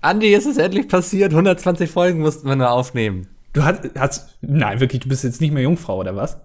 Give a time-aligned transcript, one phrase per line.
[0.00, 1.32] Andi, ist es endlich passiert.
[1.32, 3.28] 120 Folgen mussten wir nur aufnehmen.
[3.52, 6.38] Du hast, hast, nein, wirklich, du bist jetzt nicht mehr Jungfrau, oder was?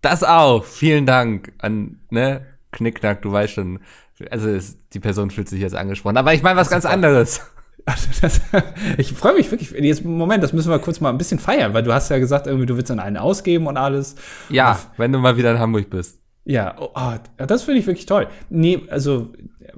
[0.00, 0.64] Das auch.
[0.64, 3.80] Vielen Dank an, ne, Knickknack, du weißt schon.
[4.30, 6.16] Also, es, die Person fühlt sich jetzt angesprochen.
[6.16, 7.40] Aber ich meine was ganz anderes.
[7.86, 8.40] Also das,
[8.96, 9.72] ich freue mich wirklich.
[9.72, 12.46] Jetzt, Moment, das müssen wir kurz mal ein bisschen feiern, weil du hast ja gesagt,
[12.46, 14.14] irgendwie, du willst dann einen ausgeben und alles.
[14.48, 16.18] Ja, Und wenn du mal wieder in Hamburg bist.
[16.44, 18.28] Ja, oh, oh, das finde ich wirklich toll.
[18.50, 19.32] Nee, also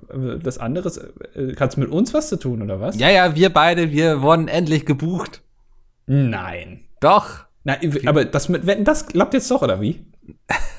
[0.09, 0.91] äh, das andere
[1.35, 2.99] äh, kannst mit uns was zu tun, oder was?
[2.99, 5.43] Ja, ja, wir beide, wir wurden endlich gebucht.
[6.07, 6.85] Nein.
[7.01, 7.45] Doch.
[7.65, 10.05] Nein, aber das mit Wetten, das klappt jetzt doch, oder wie?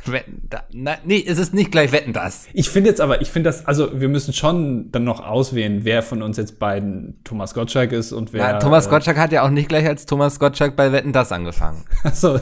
[0.06, 2.48] Wetten, da, na, nee, es ist nicht gleich Wetten das.
[2.54, 6.02] Ich finde jetzt aber, ich finde das, also wir müssen schon dann noch auswählen, wer
[6.02, 8.54] von uns jetzt beiden Thomas Gottschalk ist und wer.
[8.54, 11.34] Na, Thomas äh, Gottschalk hat ja auch nicht gleich als Thomas Gottschalk bei Wetten das
[11.34, 11.84] angefangen.
[12.04, 12.38] Achso,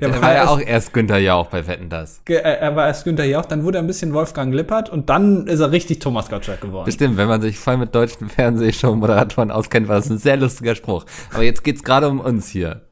[0.00, 2.20] der, Der war ja erst- auch erst Günther Jauch bei Wetten das.
[2.28, 5.46] äh, Er war erst Günther Jauch, dann wurde er ein bisschen Wolfgang Lippert und dann
[5.46, 6.84] ist er richtig Thomas Gottschalk geworden.
[6.84, 11.06] Bestimmt, wenn man sich voll mit deutschen Fernsehshow-Moderatoren auskennt, war das ein sehr lustiger Spruch.
[11.32, 12.82] Aber jetzt geht's gerade um uns hier.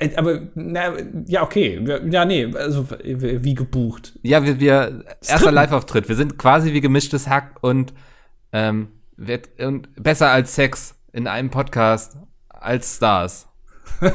[0.00, 0.94] Äh, Aber, na,
[1.26, 1.84] ja, okay.
[2.10, 4.18] Ja, nee, also wie gebucht.
[4.22, 6.08] Ja, wir, wir erster Live-Auftritt.
[6.08, 7.92] Wir sind quasi wie gemischtes Hack und,
[8.52, 12.16] ähm, wird, und besser als Sex in einem Podcast
[12.48, 13.46] als Stars.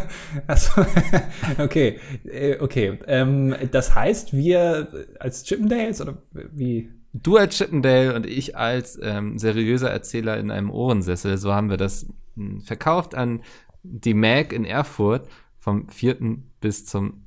[0.48, 0.84] Also,
[1.60, 2.98] okay, äh, okay.
[3.06, 6.90] Ähm, das heißt, wir als Chippendales oder wie?
[7.14, 11.78] Du als Chippendale und ich als ähm, seriöser Erzähler in einem Ohrensessel, so haben wir
[11.78, 13.44] das mh, verkauft an
[13.84, 15.28] die Mag in Erfurt
[15.66, 16.18] vom 4.
[16.62, 17.26] bis zum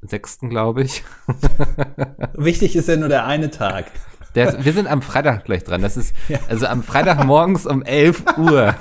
[0.00, 0.38] 6.
[0.48, 1.04] glaube ich.
[2.34, 3.90] Wichtig ist ja nur der eine Tag.
[4.34, 5.82] Der, wir sind am Freitag gleich dran.
[5.82, 6.38] Das ist Ja.
[6.48, 8.74] also am Freitag morgens um 11 Uhr.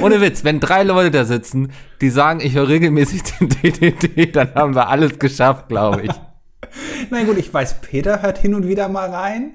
[0.00, 4.54] Ohne Witz, wenn drei Leute da sitzen, die sagen, ich höre regelmäßig den DDD, dann
[4.54, 6.12] haben wir alles geschafft, glaube ich.
[7.10, 9.54] Na gut, ich weiß, Peter hört hin und wieder mal rein.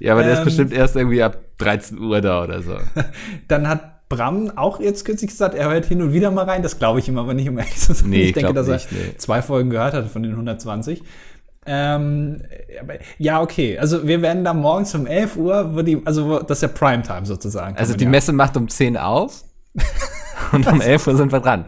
[0.00, 0.44] Ja, aber der ist Ähm.
[0.46, 2.76] bestimmt erst irgendwie ab 13 Uhr da oder so.
[3.48, 6.62] Dann hat Bram auch jetzt kürzlich gesagt, er hört hin und wieder mal rein.
[6.62, 8.10] Das glaube ich ihm aber nicht, um ehrlich zu sein.
[8.10, 9.16] Nee, ich denke, dass nicht, er nee.
[9.16, 11.02] zwei Folgen gehört hat von den 120.
[11.64, 12.42] Ähm,
[12.80, 13.78] aber, ja, okay.
[13.78, 17.24] Also wir werden da morgens um 11 Uhr, wo die, also das ist ja Primetime
[17.24, 17.76] sozusagen.
[17.76, 18.10] Also die ja.
[18.10, 19.44] Messe macht um 10 auf
[20.52, 21.66] und um 11 Uhr sind wir dran.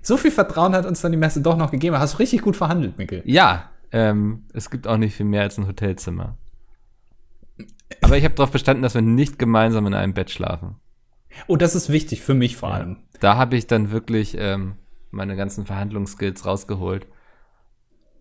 [0.00, 1.98] So viel Vertrauen hat uns dann die Messe doch noch gegeben.
[1.98, 3.22] Hast du richtig gut verhandelt, Mikkel.
[3.26, 6.36] Ja, ähm, es gibt auch nicht viel mehr als ein Hotelzimmer.
[8.00, 10.76] Aber ich habe darauf bestanden, dass wir nicht gemeinsam in einem Bett schlafen.
[11.46, 12.98] Oh, das ist wichtig für mich vor allem.
[13.20, 14.76] Da habe ich dann wirklich ähm,
[15.10, 17.06] meine ganzen Verhandlungsskills rausgeholt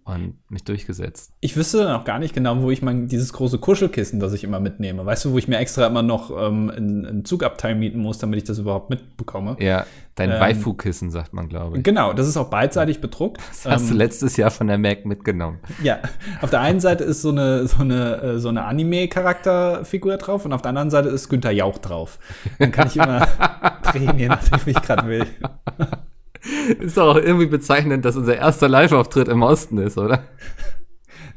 [0.05, 1.33] und mich durchgesetzt.
[1.41, 4.43] Ich wüsste dann auch gar nicht genau, wo ich mein dieses große Kuschelkissen, das ich
[4.43, 7.99] immer mitnehme, weißt du, wo ich mir extra immer noch ähm, einen, einen Zugabteil mieten
[7.99, 9.57] muss, damit ich das überhaupt mitbekomme.
[9.59, 11.83] Ja, dein Ähm, Waifu-Kissen, sagt man, glaube ich.
[11.83, 13.41] Genau, das ist auch beidseitig bedruckt.
[13.49, 15.59] Das hast du Ähm, letztes Jahr von der Mac mitgenommen.
[15.83, 15.99] ja,
[16.41, 20.53] auf der einen Seite ist so eine so eine äh, so eine Anime-Charakterfigur drauf und
[20.53, 22.19] auf der anderen Seite ist Günther Jauch drauf.
[22.59, 23.27] Dann kann ich immer
[23.91, 25.25] drehen, je nachdem, wie ich gerade will.
[26.79, 30.25] Ist doch auch irgendwie bezeichnend, dass unser erster Live-Auftritt im Osten ist, oder?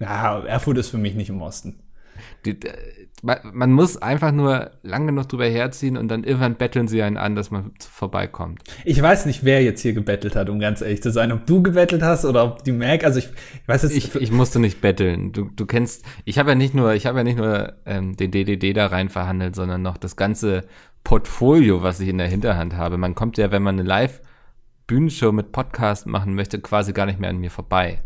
[0.00, 1.80] Ja, Erfurt ist für mich nicht im Osten.
[2.44, 6.88] Die, äh, man, man muss einfach nur lang genug drüber herziehen und dann irgendwann betteln
[6.88, 8.62] sie einen an, dass man vorbeikommt.
[8.84, 11.32] Ich weiß nicht, wer jetzt hier gebettelt hat, um ganz ehrlich zu sein.
[11.32, 13.04] Ob du gebettelt hast oder ob die Mac.
[13.04, 13.28] Also ich,
[13.62, 13.96] ich weiß jetzt.
[13.96, 15.32] Ich, ich musste nicht betteln.
[15.32, 18.30] Du, du kennst, ich habe ja nicht nur, ich habe ja nicht nur ähm, den
[18.30, 20.64] DDD da rein verhandelt, sondern noch das ganze
[21.04, 22.98] Portfolio, was ich in der Hinterhand habe.
[22.98, 27.30] Man kommt ja, wenn man eine Live-Bühnenshow mit Podcast machen möchte, quasi gar nicht mehr
[27.30, 28.02] an mir vorbei.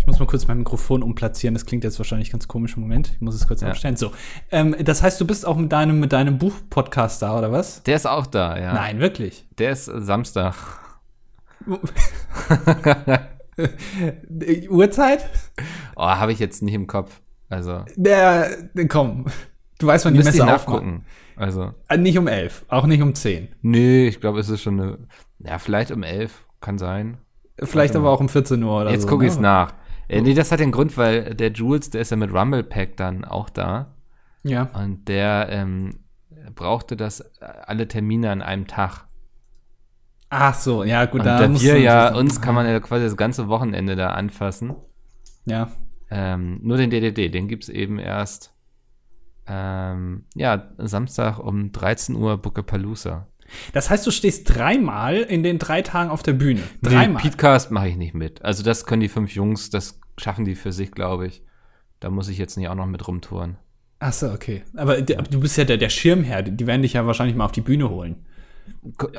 [0.00, 1.54] Ich muss mal kurz mein Mikrofon umplatzieren.
[1.54, 2.76] Das klingt jetzt wahrscheinlich ganz komisch.
[2.76, 3.68] Moment, ich muss es kurz Ja.
[3.68, 3.96] abstellen.
[3.96, 4.12] So,
[4.50, 7.82] ähm, das heißt, du bist auch mit deinem mit deinem Buch-Podcast da oder was?
[7.84, 8.72] Der ist auch da, ja.
[8.72, 9.46] Nein, wirklich.
[9.58, 10.54] Der ist Samstag.
[14.68, 15.28] Uhrzeit?
[15.96, 17.20] Oh, habe ich jetzt nicht im Kopf.
[17.48, 18.50] Also, Der,
[18.88, 19.26] komm.
[19.78, 21.04] Du weißt, wann die Messe nachgucken.
[21.36, 23.48] Also, Äh, Nicht um elf, auch nicht um zehn.
[23.62, 24.98] nee, ich glaube, es ist schon eine,
[25.38, 27.16] ja, vielleicht um elf, kann sein.
[27.62, 29.08] Vielleicht aber auch um 14 Uhr oder Jetzt so.
[29.08, 29.42] gucke ich es ne?
[29.42, 29.74] nach.
[30.08, 32.96] Äh, nee, das hat den Grund, weil der Jules, der ist ja mit Rumble Pack
[32.96, 33.94] dann auch da.
[34.42, 34.70] Ja.
[34.74, 36.00] Und der ähm,
[36.54, 39.06] brauchte das alle Termine an einem Tag.
[40.30, 43.04] Ach so, ja, gut, Und da da musst wir ja, uns kann man ja quasi
[43.04, 44.76] das ganze Wochenende da anfassen.
[45.44, 45.70] Ja.
[46.08, 48.54] Ähm, nur den DDD, den gibt's eben erst,
[49.46, 53.26] ähm, ja, Samstag um 13 Uhr Bucapalooza.
[53.72, 56.60] Das heißt, du stehst dreimal in den drei Tagen auf der Bühne.
[56.80, 57.22] Nee, Dreimal.
[57.22, 58.42] Petecast mache ich nicht mit.
[58.42, 61.42] Also das können die fünf Jungs, das schaffen die für sich, glaube ich.
[62.00, 63.56] Da muss ich jetzt nicht auch noch mit rumtouren.
[63.98, 64.62] Ach so, okay.
[64.76, 66.42] Aber du bist ja der, der Schirmherr.
[66.42, 68.24] Die werden dich ja wahrscheinlich mal auf die Bühne holen.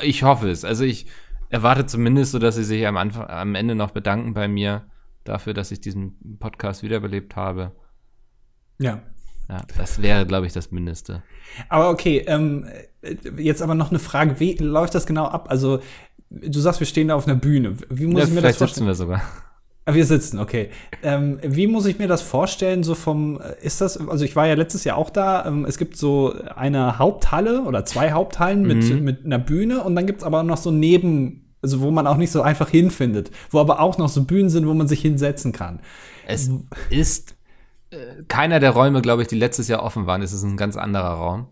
[0.02, 0.66] Ich hoffe es.
[0.66, 1.06] Also ich
[1.50, 4.86] erwarte zumindest so, dass sie sich am Anfang, am Ende noch bedanken bei mir
[5.24, 7.74] dafür, dass ich diesen Podcast wiederbelebt habe.
[8.80, 9.04] Ja.
[9.50, 11.24] Ja, das wäre, glaube ich, das Mindeste.
[11.70, 12.66] Aber okay, ähm,
[13.38, 15.48] jetzt aber noch eine Frage, wie läuft das genau ab?
[15.50, 15.80] Also,
[16.30, 17.76] du sagst, wir stehen da auf einer Bühne.
[17.90, 19.22] Wie muss Ja, ich mir das vielleicht sitzen wir sogar.
[19.84, 20.70] Ah, Wir sitzen, okay.
[21.02, 22.84] Ähm, wie muss ich mir das vorstellen?
[22.84, 25.44] So vom, äh, ist das, also ich war ja letztes Jahr auch da.
[25.46, 29.04] Ähm, es gibt so eine Haupthalle oder zwei Haupthallen mit, Mhm.
[29.04, 32.32] mit einer Bühne und dann gibt's aber noch so neben, also wo man auch nicht
[32.32, 35.80] so einfach hinfindet, wo aber auch noch so Bühnen sind, wo man sich hinsetzen kann.
[36.28, 36.50] Es
[36.92, 37.36] ist
[38.28, 40.22] keiner der Räume, glaube ich, die letztes Jahr offen waren.
[40.22, 41.48] Es ist ein ganz anderer Raum.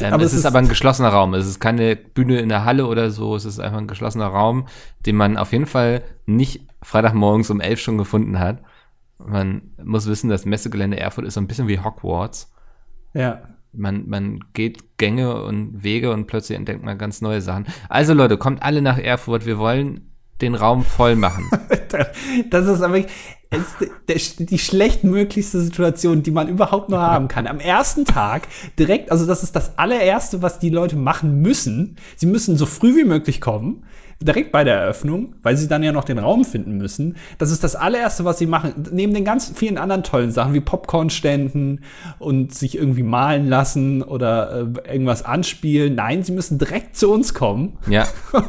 [0.00, 1.34] Ähm, es, ist, aber ein geschlossener Raum.
[1.34, 3.34] Es ist keine Bühne in der Halle oder so.
[3.34, 4.66] Es ist einfach ein geschlossener Raum,
[5.04, 8.62] den man auf jeden Fall nicht Freitagmorgens um elf schon gefunden hat.
[9.18, 12.52] Man muss wissen, das Messegelände Erfurt ist so ein bisschen wie Hogwarts.
[13.14, 13.42] ja.
[13.74, 17.64] Man, man geht Gänge und Wege und plötzlich entdeckt man ganz neue Sachen.
[17.88, 19.46] Also Leute, kommt alle nach Erfurt.
[19.46, 20.11] Wir wollen
[20.42, 21.50] den Raum voll machen.
[22.48, 23.00] Das ist aber
[24.08, 27.46] der, die schlechtmöglichste Situation, die man überhaupt nur haben kann.
[27.46, 28.48] Am ersten Tag
[28.78, 31.96] direkt, also das ist das allererste, was die Leute machen müssen.
[32.16, 33.84] Sie müssen so früh wie möglich kommen,
[34.24, 37.16] direkt bei der Eröffnung, weil sie dann ja noch den Raum finden müssen.
[37.38, 38.72] Das ist das allererste, was sie machen.
[38.92, 41.84] Neben den ganz vielen anderen tollen Sachen wie Popcornständen
[42.18, 45.94] und sich irgendwie malen lassen oder äh, irgendwas anspielen.
[45.94, 47.78] Nein, sie müssen direkt zu uns kommen.
[47.88, 48.06] Ja.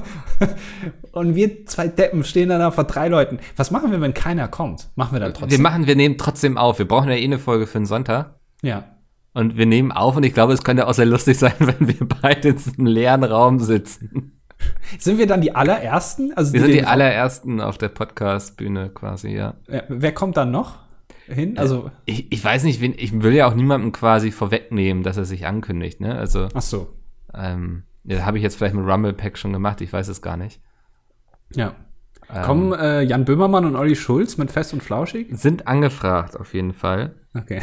[1.12, 3.38] Und wir zwei Deppen stehen dann da vor drei Leuten.
[3.56, 4.90] Was machen wir, wenn keiner kommt?
[4.96, 5.62] Machen wir dann Wir trotzdem.
[5.62, 6.80] machen, wir nehmen trotzdem auf.
[6.80, 8.40] Wir brauchen ja eh eine Folge für den Sonntag.
[8.62, 8.86] ja.
[9.36, 12.08] Und wir nehmen auf und ich glaube, es könnte auch sehr lustig sein, wenn wir
[12.22, 14.40] beide in diesem leeren Raum sitzen.
[15.00, 16.34] Sind wir dann die allerersten?
[16.34, 19.56] Also Wir sind die allerersten auf der Podcast-Bühne quasi, ja.
[19.88, 20.80] Wer kommt dann noch
[21.26, 21.58] hin?
[21.58, 25.46] Also, Ich, ich weiß nicht, ich will ja auch niemandem quasi vorwegnehmen, dass er sich
[25.46, 26.16] ankündigt, ne?
[26.16, 26.94] Also, ach so.
[27.34, 30.38] ähm, ja, habe ich jetzt vielleicht mit Rumble Pack schon gemacht, ich weiß es gar
[30.38, 30.60] nicht.
[31.54, 31.74] Ja.
[32.34, 35.28] Ähm, Kommen äh, Jan Böhmermann und Olli Schulz mit Fest und Flauschig?
[35.32, 37.16] Sind angefragt auf jeden Fall.
[37.34, 37.62] Okay.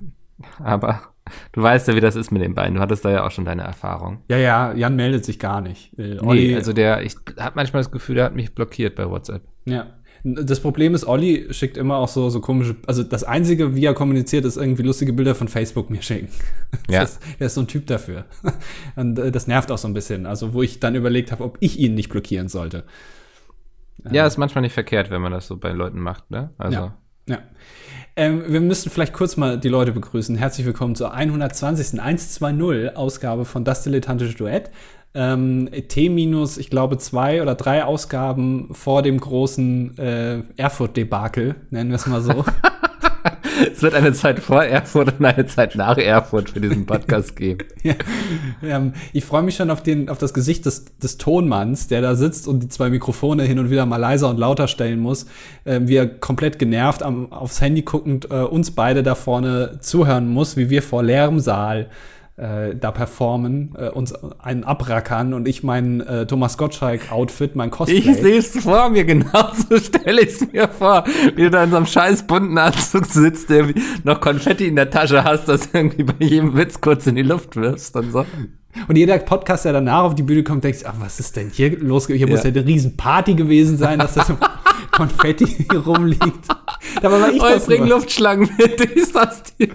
[0.58, 1.09] Aber
[1.52, 2.74] du weißt ja, wie das ist mit den beiden.
[2.74, 4.18] Du hattest da ja auch schon deine Erfahrung.
[4.28, 5.98] Ja, ja, Jan meldet sich gar nicht.
[5.98, 9.08] Äh, Olli, Nee, also der, ich habe manchmal das Gefühl, der hat mich blockiert bei
[9.08, 9.42] WhatsApp.
[9.64, 9.86] ja.
[10.22, 13.94] Das Problem ist, Olli schickt immer auch so, so komische, also das Einzige, wie er
[13.94, 16.28] kommuniziert, ist irgendwie lustige Bilder von Facebook mir schicken.
[16.90, 17.00] Ja.
[17.00, 18.26] Das, der ist so ein Typ dafür.
[18.96, 20.26] Und äh, das nervt auch so ein bisschen.
[20.26, 22.84] Also, wo ich dann überlegt habe, ob ich ihn nicht blockieren sollte.
[24.10, 26.50] Ja, ist manchmal nicht verkehrt, wenn man das so bei Leuten macht, ne?
[26.58, 26.98] Also, Ja.
[27.30, 27.38] Ja.
[28.16, 30.36] Ähm, wir müssten vielleicht kurz mal die Leute begrüßen.
[30.36, 32.00] Herzlich willkommen zur 120.
[32.00, 34.70] 120 Ausgabe von Das Dilettantische Duett.
[35.14, 41.90] Ähm, T minus, ich glaube, zwei oder drei Ausgaben vor dem großen äh, Erfurt-Debakel, nennen
[41.90, 42.44] wir es mal so.
[43.72, 47.66] es wird eine Zeit vor Erfurt und eine Zeit nach Erfurt für diesen Podcast geben.
[47.82, 47.94] ja.
[48.62, 52.14] ähm, ich freue mich schon auf, den, auf das Gesicht des, des Tonmanns, der da
[52.14, 55.26] sitzt und die zwei Mikrofone hin und wieder mal leiser und lauter stellen muss.
[55.66, 60.28] Ähm, wie er komplett genervt am, aufs Handy guckend äh, uns beide da vorne zuhören
[60.28, 61.88] muss, wie wir vor leerem Saal
[62.40, 67.98] äh, da performen, äh, uns einen abrackern und ich mein äh, Thomas Gottschalk-Outfit, mein Cosplay.
[67.98, 71.04] Ich sehe es vor mir, genauso stelle ich es mir vor,
[71.36, 73.66] wie du da in so einem scheiß bunten Anzug sitzt, der
[74.04, 77.56] noch Konfetti in der Tasche hast, das irgendwie bei jedem Witz kurz in die Luft
[77.56, 78.24] wirfst und so.
[78.86, 81.76] Und jeder Podcast, der danach auf die Bühne kommt, denkt, ach, was ist denn hier
[81.80, 82.06] los?
[82.06, 82.56] Hier muss ja Ja.
[82.56, 84.36] eine Riesenparty gewesen sein, dass das so
[84.92, 86.46] Konfetti hier rumliegt.
[87.02, 87.86] Dabei war ich Oh, ich das bring.
[87.86, 89.68] Luftschlangen mit, ich sag's dir.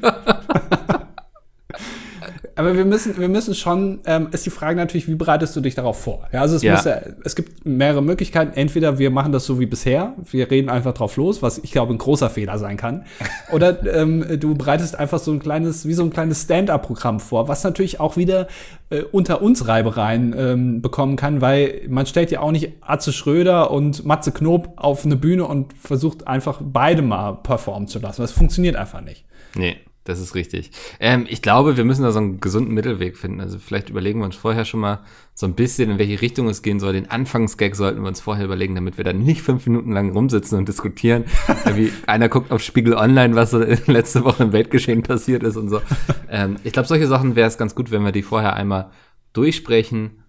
[2.57, 5.75] Aber wir müssen, wir müssen schon, ähm, ist die Frage natürlich, wie bereitest du dich
[5.75, 6.27] darauf vor?
[6.31, 6.73] Ja, also es, Ja.
[6.73, 8.53] muss ja, es gibt mehrere Möglichkeiten.
[8.55, 11.93] Entweder wir machen das so wie bisher, wir reden einfach drauf los, was ich glaube
[11.93, 13.03] ein großer Fehler sein kann.
[13.51, 17.63] Oder ähm, du bereitest einfach so ein kleines, wie so ein kleines Stand-up-Programm vor, was
[17.65, 18.47] natürlich auch wieder
[18.89, 23.69] äh, unter uns Reibereien ähm, bekommen kann, weil man stellt ja auch nicht Atze Schröder
[23.71, 28.21] und Matze Knob auf eine Bühne und versucht einfach beide mal performen zu lassen.
[28.21, 29.25] Das funktioniert einfach nicht.
[29.57, 30.69] Nee, das ist richtig.
[30.99, 33.41] Ähm, ich glaube, wir müssen da so einen gesunden Mittelweg finden.
[33.41, 34.99] Also vielleicht überlegen wir uns vorher schon mal
[35.33, 36.93] so ein bisschen, in welche Richtung es gehen soll.
[36.93, 40.59] Den Anfangsgag sollten wir uns vorher überlegen, damit wir dann nicht fünf Minuten lang rumsitzen
[40.59, 41.25] und diskutieren.
[41.73, 45.69] wie einer guckt auf Spiegel Online, was so letzte Woche im Weltgeschehen passiert ist und
[45.69, 45.81] so.
[46.29, 48.91] Ähm, ich glaube, solche Sachen wäre es ganz gut, wenn wir die vorher einmal
[49.33, 50.23] durchsprechen.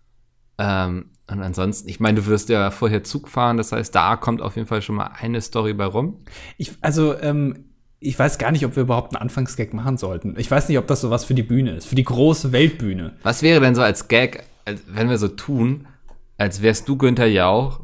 [0.56, 4.40] Ähm, und ansonsten, ich meine, du wirst ja vorher Zug fahren, das heißt, da kommt
[4.40, 6.18] auf jeden Fall schon mal eine Story bei rum.
[6.56, 7.65] Ich, also, ähm,
[8.00, 10.34] ich weiß gar nicht, ob wir überhaupt einen Anfangsgag machen sollten.
[10.38, 13.14] Ich weiß nicht, ob das sowas für die Bühne ist, für die große Weltbühne.
[13.22, 15.86] Was wäre denn so als Gag, als, wenn wir so tun,
[16.38, 17.80] als wärst du Günther Jauch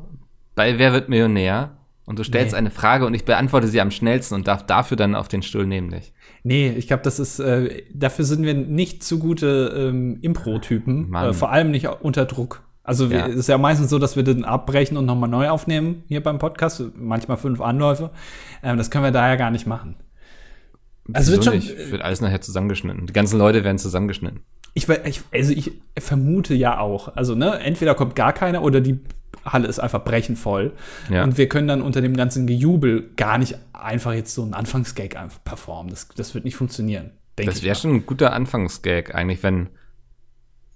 [0.55, 1.71] bei Wer wird Millionär
[2.05, 2.59] und du stellst Nee.
[2.59, 5.67] eine Frage und ich beantworte sie am schnellsten und darf dafür dann auf den Stuhl
[5.67, 6.13] nehmen dich.
[6.45, 11.33] Nee, ich glaube, das ist, äh, dafür sind wir nicht zu gute ähm, Impro-Typen, äh,
[11.33, 12.63] vor allem nicht unter Druck.
[12.85, 13.27] Also wir- Ja.
[13.29, 16.39] es ist ja meistens so, dass wir den abbrechen und nochmal neu aufnehmen hier beim
[16.39, 18.11] Podcast, manchmal fünf Anläufe.
[18.65, 19.95] Ähm, das können wir daher gar nicht machen.
[21.13, 21.91] Also wird schon- nicht?
[21.91, 23.07] Wird alles nachher zusammengeschnitten.
[23.07, 24.41] Die ganzen Leute werden zusammengeschnitten.
[24.75, 27.15] Ich, ich, also ich vermute ja auch.
[27.17, 29.01] Also, ne, entweder kommt gar keiner oder die
[29.45, 30.73] Halle ist einfach brechend voll.
[31.11, 31.25] Ja.
[31.25, 35.17] Und wir können dann unter dem ganzen Gejubel gar nicht einfach jetzt so einen Anfangsgag
[35.17, 35.91] einfach performen.
[35.91, 37.11] Das, das wird nicht funktionieren.
[37.37, 39.69] Das wäre schon ein guter Anfangsgag, eigentlich, wenn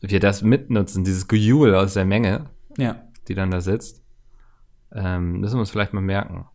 [0.00, 2.97] wir das mitnutzen, dieses Gejubel aus der Menge, Ja.
[3.28, 4.02] die dann da sitzt.
[4.92, 6.47] Ähm, müssen wir uns vielleicht mal merken.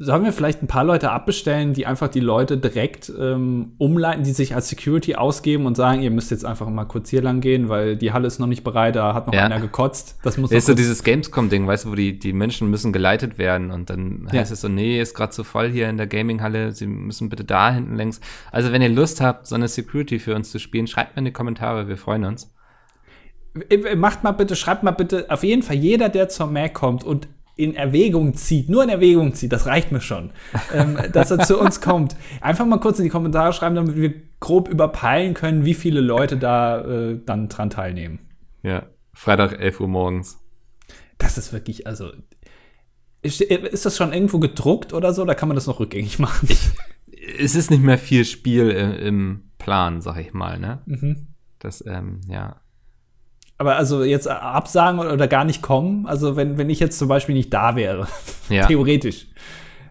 [0.00, 4.30] Sollen wir vielleicht ein paar Leute abbestellen, die einfach die Leute direkt ähm, umleiten, die
[4.30, 7.68] sich als Security ausgeben und sagen, ihr müsst jetzt einfach mal kurz hier lang gehen,
[7.68, 9.44] weil die Halle ist noch nicht bereit, da hat noch Ja.
[9.46, 10.16] einer gekotzt.
[10.22, 13.72] Das muss ist so dieses Gamescom-Ding, weißt du, wo die, die Menschen müssen geleitet werden
[13.72, 14.38] und dann Ja.
[14.38, 17.44] heißt es so, nee, ist gerade zu voll hier in der Gaming-Halle, sie müssen bitte
[17.44, 18.20] da hinten längs.
[18.52, 21.24] Also wenn ihr Lust habt, so eine Security für uns zu spielen, schreibt mir in
[21.24, 22.54] die Kommentare, wir freuen uns.
[23.68, 27.02] Äh, Macht mal bitte, schreibt mal bitte, auf jeden Fall jeder, der zur Mac kommt
[27.02, 27.26] und
[27.58, 30.30] in Erwägung zieht, nur in Erwägung zieht, das reicht mir schon,
[30.72, 32.16] ähm, dass er zu uns kommt.
[32.40, 36.36] Einfach mal kurz in die Kommentare schreiben, damit wir grob überpeilen können, wie viele Leute
[36.36, 38.20] da äh, dann dran teilnehmen.
[38.62, 40.38] Ja, Freitag 11 Uhr morgens.
[41.18, 42.12] Das ist wirklich, also,
[43.22, 46.48] ist, ist das schon irgendwo gedruckt oder so, oder kann man das noch rückgängig machen?
[47.40, 50.80] Es ist nicht mehr viel Spiel im, im Plan, sag ich mal, ne?
[50.86, 51.26] Mhm.
[51.58, 52.60] Das, ähm, ja.
[53.58, 57.34] Aber also jetzt absagen oder gar nicht kommen, also wenn, wenn ich jetzt zum Beispiel
[57.34, 58.06] nicht da wäre,
[58.48, 58.66] Ja.
[58.66, 59.26] theoretisch,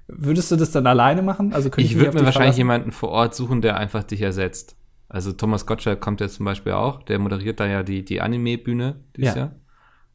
[0.07, 1.53] würdest du das dann alleine machen?
[1.53, 2.57] Also könnte Ich mich würde mir wahrscheinlich verlassen?
[2.59, 4.75] jemanden vor Ort suchen, der einfach dich ersetzt.
[5.09, 9.01] Also Thomas Gottschalk kommt jetzt zum Beispiel auch, der moderiert da ja die, die Anime-Bühne
[9.17, 9.39] dieses Ja.
[9.41, 9.51] Jahr.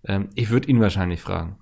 [0.07, 1.57] Ähm, ich würde ihn wahrscheinlich fragen.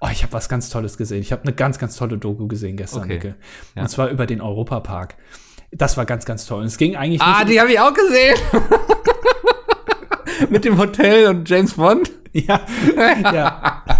[0.00, 1.20] Oh, ich habe was ganz Tolles gesehen.
[1.20, 3.34] Ich habe eine ganz, ganz tolle Doku gesehen gestern, Okay.
[3.76, 3.82] Ja.
[3.82, 5.16] Und zwar über den Europapark.
[5.70, 6.60] Das war ganz, ganz toll.
[6.60, 8.36] Und es ging eigentlich Ah, die habe ich auch gesehen.
[10.50, 12.10] Mit dem Hotel und James Bond.
[12.32, 12.60] Ja,
[12.96, 13.84] ja.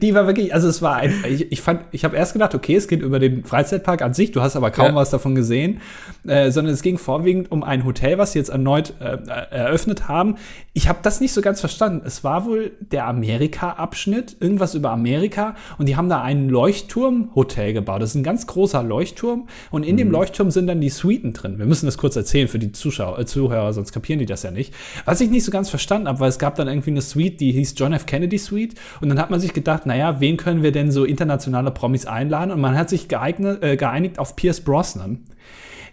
[0.00, 2.74] Die war wirklich, also es war ein, ich, ich fand, ich habe erst gedacht, okay,
[2.76, 4.94] es geht über den Freizeitpark an sich, du hast aber kaum Ja.
[4.94, 5.80] was davon gesehen,
[6.26, 10.08] äh, sondern es ging vorwiegend um ein Hotel, was sie jetzt erneut äh, äh, eröffnet
[10.08, 10.36] haben.
[10.72, 12.02] Ich habe das nicht so ganz verstanden.
[12.04, 18.02] Es war wohl der Amerika-Abschnitt, irgendwas über Amerika und die haben da ein Leuchtturm-Hotel gebaut.
[18.02, 21.58] Das ist ein ganz großer Leuchtturm und in dem Leuchtturm sind dann die Suiten drin.
[21.58, 24.50] Wir müssen das kurz erzählen für die Zuschauer, äh, Zuhörer, sonst kapieren die das ja
[24.50, 24.72] nicht.
[25.04, 27.52] Was ich nicht so ganz verstanden habe, weil es gab dann irgendwie eine Suite, die
[27.52, 28.06] hieß John F.
[28.06, 31.70] Kennedy Suite und dann hat man sich gedacht, naja, wen können wir denn so internationale
[31.70, 32.50] Promis einladen?
[32.50, 35.24] Und man hat sich geeignet, äh, geeinigt auf Pierce Brosnan,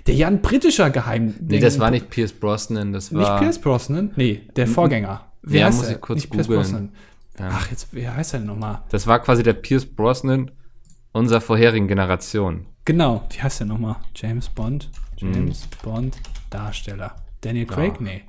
[0.07, 1.33] der ja ein britischer Geheim...
[1.39, 3.39] Nee, das war nicht Pierce Brosnan, das Nicht war.
[3.39, 4.11] Pierce Brosnan?
[4.15, 5.25] Nee, der Vorgänger.
[5.41, 5.95] Wer Ja, heißt muss der?
[5.95, 6.61] ich kurz Nicht Pierce googeln.
[6.63, 6.89] Brosnan.
[7.41, 8.81] Ach, jetzt, wie heißt er denn nochmal?
[8.89, 10.51] Das war quasi der Pierce Brosnan
[11.11, 12.65] unserer vorherigen Generation.
[12.85, 13.95] Genau, wie heißt der nochmal?
[14.15, 14.89] James Bond?
[15.21, 15.33] Mhm.
[15.33, 16.17] James Bond
[16.49, 17.15] Darsteller.
[17.41, 18.01] Daniel Craig?
[18.01, 18.23] Nee.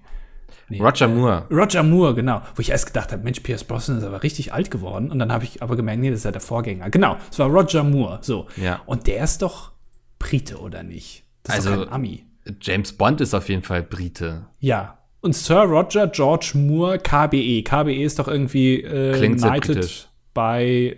[0.71, 0.81] Nee.
[0.81, 1.47] Roger Moore.
[1.51, 2.41] Roger Moore, genau.
[2.55, 5.11] Wo ich erst gedacht habe, Mensch, Pierce Brosnan ist aber richtig alt geworden.
[5.11, 6.89] Und dann habe ich aber gemerkt, nee, das ist ja der Vorgänger.
[6.91, 8.21] Genau, es war Roger Moore.
[8.23, 8.47] So.
[8.57, 8.81] Ja.
[8.87, 9.73] Und der ist doch
[10.19, 11.25] Brite, oder nicht?
[11.43, 12.25] Das ist Also- Ami.
[12.63, 14.47] James Bond ist auf jeden Fall Brite.
[14.61, 14.97] Ja.
[15.21, 17.63] Und Sir Roger George Moore, KBE.
[17.63, 20.09] KBE ist doch irgendwie äh, Klingt sehr United britisch.
[20.33, 20.97] bei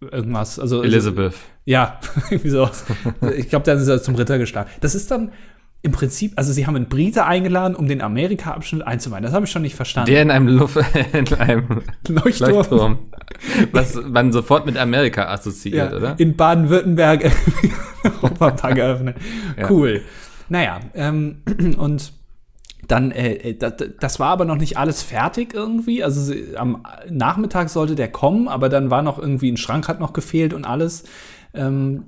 [0.00, 0.58] irgendwas.
[0.60, 1.34] Also, Elizabeth.
[1.64, 1.98] Ja,
[2.30, 2.68] irgendwie so.
[3.36, 4.70] Ich glaube, dann ist er zum Ritter geschlagen.
[4.80, 5.32] Das ist dann
[5.84, 9.22] im Prinzip, also sie haben einen Brite eingeladen, um den Amerika-Abschnitt einzuweihen.
[9.22, 10.10] Das habe ich schon nicht verstanden.
[10.10, 10.78] Der in einem, Luft,
[11.12, 12.50] in einem Leuchtturm.
[12.50, 12.98] Leuchtturm.
[13.70, 16.14] Was man sofort mit Amerika assoziiert, ja, oder?
[16.18, 17.30] in Baden-Württemberg
[18.04, 19.16] Europapark eröffnet.
[19.58, 19.70] Ja.
[19.70, 20.00] Cool.
[20.48, 21.42] Naja, ähm,
[21.76, 22.14] und
[22.88, 26.02] dann, äh, das, das war aber noch nicht alles fertig irgendwie.
[26.02, 30.00] Also sie, am Nachmittag sollte der kommen, aber dann war noch irgendwie ein Schrank hat
[30.00, 31.04] noch gefehlt und alles.
[31.52, 32.04] Ähm,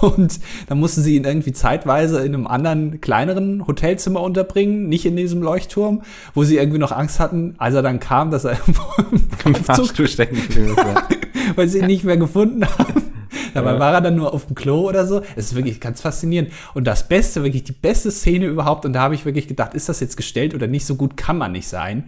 [0.00, 5.16] und dann mussten sie ihn irgendwie zeitweise in einem anderen, kleineren Hotelzimmer unterbringen, nicht in
[5.16, 6.02] diesem Leuchtturm,
[6.34, 8.58] wo sie irgendwie noch Angst hatten, als er dann kam, dass er
[9.44, 10.38] im Fahrstuhl stecken
[10.76, 11.08] ja.
[11.54, 13.12] weil sie ihn nicht mehr gefunden haben.
[13.54, 15.22] Dabei war er dann nur auf dem Klo oder so.
[15.36, 16.50] Es ist wirklich ganz faszinierend.
[16.74, 19.88] Und das Beste, wirklich die beste Szene überhaupt, und da habe ich wirklich gedacht, ist
[19.88, 20.86] das jetzt gestellt oder nicht?
[20.86, 22.04] So gut kann man nicht sein.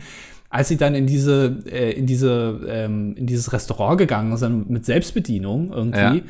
[0.49, 4.87] Als sie dann in diese, äh, in diese, ähm, in dieses Restaurant gegangen sind mit
[4.87, 6.23] Selbstbedienung irgendwie, Ja.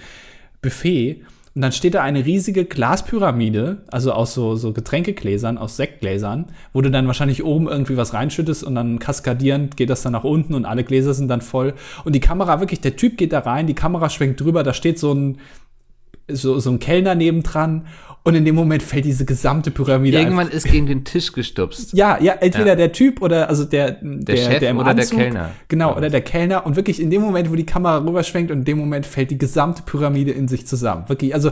[0.65, 1.23] Buffet,
[1.55, 6.81] und dann steht da eine riesige Glaspyramide, also aus so, so Getränkegläsern, aus Sektgläsern, wo
[6.81, 10.55] du dann wahrscheinlich oben irgendwie was reinschüttest und dann kaskadierend geht das dann nach unten
[10.55, 11.75] und alle Gläser sind dann voll.
[12.05, 14.99] Und die Kamera wirklich, der Typ geht da rein, die Kamera schwenkt drüber, da steht
[14.99, 15.39] so ein,
[16.29, 17.87] so, so ein Kellner nebendran
[18.27, 21.93] und in dem Moment fällt diese gesamte Pyramide Irgendwann ist gegen den Tisch gestupst.
[21.93, 22.75] ja, ja, entweder Ja.
[22.77, 25.51] der Typ oder also der der, Chef im oder der Anzug, Kellner.
[25.69, 28.65] Genau, oder der Kellner und wirklich in dem Moment, wo die Kamera rüberschwenkt und in
[28.65, 31.05] dem Moment fällt die gesamte Pyramide in sich zusammen.
[31.09, 31.51] Wirklich, also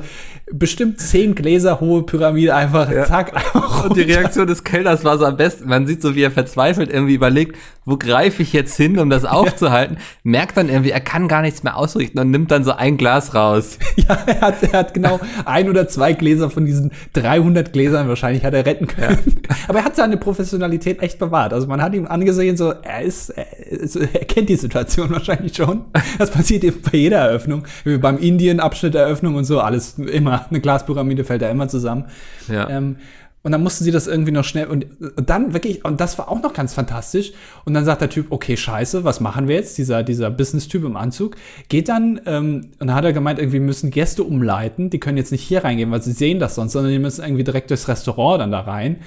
[0.50, 4.02] bestimmt zehn Gläser hohe Pyramide einfach zack einfach Und die.
[4.02, 5.68] Reaktion des Kellners war so am besten.
[5.68, 9.24] Man sieht so, wie er verzweifelt irgendwie überlegt, wo greife ich jetzt hin, um das
[9.24, 9.96] aufzuhalten?
[10.22, 13.34] Merkt dann irgendwie, er kann gar nichts mehr ausrichten und nimmt dann so ein Glas
[13.34, 13.78] raus.
[13.94, 18.42] Ja, er hat, er hat genau ein oder zwei Gläser von diesen 300 Gläsern wahrscheinlich
[18.42, 19.18] hat er retten können.
[19.68, 21.52] Aber er hat seine Professionalität echt bewahrt.
[21.52, 25.54] Also man hat ihm angesehen, so, er ist, er, ist, er kennt die Situation wahrscheinlich
[25.54, 25.82] schon.
[26.18, 27.64] Das passiert eben bei jeder Eröffnung.
[27.84, 32.06] Wie beim Indien-Abschnitt Eröffnung und so, alles immer, eine Glaspyramide fällt da immer zusammen.
[32.48, 32.68] Ja.
[32.70, 32.96] Ähm,
[33.42, 36.30] und dann mussten sie das irgendwie noch schnell und, und dann wirklich, und das war
[36.30, 37.32] auch noch ganz fantastisch.
[37.64, 39.78] Und dann sagt der Typ, okay, scheiße, was machen wir jetzt?
[39.78, 41.36] Dieser, dieser Business-Typ im Anzug
[41.68, 45.32] geht dann, ähm, und dann hat er gemeint, irgendwie müssen Gäste umleiten, die können jetzt
[45.32, 48.40] nicht hier reingehen, weil sie sehen das sonst, sondern die müssen irgendwie direkt durchs Restaurant
[48.40, 48.98] dann da rein.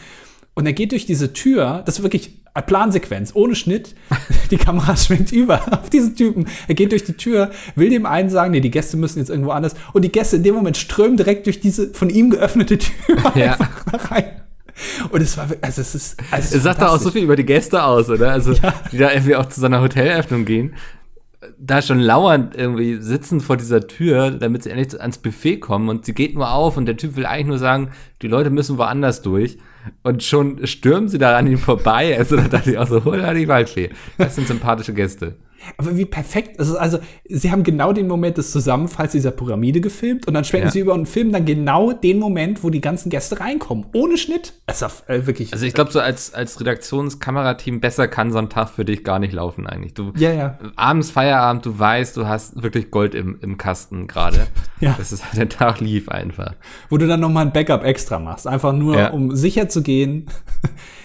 [0.56, 3.94] Und er geht durch diese Tür, das ist wirklich eine Plansequenz, ohne Schnitt.
[4.52, 6.48] Die Kamera schwenkt über auf diesen Typen.
[6.68, 9.52] Er geht durch die Tür, will dem einen sagen, nee, die Gäste müssen jetzt irgendwo
[9.52, 9.74] anders.
[9.92, 13.54] Und die Gäste in dem Moment strömen direkt durch diese von ihm geöffnete Tür Ja.
[13.54, 14.26] einfach da rein.
[15.10, 17.46] Und es war, also es ist, also es sagt doch auch so viel über die
[17.46, 18.32] Gäste aus, oder?
[18.32, 18.74] Also, Ja.
[18.92, 20.76] die da irgendwie auch zu seiner Hoteleröffnung gehen.
[21.60, 26.06] Da schon lauernd irgendwie sitzen vor dieser Tür, damit sie endlich ans Buffet kommen und
[26.06, 27.90] sie geht nur auf und der Typ will eigentlich nur sagen,
[28.22, 29.58] die Leute müssen woanders durch.
[30.04, 32.18] Und schon stürmen sie da an ihm vorbei.
[32.18, 33.90] Also da dachte ich auch so, hola die Waldfee.
[34.18, 35.36] Das sind sympathische Gäste.
[35.78, 36.60] Aber wie perfekt.
[36.60, 40.68] Also, also, sie haben genau den Moment des Zusammenfalls dieser Pyramide gefilmt und dann schwenken
[40.68, 40.72] Ja.
[40.72, 43.86] sie über und filmen dann genau den Moment, wo die ganzen Gäste reinkommen.
[43.94, 44.54] Ohne Schnitt.
[44.68, 45.54] Es war äh, wirklich.
[45.54, 49.20] Also ich glaube, so als, als Redaktionskamerateam besser kann so ein Tag für dich gar
[49.20, 49.94] nicht laufen eigentlich.
[49.94, 50.58] Du, ja, ja.
[50.76, 54.48] abends Feierabend, du weißt, du hast wirklich Gold im, im Kasten gerade.
[54.82, 54.94] Ja.
[54.98, 56.54] Das ist, der Tag lief einfach.
[56.90, 58.46] Wo du dann nochmal ein Backup extra machst.
[58.46, 59.10] Einfach nur, Ja.
[59.12, 60.28] um sicher zu gehen.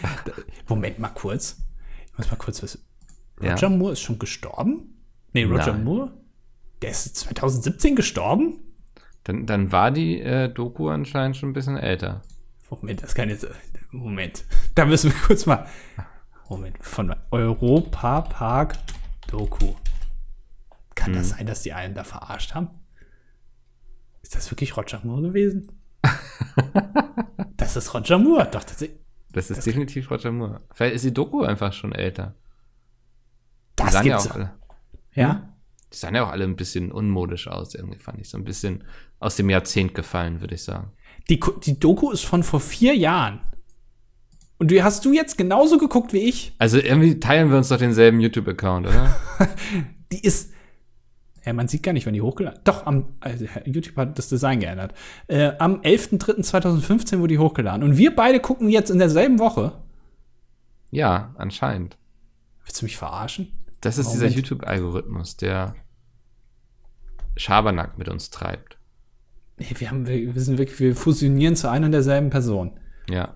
[0.69, 1.57] Moment mal kurz.
[2.13, 2.81] Ich muss mal kurz wissen.
[3.41, 3.53] Ja.
[3.53, 5.03] Roger Moore ist schon gestorben?
[5.33, 5.85] Nee, Roger Nein.
[5.85, 6.13] Moore?
[6.83, 8.55] Der ist 2017 gestorben?
[9.25, 12.23] Dann, dann war die äh, Doku anscheinend schon ein bisschen älter.
[12.71, 13.47] Moment, das kann jetzt.
[13.91, 14.45] Moment.
[14.75, 15.67] Da müssen wir kurz mal.
[16.49, 16.77] Moment.
[16.81, 18.77] Von Europa Park
[19.29, 19.75] Doku.
[20.95, 21.17] Kann Mhm.
[21.17, 22.69] das sein, dass die einen da verarscht haben?
[24.23, 25.71] Ist das wirklich Roger Moore gewesen?
[27.57, 28.49] das ist Roger Moore.
[28.51, 28.85] Doch, das,
[29.33, 30.61] Das ist definitiv Roger Moore.
[30.73, 32.35] Vielleicht ist die Doku einfach schon älter.
[33.81, 34.31] Die das sahen ja gibt's.
[34.31, 34.53] auch alle,
[35.15, 35.55] Ja.
[35.93, 38.29] die sahen ja auch alle ein bisschen unmodisch aus, irgendwie fand ich.
[38.31, 38.85] So ein bisschen
[39.19, 40.93] aus dem Jahrzehnt gefallen, würde ich sagen.
[41.29, 43.41] Die, die Doku ist von vor vier Jahren.
[44.59, 46.53] Und die hast du jetzt genauso geguckt wie ich?
[46.59, 49.17] Also irgendwie teilen wir uns doch denselben YouTube-Account, oder?
[50.13, 50.53] Die ist.
[51.47, 54.61] Ja, man sieht gar nicht, wann die hochgeladen Doch, am, also YouTube hat das Design
[54.61, 54.93] geändert.
[55.29, 57.83] Äh, am 11.03.2015 wurde die hochgeladen.
[57.83, 59.73] Und wir beide gucken jetzt in derselben Woche.
[60.91, 61.97] ja, anscheinend.
[62.65, 63.53] Willst du mich verarschen?
[63.81, 64.23] Das ist Moment.
[64.23, 65.75] dieser YouTube-Algorithmus, der
[67.37, 68.79] Schabernack mit uns treibt.
[69.57, 72.79] Wir, haben, wir, sind wirklich, wir fusionieren zu einer und derselben Person.
[73.09, 73.35] Ja.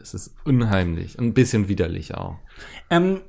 [0.00, 1.18] Es ist unheimlich.
[1.18, 2.36] und Ein bisschen widerlich auch.
[2.88, 3.20] Ähm,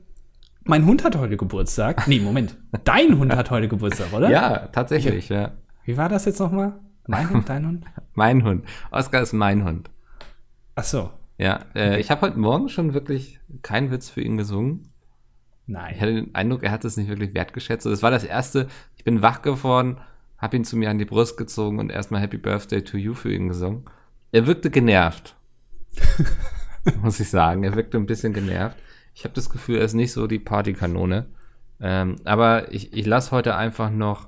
[0.64, 2.08] mein Hund hat heute Geburtstag.
[2.08, 2.58] Nee, Moment.
[2.84, 4.30] Dein Hund hat heute Geburtstag, oder?
[4.30, 5.54] Ja, tatsächlich, ja.
[5.84, 6.80] Wie war das jetzt nochmal?
[7.08, 7.86] Mein Hund, dein Hund?
[8.14, 8.66] Mein Hund.
[8.92, 9.90] Oskar ist mein Hund.
[10.76, 11.10] Ach so.
[11.40, 14.89] Ja, äh, ich habe heute Morgen schon wirklich keinen Witz für ihn gesungen.
[15.70, 16.02] Ich Nein.
[16.02, 17.86] hatte den Eindruck, er hat es nicht wirklich wertgeschätzt.
[17.86, 18.68] Das war das erste.
[18.98, 19.98] Ich bin wach geworden,
[20.40, 23.32] habe ihn zu mir an die Brust gezogen und erstmal Happy Birthday to you für
[23.32, 23.86] ihn gesungen.
[24.32, 25.36] Er wirkte genervt.
[27.04, 27.64] muss ich sagen.
[27.64, 28.78] Er wirkte ein bisschen genervt.
[29.14, 31.28] Ich habe das Gefühl, er ist nicht so die Partykanone.
[31.80, 34.28] Ähm, aber ich, ich lasse heute einfach noch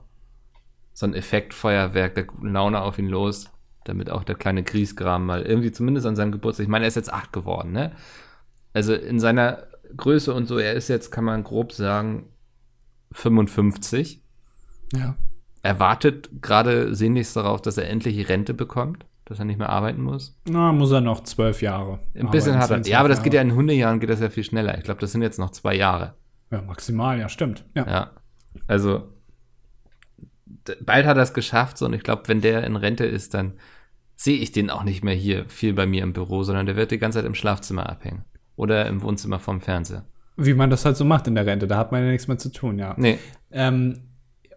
[0.94, 3.50] so ein Effektfeuerwerk der guten Laune auf ihn los,
[3.86, 6.96] damit auch der kleine Griesgram mal irgendwie zumindest an seinem Geburtstag, ich meine, er ist
[6.96, 7.94] jetzt acht geworden, ne?
[8.74, 12.30] Also in seiner Größe und so, er ist jetzt, kann man grob sagen,
[13.12, 14.24] 55.
[14.94, 15.16] Ja.
[15.64, 20.02] Er wartet gerade sehnlichst darauf, dass er endlich Rente bekommt, dass er nicht mehr arbeiten
[20.02, 20.40] muss.
[20.50, 22.00] Na, muss er noch zwölf Jahre.
[22.16, 22.82] Ein bisschen hat er.
[22.82, 24.78] 10, Ja, aber das geht ja in Hundejahren geht das ja viel schneller.
[24.78, 26.16] Ich glaube, das sind jetzt noch zwei Jahre.
[26.50, 27.66] Ja, maximal, ja, stimmt.
[27.76, 27.88] Ja.
[27.88, 28.12] Ja.
[28.68, 29.08] Also
[30.82, 33.54] bald hat er es geschafft so, und ich glaube, wenn der in Rente ist, dann
[34.16, 36.92] sehe ich den auch nicht mehr hier viel bei mir im Büro, sondern der wird
[36.92, 38.24] die ganze Zeit im Schlafzimmer abhängen.
[38.62, 40.04] Oder im Wohnzimmer vom Fernseher.
[40.38, 42.38] Wie man das halt so macht in der Rente, da hat man ja nichts mehr
[42.38, 42.94] zu tun, ja.
[42.96, 43.18] Nee,
[43.52, 43.98] Ähm,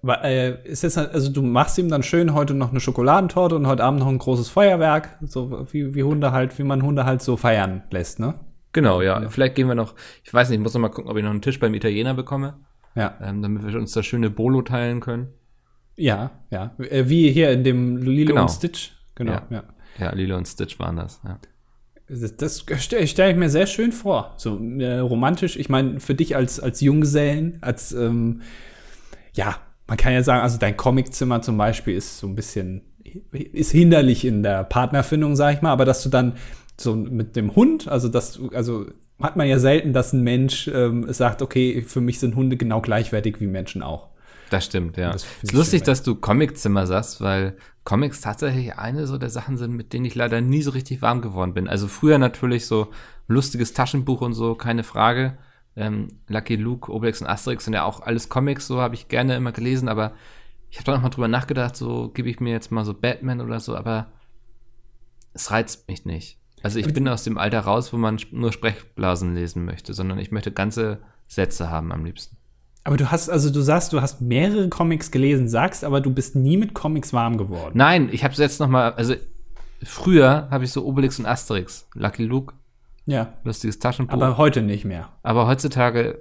[0.07, 3.83] äh, ist jetzt also du machst ihm dann schön heute noch eine Schokoladentorte und heute
[3.83, 7.39] Abend noch ein großes Feuerwerk, so wie, wie Hunde halt, wie man Hunde halt so
[7.39, 8.35] feiern lässt, ne?
[8.73, 9.27] genau, ja.
[9.31, 11.31] Vielleicht gehen wir noch, ich weiß nicht, ich muss noch mal gucken, ob ich noch
[11.31, 12.59] einen Tisch beim Italiener bekomme,
[12.95, 15.29] Ja, ähm, damit wir uns das schöne Bolo teilen können.
[15.97, 16.75] ja, ja.
[16.79, 18.43] Äh, wie hier in dem Lilo Genau.
[18.43, 18.93] und Stitch.
[19.15, 19.43] Genau, Ja.
[19.49, 19.63] ja.
[19.99, 21.39] Ja, Lilo und Stitch waren das, ja.
[22.21, 24.35] Das, das stelle stell ich mir sehr schön vor.
[24.37, 25.57] So äh, romantisch.
[25.57, 28.43] Ich meine, für dich als, als Junggesellen, als, ähm,
[29.33, 32.83] ja, man kann ja sagen, also dein Comiczimmer zum Beispiel ist so ein bisschen,
[33.33, 36.37] ist hinderlich in der Partnerfindung, sag ich mal, aber dass du dann
[36.79, 38.87] so mit dem Hund, also dass du, also
[39.21, 42.81] hat man ja selten, dass ein Mensch ähm, sagt, okay, für mich sind Hunde genau
[42.81, 44.09] gleichwertig wie Menschen auch.
[44.51, 45.13] Das stimmt, ja.
[45.13, 49.73] Das ist lustig, dass du Comiczimmer sagst, weil Comics tatsächlich eine so der Sachen sind,
[49.73, 51.69] mit denen ich leider nie so richtig warm geworden bin.
[51.69, 52.89] Also früher natürlich so
[53.29, 55.37] lustiges Taschenbuch und so, keine Frage.
[55.77, 59.37] Ähm, Lucky Luke, Obelix und Asterix sind ja auch alles Comics, so habe ich gerne
[59.37, 60.13] immer gelesen, aber
[60.71, 63.41] ich habe da noch mal drüber nachgedacht, so gebe ich mir jetzt mal so Batman
[63.41, 64.07] oder so, aber
[65.35, 66.39] es reizt mich nicht.
[66.63, 70.31] Also ich bin aus dem Alter raus, wo man nur Sprechblasen lesen möchte, sondern ich
[70.31, 72.39] möchte ganze Sätze haben am liebsten.
[72.87, 76.37] Aber du hast, also du sagst, du hast mehrere Comics gelesen, sagst, aber du bist
[76.37, 77.73] nie mit Comics warm geworden.
[77.75, 79.15] Nein, ich habe jetzt noch mal, also
[79.83, 82.55] früher habe ich so Obelix und Asterix, Lucky Luke,
[83.07, 83.33] Ja.
[83.43, 84.13] lustiges Taschenbuch.
[84.13, 85.09] Aber Aber, heute nicht mehr.
[85.25, 86.19] heutzutage,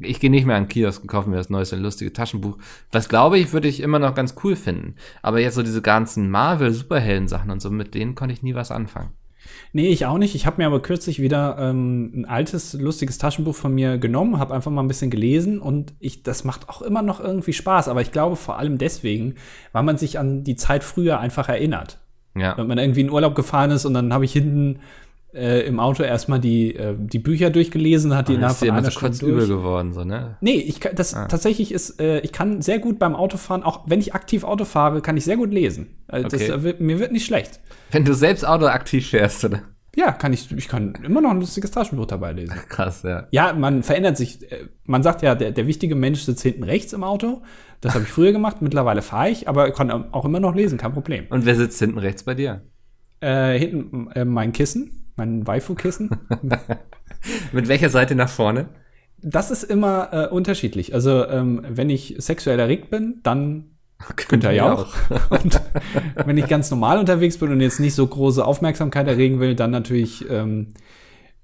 [0.00, 2.58] ich gehe nicht mehr an Kiosk und kaufe mir das neueste lustige Taschenbuch.
[2.92, 4.94] Was glaube ich, würde ich immer noch ganz cool finden.
[5.22, 9.10] Aber jetzt so diese ganzen Marvel-Superhelden-Sachen und so, mit denen konnte ich nie was anfangen.
[9.72, 10.34] Nee, ich auch nicht.
[10.34, 14.54] Ich habe mir aber kürzlich wieder ähm, ein altes, lustiges Taschenbuch von mir genommen, habe
[14.54, 17.88] einfach mal ein bisschen gelesen und ich, das macht auch immer noch irgendwie Spaß.
[17.88, 19.34] Aber ich glaube vor allem deswegen,
[19.72, 21.98] weil man sich an die Zeit früher einfach erinnert.
[22.34, 22.56] Ja.
[22.56, 24.80] Wenn man irgendwie in Urlaub gefahren ist und dann habe ich hinten
[25.34, 28.98] äh, im Auto erstmal die, äh, die Bücher durchgelesen, hat die innerhalb von einer so
[28.98, 29.58] kurz Stunde übel durch.
[29.58, 30.36] geworden, so, ne?
[30.40, 34.00] Nee, ich kann, das tatsächlich ist, äh, ich kann sehr gut beim Autofahren, auch wenn
[34.00, 35.96] ich aktiv Auto fahre, kann ich sehr gut lesen.
[36.08, 36.46] Das, Okay.
[36.50, 37.60] äh, wird, mir wird nicht schlecht.
[37.90, 39.62] Wenn du selbst Auto aktiv fährst, oder?
[39.96, 42.54] Ja, kann ich, ich kann immer noch ein lustiges Taschenbuch dabei lesen.
[42.68, 43.26] Krass, ja.
[43.30, 44.50] Ja, man verändert sich.
[44.52, 47.42] Äh, Man sagt ja, der, der wichtige Mensch sitzt hinten rechts im Auto.
[47.80, 50.92] Das habe ich früher gemacht, mittlerweile fahre ich, aber kann auch immer noch lesen, kein
[50.92, 51.26] Problem.
[51.30, 52.62] Und wer sitzt hinten rechts bei dir?
[53.20, 56.10] Äh, hinten äh, mein Kissen, mein Waifu-Kissen.
[57.52, 58.70] Mit welcher Seite nach vorne?
[59.20, 60.94] Das ist immer äh, unterschiedlich.
[60.94, 63.72] Also, ähm, wenn ich sexuell erregt bin, dann
[64.28, 64.94] Günther Ja, Jauch.
[65.30, 65.60] Und
[66.24, 69.72] wenn ich ganz normal unterwegs bin und jetzt nicht so große Aufmerksamkeit erregen will, dann
[69.72, 70.68] natürlich ähm,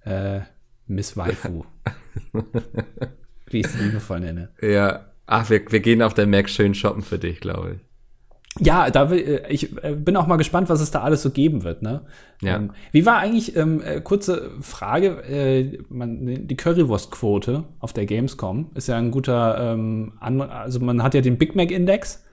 [0.04, 0.40] äh,
[0.86, 1.64] Miss Waifu.
[3.46, 4.50] Wie ich sie liebevoll nenne.
[4.60, 5.06] Ja.
[5.26, 7.80] Ach, wir, wir gehen auf der Mac schön shoppen für dich, glaube ich.
[8.60, 11.30] Ja, da will, äh, ich äh, bin auch mal gespannt, was es da alles so
[11.30, 11.82] geben wird.
[11.82, 12.02] Ne?
[12.40, 12.56] Ja.
[12.56, 18.70] Ähm, wie war eigentlich, ähm, äh, kurze Frage, äh, man, die Currywurstquote auf der Gamescom
[18.74, 22.24] ist ja ein guter, ähm, also man hat ja den Big Mac Index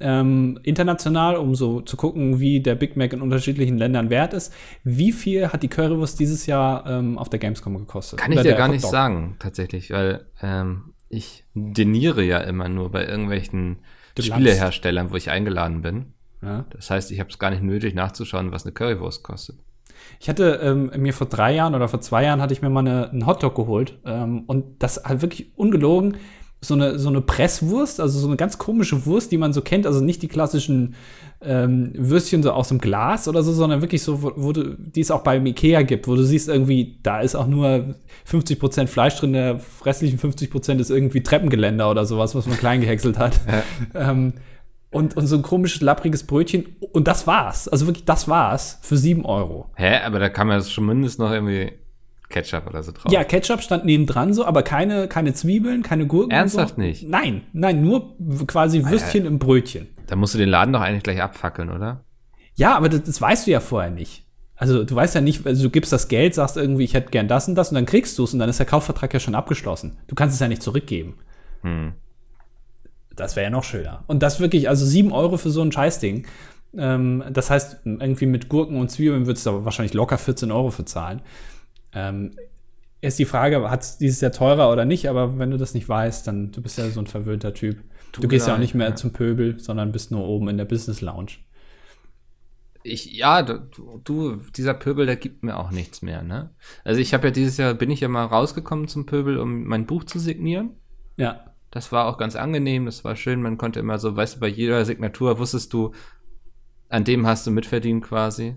[0.00, 4.52] ähm, international, um so zu gucken, wie der Big Mac in unterschiedlichen Ländern wert ist.
[4.84, 8.18] Wie viel hat die Currywurst dieses Jahr ähm, auf der Gamescom gekostet?
[8.18, 12.90] Kann ich Oder dir gar nicht sagen, tatsächlich, weil ähm, ich deniere ja immer nur
[12.90, 13.78] bei irgendwelchen
[14.20, 16.12] Spieleherstellern, wo ich eingeladen bin.
[16.42, 16.64] Ja.
[16.70, 19.56] Das heißt, ich habe es gar nicht nötig nachzuschauen, was eine Currywurst kostet.
[20.18, 22.80] Ich hatte ähm, mir vor drei Jahren oder vor zwei Jahren hatte ich mir mal
[22.80, 26.16] eine, einen Hotdog geholt ähm, und das halt wirklich ungelogen
[26.64, 29.86] so eine so eine Presswurst, also so eine ganz komische Wurst, die man so kennt,
[29.86, 30.94] also nicht die klassischen
[31.40, 35.00] ähm, Würstchen so aus dem Glas oder so, sondern wirklich so, wo, wo du, die
[35.00, 37.96] es auch beim Ikea gibt, wo du siehst irgendwie, da ist auch nur
[38.30, 43.18] 50% Fleisch drin, der restlichen 50% ist irgendwie Treppengeländer oder sowas, was man klein gehäckselt
[43.18, 43.40] hat.
[43.94, 44.34] ähm,
[44.92, 46.76] und, und so ein komisches, lappriges Brötchen.
[46.92, 47.66] Und das war's.
[47.66, 48.78] Also wirklich, das war's.
[48.82, 49.70] Für sieben Euro.
[49.74, 50.00] Hä?
[50.04, 51.72] Aber da kann man jetzt schon mindestens noch irgendwie
[52.32, 53.12] Ketchup oder so drauf.
[53.12, 56.32] Ja, Ketchup stand nebendran so, aber keine, keine Zwiebeln, keine Gurken.
[56.32, 56.80] Ernsthaft so.
[56.80, 57.08] nicht?
[57.08, 58.16] Nein, nein, nur
[58.46, 59.88] quasi Würstchen im Brötchen.
[60.08, 62.04] Da musst du den Laden doch eigentlich gleich abfackeln, oder?
[62.54, 64.26] Ja, aber das, das weißt du ja vorher nicht.
[64.56, 67.28] Also du weißt ja nicht, also du gibst das Geld, sagst irgendwie, ich hätte gern
[67.28, 69.34] das und das und dann kriegst du es und dann ist der Kaufvertrag ja schon
[69.34, 69.98] abgeschlossen.
[70.06, 71.18] Du kannst es ja nicht zurückgeben.
[71.62, 71.94] Hm.
[73.16, 74.04] Das wäre ja noch schöner.
[74.06, 76.26] Und das wirklich, also sieben Euro für so ein Scheißding.
[76.76, 80.70] Ähm, das heißt, irgendwie mit Gurken und Zwiebeln würdest du aber wahrscheinlich locker 14 Euro
[80.70, 81.22] für zahlen.
[81.92, 82.36] Ähm,
[83.00, 85.88] ist die Frage, hat es dieses Jahr teurer oder nicht, aber wenn du das nicht
[85.88, 87.82] weißt, dann du bist ja so ein verwöhnter Typ.
[88.12, 88.94] Du, mir gehst ja auch nicht mehr ja.
[88.94, 91.32] zum Pöbel, sondern bist nur oben in der Business Lounge.
[92.84, 96.50] Ich, ja, du, du, dieser Pöbel, der gibt mir auch nichts mehr, ne?
[96.84, 99.86] Also ich habe ja dieses Jahr, bin ich ja mal rausgekommen zum Pöbel, um mein
[99.86, 100.70] Buch zu signieren.
[101.16, 101.44] Ja.
[101.70, 104.48] Das war auch ganz angenehm, das war schön, man konnte immer so, weißt du, bei
[104.48, 105.92] jeder Signatur wusstest du,
[106.88, 108.56] an dem hast du mitverdient quasi.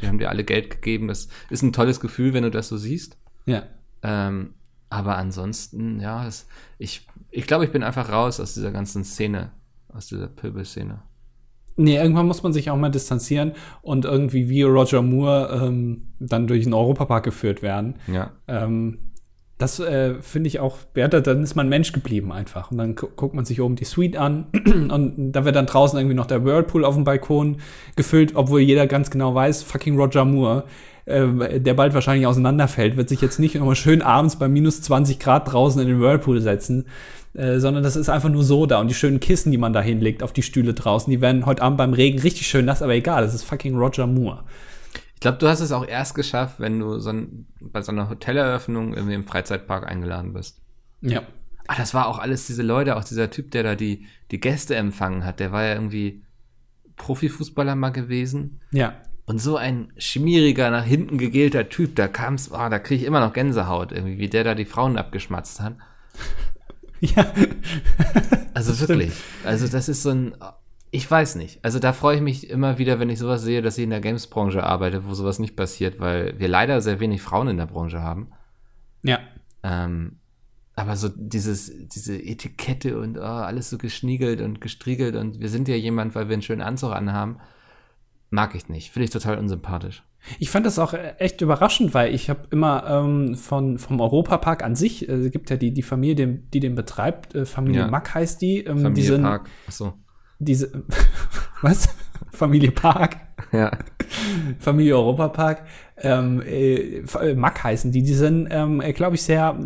[0.00, 2.76] Die haben dir alle Geld gegeben, das ist ein tolles Gefühl, wenn du das so
[2.76, 3.16] siehst.
[3.46, 3.64] Ja.
[4.02, 4.54] Ähm,
[4.90, 6.46] aber ansonsten, ja, das,
[6.78, 9.50] ich, ich glaube, ich bin einfach raus aus dieser ganzen Szene,
[9.88, 11.00] aus dieser Pöbelszene.
[11.76, 16.46] Nee, irgendwann muss man sich auch mal distanzieren und irgendwie wie Roger Moore ähm, dann
[16.46, 17.96] durch den Europapark geführt werden.
[18.06, 18.32] Ja.
[18.48, 19.05] Ähm,
[19.58, 22.70] das äh, finde ich auch, ja, da- dann ist man Mensch geblieben einfach.
[22.70, 25.98] Und dann gu guckt man sich oben die Suite an und da wird dann draußen
[25.98, 27.56] irgendwie noch der Whirlpool auf dem Balkon
[27.96, 30.64] gefüllt, obwohl jeder ganz genau weiß, fucking Roger Moore,
[31.06, 35.18] äh, der bald wahrscheinlich auseinanderfällt, wird sich jetzt nicht nochmal schön abends bei minus 20
[35.18, 36.84] Grad draußen in den Whirlpool setzen,
[37.32, 38.80] äh, sondern das ist einfach nur so da.
[38.80, 41.62] Und die schönen Kissen, die man da hinlegt auf die Stühle draußen, die werden heute
[41.62, 44.40] Abend beim Regen richtig schön nass, aber egal, das ist fucking Roger Moore.
[45.16, 48.10] Ich glaube, du hast es auch erst geschafft, wenn du so ein, bei so einer
[48.10, 50.60] Hoteleröffnung irgendwie im Freizeitpark eingeladen bist.
[51.00, 51.22] Ja.
[51.66, 54.76] Ah, das war auch alles diese Leute, auch dieser Typ, der da die, die Gäste
[54.76, 56.22] empfangen hat, der war ja irgendwie
[56.96, 58.60] Profifußballer mal gewesen.
[58.72, 58.94] Ja.
[59.24, 63.20] Und so ein schmieriger, nach hinten gegelter Typ, da kam's, oh, da kriege ich immer
[63.20, 65.76] noch Gänsehaut, irgendwie, wie der da die Frauen abgeschmatzt hat.
[67.00, 67.26] Ja.
[68.54, 69.12] Also wirklich.
[69.44, 70.34] Also das ist so ein,
[70.90, 71.64] ich weiß nicht.
[71.64, 74.00] Also da freue ich mich immer wieder, wenn ich sowas sehe, dass ich in der
[74.00, 78.02] Games-Branche arbeite, wo sowas nicht passiert, weil wir leider sehr wenig Frauen in der Branche
[78.02, 78.28] haben.
[79.02, 79.18] Ja.
[79.62, 80.18] Ähm,
[80.74, 85.68] aber so dieses, diese Etikette und oh, alles so geschniegelt und gestriegelt und wir sind
[85.68, 87.38] ja jemand, weil wir einen schönen Anzug anhaben,
[88.30, 88.90] mag ich nicht.
[88.90, 90.02] Finde ich total unsympathisch.
[90.38, 94.74] Ich fand das auch echt überraschend, weil ich habe immer ähm, von vom Europapark an
[94.74, 97.88] sich, äh, gibt ja die, die Familie, die, den betreibt, äh, Familie Ja.
[97.88, 98.58] Mack heißt die.
[98.58, 99.48] Ähm, Familie die sind, Park.
[99.66, 99.94] Achso.
[100.38, 100.70] Diese,
[101.62, 101.88] was?
[102.32, 103.16] Familie Park,
[103.52, 103.70] Ja.
[104.58, 105.62] Familie Europapark,
[105.98, 108.02] ähm, äh, äh, Mack heißen die.
[108.02, 109.58] Die sind, ähm, glaube ich, sehr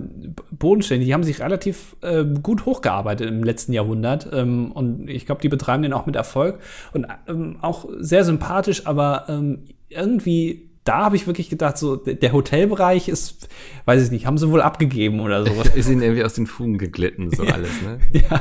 [0.50, 1.09] bodenständig.
[1.09, 4.28] Die haben sich relativ äh, gut hochgearbeitet im letzten Jahrhundert.
[4.33, 6.61] Ähm, und ich glaube, die betreiben den auch mit Erfolg.
[6.92, 12.33] Und ähm, auch sehr sympathisch, aber ähm, irgendwie, da habe ich wirklich gedacht, so, der
[12.33, 13.48] Hotelbereich ist,
[13.87, 15.52] weiß ich nicht, haben sie wohl abgegeben oder so.
[15.74, 17.98] Ist ihnen irgendwie aus den Fugen geglitten, so alles, ne?
[18.12, 18.40] ja.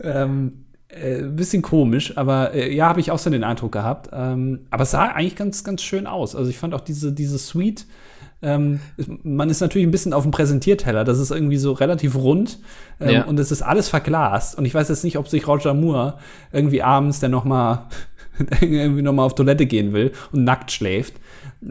[0.00, 0.65] Ähm,
[0.96, 4.10] äh, bisschen komisch, aber äh, ja, habe ich auch so den Eindruck gehabt.
[4.12, 6.34] Ähm, aber es sah eigentlich ganz, ganz schön aus.
[6.36, 7.86] Also ich fand auch diese, diese Suite,
[8.42, 8.80] ähm,
[9.22, 11.04] man ist natürlich ein bisschen auf dem Präsentierteller.
[11.04, 12.58] Das ist irgendwie so relativ rund
[13.00, 13.24] ähm, Ja.
[13.24, 14.58] und es ist alles verglast.
[14.58, 16.18] Und ich weiß jetzt nicht, ob sich Roger Moore
[16.52, 17.86] irgendwie abends dann noch mal
[18.60, 21.14] irgendwie noch mal auf Toilette gehen will und nackt schläft.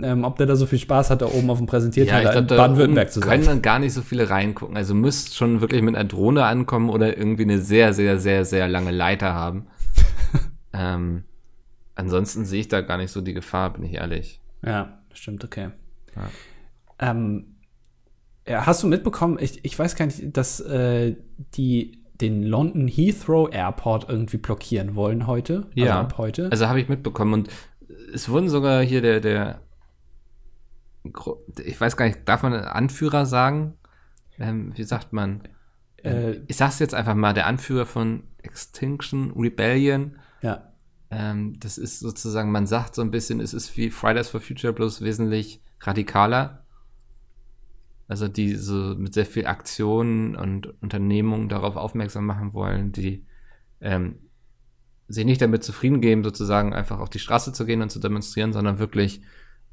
[0.04, 2.32] Ähm, ob der da so viel Spaß hat, da oben auf dem Ja, Präsentierteller ich
[2.32, 3.30] glaube, in Baden-Württemberg zu sein.
[3.30, 4.76] können dann gar nicht so viele reingucken.
[4.78, 8.68] Also müsst schon wirklich mit einer Drohne ankommen oder irgendwie eine sehr, sehr, sehr, sehr
[8.68, 9.68] lange Leiter haben.
[10.74, 11.24] ähm,
[11.96, 14.42] ansonsten sehe ich da gar nicht so die Gefahr, bin ich ehrlich.
[14.64, 15.70] Ja, stimmt, okay.
[16.16, 17.12] Ja.
[17.12, 17.56] Ähm,
[18.48, 21.16] ja, hast du mitbekommen, ich, ich weiß gar nicht, dass äh,
[21.56, 25.66] die den London Heathrow Airport irgendwie blockieren wollen heute?
[25.76, 26.00] Also Ja.
[26.02, 26.50] ab heute?
[26.52, 27.50] Also habe ich mitbekommen und
[28.14, 29.60] es wurden sogar hier der, der,
[31.63, 33.74] ich weiß gar nicht, darf man Anführer sagen?
[34.38, 35.44] Ähm, wie sagt man?
[36.04, 40.18] äh, Ich sag's jetzt einfach mal, der Anführer von Extinction Rebellion.
[40.41, 40.72] ja.
[41.12, 44.74] Ähm, das ist sozusagen, man sagt so ein bisschen, es ist wie Fridays for Future
[44.74, 46.65] bloß wesentlich radikaler.
[48.08, 53.26] Also die so mit sehr viel Aktionen und Unternehmungen darauf aufmerksam machen wollen, die
[53.82, 54.20] ähm,
[55.08, 58.54] sich nicht damit zufrieden geben, sozusagen einfach auf die Straße zu gehen und zu demonstrieren,
[58.54, 59.22] sondern wirklich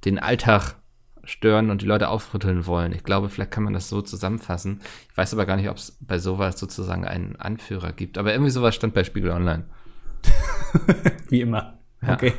[0.05, 0.82] den Alltag
[1.25, 2.93] stören und die Leute aufrütteln wollen.
[2.93, 4.81] Ich glaube, vielleicht kann man das so zusammenfassen.
[5.11, 8.19] Ich weiß aber gar nicht, ob es bei sowas sozusagen einen Anführer gibt.
[8.19, 9.65] Aber irgendwie sowas stand bei Spiegel Online.
[11.29, 11.79] Wie immer.
[12.03, 12.15] Ja.
[12.15, 12.33] Okay.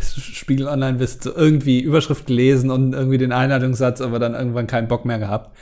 [0.00, 4.88] Spiegel Online wirst du irgendwie Überschrift gelesen und irgendwie den Einleitungssatz, aber dann irgendwann keinen
[4.88, 5.56] Bock mehr gehabt.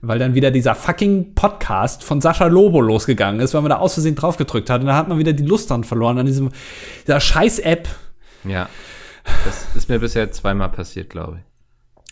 [0.00, 3.94] Weil dann wieder dieser fucking Podcast von Sascha Lobo losgegangen ist, weil man da aus
[3.94, 4.80] Versehen drauf gedrückt hat.
[4.80, 6.50] Und dann hat man wieder die Lust dran verloren an diesem,
[7.04, 7.88] dieser scheiß App.
[8.44, 8.68] Ja.
[9.44, 11.47] Das ist mir bisher zweimal passiert, glaube ich.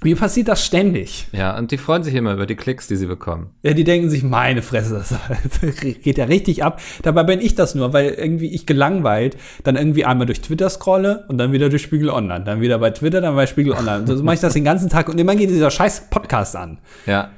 [0.02, 1.26] Mir passiert das ständig.
[1.32, 3.50] Ja, und die freuen sich immer über die Klicks, die sie bekommen.
[3.62, 5.14] Ja, die denken sich, meine Fresse, das
[5.80, 6.82] geht ja richtig ab.
[7.02, 11.24] Dabei bin ich das nur, weil irgendwie ich gelangweilt dann irgendwie einmal durch Twitter scrolle
[11.28, 12.44] und dann wieder durch Spiegel Online.
[12.44, 14.06] Dann wieder bei Twitter, dann bei Spiegel Online.
[14.06, 16.76] So mache ich das den ganzen Tag und immer geht dieser scheiß Podcast an.
[17.06, 17.30] Ja.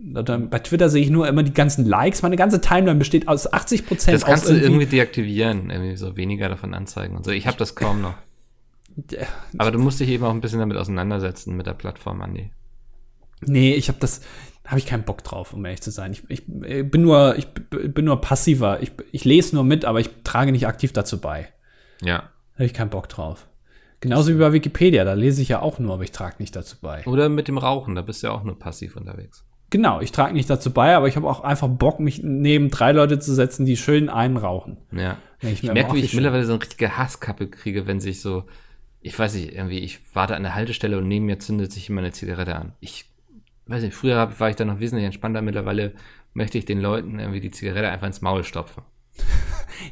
[0.00, 2.22] Dann bei Twitter sehe ich nur immer die ganzen Likes.
[2.22, 6.48] Meine ganze Timeline besteht aus 80 Prozent Das kannst du irgendwie deaktivieren, irgendwie so weniger
[6.48, 7.30] davon anzeigen und so.
[7.30, 8.14] Ich habe das kaum noch.
[9.10, 9.26] Ja.
[9.58, 12.50] Aber du musst dich eben auch ein bisschen damit auseinandersetzen mit der Plattform, Andi.
[13.40, 14.20] Nee, ich habe das,
[14.66, 16.12] habe ich keinen Bock drauf, um ehrlich zu sein.
[16.12, 18.82] Ich, ich äh, bin nur, ich bin nur passiver.
[18.82, 21.48] Ich, ich lese nur mit, aber ich trage nicht aktiv dazu bei.
[22.00, 22.30] Ja.
[22.54, 23.48] Habe ich keinen Bock drauf.
[24.00, 26.76] Genauso wie bei Wikipedia, da lese ich ja auch nur, aber ich trage nicht dazu
[26.80, 27.06] bei.
[27.06, 29.44] Oder mit dem Rauchen, da bist du ja auch nur passiv unterwegs.
[29.70, 32.92] Genau, ich trage nicht dazu bei, aber ich habe auch einfach Bock, mich neben drei
[32.92, 34.76] Leute zu setzen, die schön einen rauchen.
[34.90, 35.18] Ja.
[35.40, 38.44] Ich mir merke, wie ich mittlerweile so eine richtige Hasskappe kriege, wenn sich so,
[39.02, 42.00] ich weiß nicht, irgendwie, ich warte an der Haltestelle und neben mir zündet sich immer
[42.00, 42.72] eine Zigarette an.
[42.80, 43.06] Ich
[43.66, 45.92] weiß nicht, früher war ich da noch wesentlich entspannter, mittlerweile
[46.34, 48.82] möchte ich den Leuten irgendwie die Zigarette einfach ins Maul stopfen.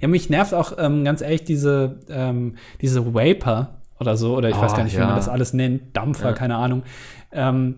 [0.00, 4.56] Ja, mich nervt auch ähm, ganz ehrlich diese, ähm, diese Vapor oder so, oder ich
[4.56, 5.06] weiß Oh, gar nicht, wie ja.
[5.06, 6.32] man das alles nennt, Dampfer, Ja.
[6.32, 6.84] keine Ahnung.
[7.32, 7.76] Ähm,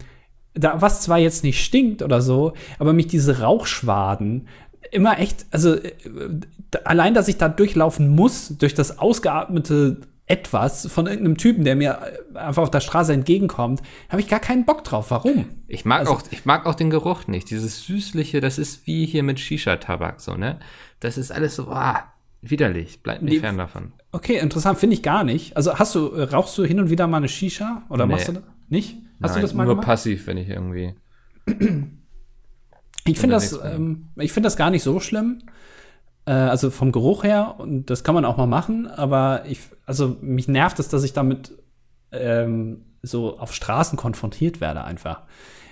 [0.55, 4.49] da, was zwar jetzt nicht stinkt oder so, aber mich diese Rauchschwaden
[4.91, 5.93] immer echt, also äh,
[6.85, 11.99] allein, dass ich da durchlaufen muss, durch das ausgeatmete etwas von irgendeinem Typen, der mir
[12.35, 15.11] äh, einfach auf der Straße entgegenkommt, habe ich gar keinen Bock drauf.
[15.11, 15.47] Warum?
[15.69, 17.51] Ich mag Also- auch, ich mag auch den Geruch nicht.
[17.51, 20.59] Dieses süßliche, das ist wie hier mit Shisha-Tabak, so, ne?
[21.01, 22.05] Das ist alles so, ah,
[22.41, 23.03] widerlich.
[23.03, 23.93] Bleibt mir Die- fern davon.
[24.13, 25.57] Okay, interessant, finde ich gar nicht.
[25.57, 27.83] Also hast du, äh, rauchst du hin und wieder mal eine Shisha?
[27.89, 28.13] Oder Nee.
[28.15, 28.43] machst du das?
[28.69, 28.97] Nicht?
[29.23, 29.87] Hast Nein, du das mal nur gemacht?
[29.87, 30.95] passiv, wenn ich irgendwie.
[33.05, 35.43] Ich finde das, ähm, ich finde das gar nicht so schlimm.
[36.25, 40.17] Äh, also vom Geruch her, und das kann man auch mal machen, aber ich, also
[40.21, 41.53] mich nervt es, dass ich damit
[42.13, 45.23] ähm, so auf Straßen konfrontiert werde einfach.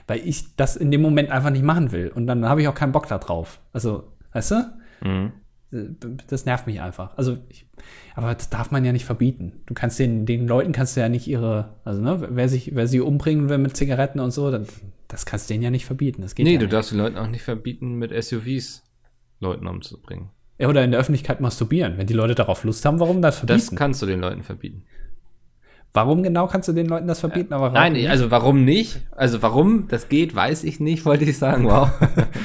[0.07, 2.09] Weil ich das in dem Moment einfach nicht machen will.
[2.09, 3.61] Und dann habe ich auch keinen Bock da drauf.
[3.73, 4.73] Also, weißt du?
[5.05, 5.33] Mhm.
[6.27, 7.17] Das nervt mich einfach.
[7.17, 7.69] Also, ich,
[8.17, 9.61] aber das darf man ja nicht verbieten.
[9.67, 12.89] Du kannst den, den Leuten kannst du ja nicht ihre, also ne, wer sich, wer
[12.89, 14.67] sie umbringen will mit Zigaretten und so, dann,
[15.07, 16.23] das kannst du denen ja nicht verbieten.
[16.23, 16.73] Das geht Nee, ja du nicht.
[16.73, 18.83] darfst den Leuten auch nicht verbieten, mit SUVs
[19.39, 20.31] Leuten umzubringen.
[20.67, 21.97] Oder in der Öffentlichkeit masturbieren.
[21.99, 23.77] Wenn die Leute darauf Lust haben, warum das Das verbieten?
[23.77, 24.85] kannst du den Leuten verbieten.
[25.93, 27.53] warum genau kannst du den Leuten das verbieten?
[27.53, 28.09] aber Nein, nicht?
[28.09, 29.01] also warum nicht?
[29.13, 31.65] Also warum das geht, weiß ich nicht, wollte ich sagen.
[31.65, 31.91] Wow.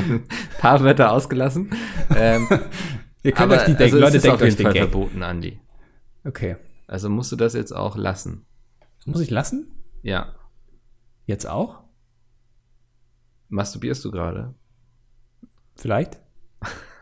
[0.60, 1.69] Paar Wörter ausgelassen.
[2.15, 2.47] Ähm,
[3.23, 4.82] ihr könnt aber euch die denken, also Leute, denkt auf jeden den Fall Gag.
[4.84, 5.60] verboten, Andi.
[6.23, 6.56] Okay.
[6.88, 8.45] Also musst du das jetzt auch lassen.
[9.06, 9.71] Muss ich lassen?
[10.01, 10.34] Ja.
[11.25, 11.82] Jetzt auch?
[13.49, 14.54] Masturbierst du gerade?
[15.75, 16.19] Vielleicht?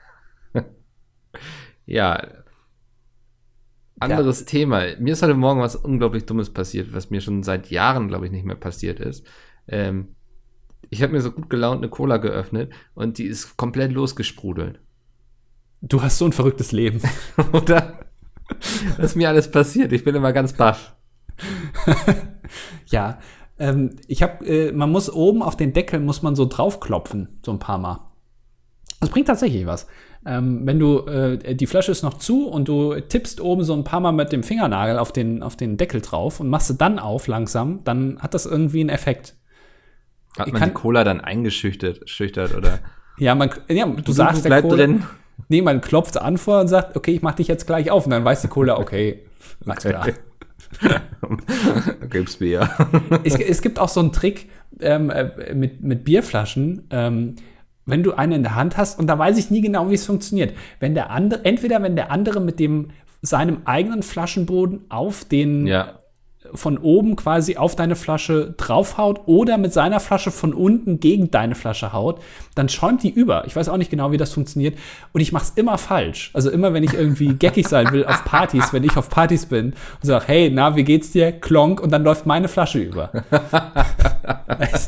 [1.86, 2.28] Ja.
[4.00, 4.84] Anderes Thema.
[5.00, 8.32] Mir ist heute Morgen was unglaublich Dummes passiert, was mir schon seit Jahren, glaube ich,
[8.32, 9.26] nicht mehr passiert ist.
[9.68, 10.16] Ähm,
[10.90, 14.80] ich habe mir so gut gelaunt eine Cola geöffnet und die ist komplett losgesprudelt.
[15.82, 17.02] Du hast so ein verrücktes Leben.
[17.54, 18.06] Oder?
[18.98, 19.92] Was ist mir alles passiert?
[19.94, 20.96] Ich bin immer ganz baff.
[22.88, 23.20] ja.
[23.60, 27.52] Ähm, ich habe, äh, man muss oben auf den Deckel muss man so draufklopfen, so
[27.52, 28.12] ein paar Mal.
[29.00, 29.88] Das bringt tatsächlich was.
[30.26, 33.84] Ähm, wenn du, äh, die Flasche ist noch zu und du tippst oben so ein
[33.84, 36.98] paar Mal mit dem Fingernagel auf den, auf den Deckel drauf und machst sie dann
[37.00, 39.36] auf langsam, dann hat das irgendwie einen Effekt.
[40.38, 42.80] Hat man kann- die Cola dann eingeschüchtert schüchtert oder?
[43.18, 45.04] Ja, man, ja, du sagst der bleibt Cola, drin.
[45.50, 48.06] Nee, man klopft an vor und sagt, okay, ich mach dich jetzt gleich auf.
[48.06, 49.26] Und dann weiß die Cola, okay,
[49.66, 50.08] alles klar.
[52.10, 52.70] Gib's Bier.
[53.24, 56.88] es, es gibt auch so einen Trick ähm, äh, mit, mit Bierflaschen.
[56.90, 57.36] Ähm,
[57.86, 60.06] wenn du eine in der Hand hast, und da weiß ich nie genau, wie es
[60.06, 60.54] funktioniert.
[60.80, 62.90] Wenn der andere, entweder wenn der andere mit dem
[63.22, 66.00] seinem eigenen Flaschenboden auf den Ja.
[66.56, 71.56] Von oben quasi auf deine Flasche draufhaut oder mit seiner Flasche von unten gegen deine
[71.56, 72.22] Flasche haut,
[72.56, 73.46] dann schäumt die über.
[73.46, 74.78] Ich weiß auch nicht genau, wie das funktioniert.
[75.12, 76.32] Und ich mache es immer falsch.
[76.34, 79.68] Also immer, wenn ich irgendwie geckig sein will auf Partys, wenn ich auf Partys bin
[79.68, 81.32] und sage, hey, na, wie geht's dir?
[81.32, 83.12] Klonk, und dann läuft meine Flasche über.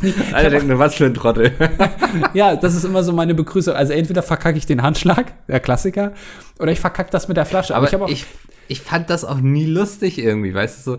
[0.02, 1.52] Ich Alle denken nur, was für ein Trottel.
[2.34, 3.74] ja, das ist immer so meine Begrüßung.
[3.74, 6.14] Also entweder verkacke ich den Handschlag, der Klassiker,
[6.60, 7.76] oder ich verkacke das mit der Flasche.
[7.76, 8.26] Aber ich habe auch ich,
[8.68, 10.98] ich fand das auch nie lustig irgendwie, weißt du, so,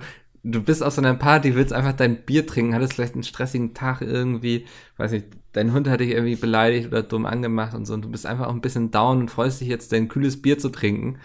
[0.52, 3.74] du bist auf so einer Party, willst einfach dein Bier trinken, hattest vielleicht einen stressigen
[3.74, 4.64] Tag irgendwie,
[4.96, 8.09] weiß nicht, dein Hund hat dich irgendwie beleidigt oder dumm angemacht und so, und du
[8.11, 11.18] bist einfach auch ein bisschen down und freust dich jetzt, dein kühles Bier zu trinken.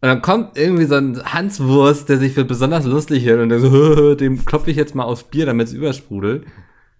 [0.00, 3.60] Und dann kommt irgendwie so ein Hanswurst, der sich für besonders lustig hält und der
[3.60, 6.44] so, dem klopfe ich jetzt mal aufs Bier, damit es übersprudelt.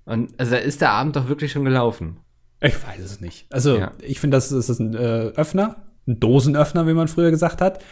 [0.04, 2.18] Und also da ist der Abend doch wirklich schon gelaufen.
[2.60, 3.46] Ich weiß es nicht.
[3.50, 3.92] Also, Ja.
[4.02, 7.82] ich finde, das, das ist ein äh, Öffner, ein Dosenöffner, wie man früher gesagt hat,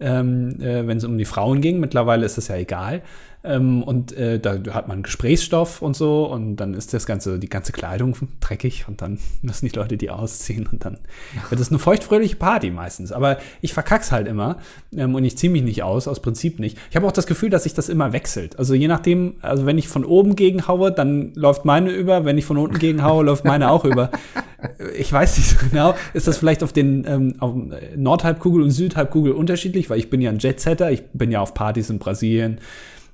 [0.00, 1.80] ähm, äh, wenn es um die Frauen ging.
[1.80, 3.02] Mittlerweile ist das ja egal.
[3.46, 7.48] Ähm, und äh, da hat man Gesprächsstoff und so und dann ist das ganze, die
[7.48, 10.98] ganze Kleidung dreckig und dann müssen die Leute die ausziehen und dann
[11.48, 13.12] wird es eine feuchtfröhliche Party meistens.
[13.12, 14.58] Aber ich verkack's halt immer
[14.96, 16.76] ähm, und ich ziehe mich nicht aus, aus Prinzip nicht.
[16.90, 18.58] Ich habe auch das Gefühl, dass sich das immer wechselt.
[18.58, 22.44] Also je nachdem, also wenn ich von oben gegenhaue, dann läuft meine über, wenn ich
[22.44, 24.10] von unten gegenhaue, läuft meine auch über.
[24.98, 25.94] Ich weiß nicht so genau.
[26.14, 27.54] Ist das vielleicht auf den ähm, auf
[27.94, 29.90] Nordhalbkugel und Südhalbkugel unterschiedlich?
[29.90, 30.90] Weil ich bin ja ein Jetsetter.
[30.90, 32.58] Ich bin ja auf Partys in Brasilien,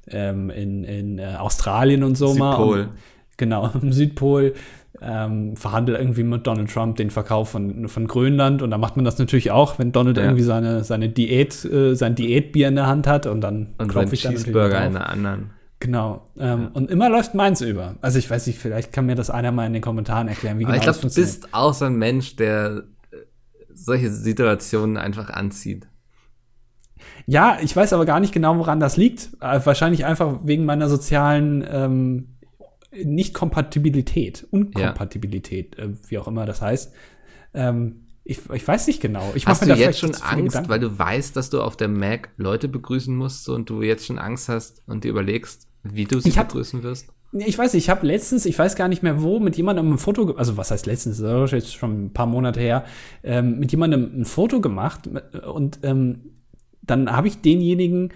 [0.08, 2.56] ähm, in, in äh, Australien und so mal.
[2.56, 2.80] Südpol.
[2.80, 2.90] Und,
[3.36, 4.54] genau, im Südpol.
[5.00, 9.04] Ähm, verhandle irgendwie mit Donald Trump den Verkauf von, von Grönland und da macht man
[9.04, 10.24] das natürlich auch, wenn Donald Ja.
[10.24, 14.04] irgendwie seine, seine Diät, äh, sein Diätbier in der Hand hat und dann Und klopf
[14.04, 15.50] sein ich dann Cheeseburger in der anderen.
[15.80, 16.28] Genau.
[16.38, 17.96] Ähm, Und immer läuft meins über.
[18.00, 20.64] Also ich weiß nicht, vielleicht kann mir das einer mal in den Kommentaren erklären, wie
[20.64, 23.16] Aber genau ich glaube, du bist auch so ein Mensch, der äh,
[23.72, 25.88] solche Situationen einfach anzieht.
[27.26, 29.30] Ja, ich weiß aber gar nicht genau, woran das liegt.
[29.40, 32.26] Äh, wahrscheinlich einfach wegen meiner sozialen ähm,
[32.92, 36.92] Nicht-Kompatibilität, Unkompatibilität, äh, wie auch immer das heißt.
[37.54, 39.32] Ähm, ich, ich weiß nicht genau.
[39.34, 42.68] Ich Hast du jetzt schon Angst, weil du weißt, dass du auf der Mac Leute
[42.68, 46.48] begrüßen musst und du jetzt schon Angst hast und dir überlegst, wie du sie hab-
[46.48, 47.08] begrüßen wirst?
[47.34, 49.98] Ich weiß, nicht, ich habe letztens, ich weiß gar nicht mehr wo, mit jemandem ein
[49.98, 52.84] Foto, also was heißt letztens, das ist jetzt schon ein paar Monate her,
[53.24, 55.08] ähm, mit jemandem ein Foto gemacht
[55.50, 56.31] und ähm,
[56.82, 58.12] dann habe ich denjenigen,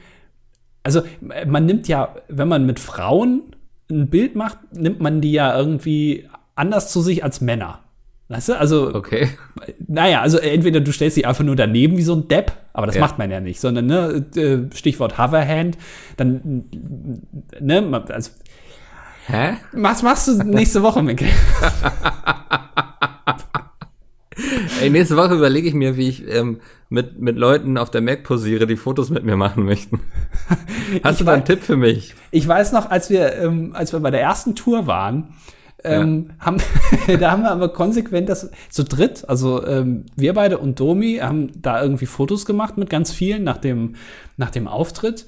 [0.83, 1.03] also
[1.47, 3.43] man nimmt ja, wenn man mit Frauen
[3.91, 7.81] ein Bild macht, nimmt man die ja irgendwie anders zu sich als Männer.
[8.29, 9.29] Weißt du, also, Okay.
[9.87, 12.97] naja, also entweder du stellst dich einfach nur daneben wie so ein Depp, aber das
[12.97, 13.03] Ja.
[13.03, 15.79] macht man ja nicht, sondern, ne, äh, Stichwort Hoverhand,
[16.17, 16.64] dann,
[17.61, 18.33] ne, also,
[19.29, 19.55] Hä?
[19.73, 21.29] was machst du nächste Woche, Mikkel?
[24.81, 26.61] Ey, nächste Woche überlege ich mir, wie ich ähm,
[26.91, 30.01] mit, mit Leuten auf der Mac posiere, die Fotos mit mir machen möchten.
[31.03, 32.14] Hast Ich du da einen Tipp für mich?
[32.31, 35.35] Ich weiß noch, als wir, ähm, als wir bei der ersten Tour waren,
[35.83, 36.59] ähm, haben,
[37.20, 41.51] da haben wir aber konsequent das zu dritt, also ähm, wir beide und Domi haben
[41.62, 43.95] da irgendwie Fotos gemacht mit ganz vielen nach dem,
[44.37, 45.27] nach dem Auftritt.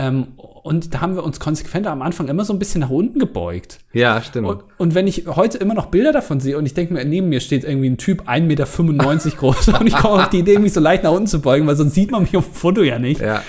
[0.00, 3.18] Ähm, und da haben wir uns konsequent am Anfang immer so ein bisschen nach unten
[3.18, 3.78] gebeugt.
[3.92, 4.46] Ja, stimmt.
[4.48, 7.28] Und, und wenn ich heute immer noch Bilder davon sehe und ich denke mir, neben
[7.30, 8.66] mir steht irgendwie ein Typ 1,95 Meter
[9.38, 11.74] groß und ich komme auf die Idee, mich so leicht nach unten zu beugen, weil
[11.74, 13.20] sonst sieht man mich auf dem Foto ja nicht.
[13.20, 13.42] ja.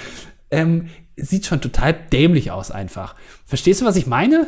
[0.49, 3.13] Ähm, sieht schon total dämlich aus einfach.
[3.45, 4.47] Verstehst du, was ich meine?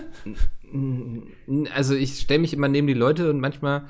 [1.76, 3.84] Also ich stelle mich immer neben die Leute und manchmal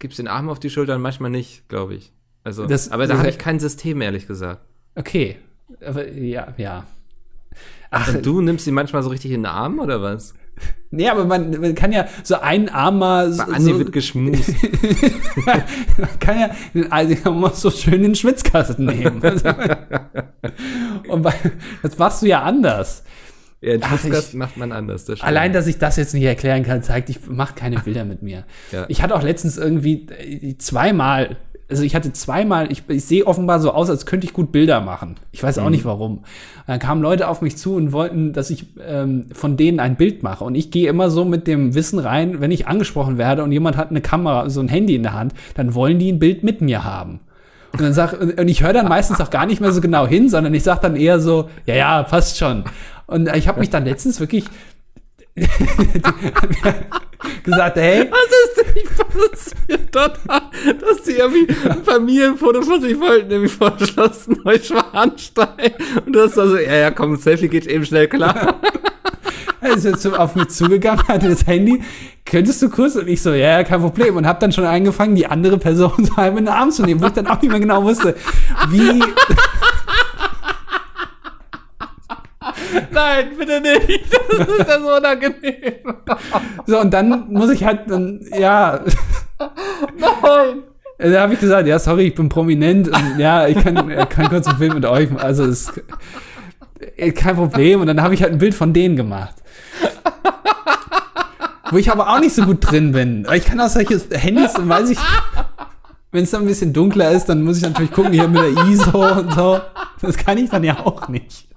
[0.00, 2.12] gibt's den Arm auf die Schulter und manchmal nicht, glaube ich.
[2.42, 4.60] Also, Das- aber da habe ich kein System, ehrlich gesagt.
[4.96, 5.36] Okay.
[5.84, 6.84] Aber ja, ja.
[7.90, 10.34] Ach, Und du nimmst sie manchmal so richtig in den Arm oder was?
[10.90, 13.92] nee, aber man, man kann ja so einen Arm mal so, Bei Andi so wird
[13.92, 14.54] geschmust.
[15.98, 19.20] man kann ja den, also kann man so schön den Schwitzkasten nehmen.
[21.08, 21.34] Und bei,
[21.82, 23.02] das machst du ja anders.
[23.60, 25.04] ja, den Schwitzkasten macht man anders.
[25.04, 25.20] Das.
[25.22, 28.44] Allein, dass ich das jetzt nicht erklären kann, zeigt, ich mache keine Bilder mit mir.
[28.70, 28.86] Ja.
[28.88, 31.36] Ich hatte auch letztens irgendwie äh, zweimal,
[31.68, 34.80] also ich hatte zweimal, ich, ich sehe offenbar so aus, als könnte ich gut Bilder
[34.80, 35.16] machen.
[35.32, 36.24] Ich weiß auch nicht warum.
[36.66, 40.22] Dann kamen Leute auf mich zu und wollten, dass ich ähm, von denen ein Bild
[40.22, 40.44] mache.
[40.44, 43.76] Und ich gehe immer so mit dem Wissen rein, wenn ich angesprochen werde und jemand
[43.76, 46.60] hat eine Kamera, so ein Handy in der Hand, dann wollen die ein Bild mit
[46.60, 47.20] mir haben.
[47.72, 50.06] Und dann sag, und und ich höre dann meistens auch gar nicht mehr so genau
[50.06, 52.64] hin, sondern ich sage dann eher so, ja, ja, passt schon.
[53.06, 54.44] Und ich habe mich dann letztens wirklich
[57.42, 58.43] gesagt, hey, Was ist
[58.74, 65.72] nicht passiert dort, dass die irgendwie ein Familienfoto von sich wollten, vor Schloss Neuschwanstein.
[66.06, 68.60] Und du hast da so, ja, ja, komm, Selfie geht eben schnell klar.
[69.60, 71.82] er ist jetzt auf mich zugegangen, hatte das Handy,
[72.24, 72.96] könntest du kurz?
[72.96, 74.16] Und ich so, ja, ja, kein Problem.
[74.16, 77.00] Und habe dann schon angefangen, die andere Person so halb in den Arm zu nehmen,
[77.00, 78.14] wo ich dann auch nicht mehr genau wusste,
[78.68, 79.02] wie,
[82.90, 84.04] Nein, bitte nicht.
[84.38, 85.74] Das ist ja so unangenehm.
[86.66, 88.80] so, und dann muss ich halt, dann, ja,
[89.98, 90.62] Nein.
[90.98, 93.76] da habe ich gesagt, ja, sorry, ich bin prominent und ja, ich kann,
[94.08, 95.24] kann kurz ein Bild mit euch, machen.
[95.24, 95.72] also ist
[96.96, 97.80] äh, kein Problem.
[97.80, 99.34] Und dann habe ich halt ein Bild von denen gemacht.
[101.70, 103.26] Wo ich aber auch nicht so gut drin bin.
[103.34, 104.98] Ich kann auch solche Handys, dann weiß ich,
[106.12, 108.66] wenn es dann ein bisschen dunkler ist, dann muss ich natürlich gucken, hier mit der
[108.66, 109.60] ISO und so.
[110.00, 111.48] Das kann ich dann ja auch nicht.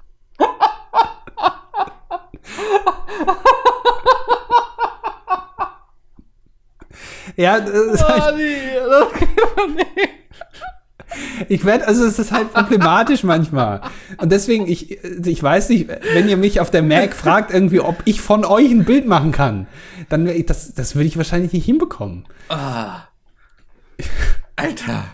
[7.37, 9.87] Ja, das ist halt, Oh, nee, doch nicht.
[11.49, 13.81] ich werde, also es ist halt problematisch manchmal.
[14.17, 18.01] Und deswegen, ich, ich weiß nicht, wenn ihr mich auf der Mac fragt, irgendwie, ob
[18.05, 19.67] ich von euch ein Bild machen kann,
[20.09, 22.25] dann das, das würde ich wahrscheinlich nicht hinbekommen.
[24.55, 25.05] Alter.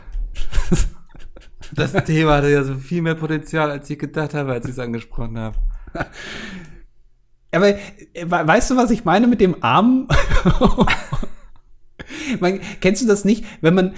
[1.76, 4.80] Das Thema hatte ja so viel mehr Potenzial, als ich gedacht habe, als ich es
[4.80, 5.58] angesprochen habe.
[7.52, 7.78] Aber äh,
[8.26, 10.08] we- weißt du, was ich meine mit dem Arm?
[12.40, 13.44] man, kennst du das nicht?
[13.62, 13.94] Wenn man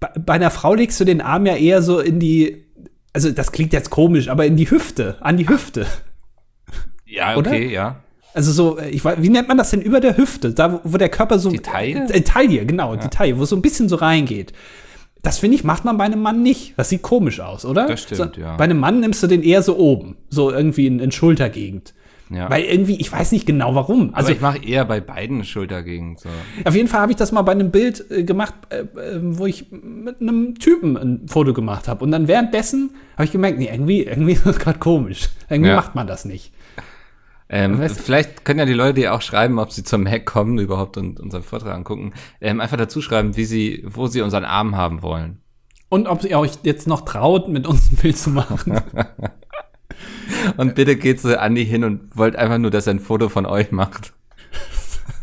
[0.00, 2.64] bei, bei einer Frau legst du den Arm ja eher so in die,
[3.12, 5.86] also das klingt jetzt komisch, aber in die Hüfte, an die Hüfte.
[7.06, 7.50] Ja, Oder?
[7.50, 8.00] okay, ja.
[8.34, 10.52] Also so, äh, ich weiß, wie nennt man das denn über der Hüfte?
[10.52, 11.50] Da, wo, der Körper so.
[11.50, 12.06] Die Taille?
[12.08, 14.52] Äh, Taille, genau, die Taille, wo es so ein bisschen so reingeht.
[15.22, 16.74] Das finde ich, macht man bei einem Mann nicht.
[16.76, 17.86] Das sieht komisch aus, oder?
[17.86, 18.56] Das stimmt, ja.
[18.56, 21.94] Bei einem Mann nimmst du den eher so oben, so irgendwie in, in Schultergegend.
[22.34, 22.50] Ja.
[22.50, 24.08] Weil irgendwie, ich weiß nicht genau warum.
[24.14, 26.28] also Also ich mache eher bei beiden Schultergegend so.
[26.64, 29.46] auf jeden Fall habe ich das mal bei einem Bild äh, gemacht, äh, äh, wo
[29.46, 32.04] ich mit einem Typen ein Foto gemacht habe.
[32.04, 35.28] Und dann währenddessen habe ich gemerkt, nee, irgendwie, irgendwie ist das gerade komisch.
[35.48, 35.76] Irgendwie Ja.
[35.76, 36.52] macht man das nicht.
[37.48, 40.24] Ähm, Weißt du- vielleicht können ja die Leute dir auch schreiben, ob sie zum Mac
[40.24, 42.14] kommen überhaupt und unseren Vortrag angucken.
[42.40, 45.38] Ähm, einfach dazu schreiben, wie sie, wo sie unseren Arm haben wollen.
[45.90, 48.80] Und ob ihr euch jetzt noch traut, mit uns ein Bild zu machen.
[50.56, 53.46] Und bitte geht zu Andi hin und wollt einfach nur, dass er ein Foto von
[53.46, 54.12] euch macht.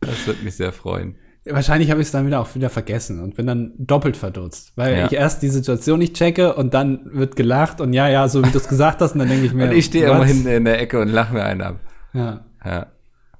[0.00, 1.16] das würde mich sehr freuen.
[1.44, 4.98] Wahrscheinlich habe ich es dann wieder auch wieder vergessen und bin dann doppelt verdutzt, weil
[4.98, 5.06] Ja.
[5.06, 8.50] ich erst die Situation nicht checke und dann wird gelacht und ja, ja, so wie
[8.50, 10.64] du es gesagt hast und dann denke ich mir, Und ich stehe immer hinten in
[10.66, 11.80] der Ecke und lache mir einen ab.
[12.12, 12.44] Ja.
[12.64, 12.86] Ja.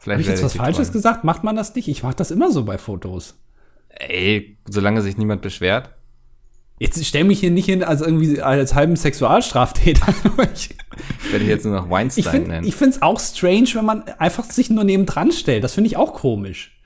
[0.06, 0.92] Habe ich jetzt was Falsches freuen.
[0.94, 1.24] gesagt?
[1.24, 1.88] Macht man das nicht?
[1.88, 3.38] Ich mache das immer so bei Fotos.
[3.90, 5.90] Ey, solange sich niemand beschwert.
[6.78, 10.14] Jetzt stell mich hier nicht hin als irgendwie als halben Sexualstraftäter.
[10.54, 10.70] ich
[11.24, 12.66] Ich werde jetzt nur noch Weinstein ich finde nennen.
[12.66, 15.64] ich finde es auch strange, wenn man einfach sich nur nebendran stellt.
[15.64, 16.78] Das finde ich auch komisch.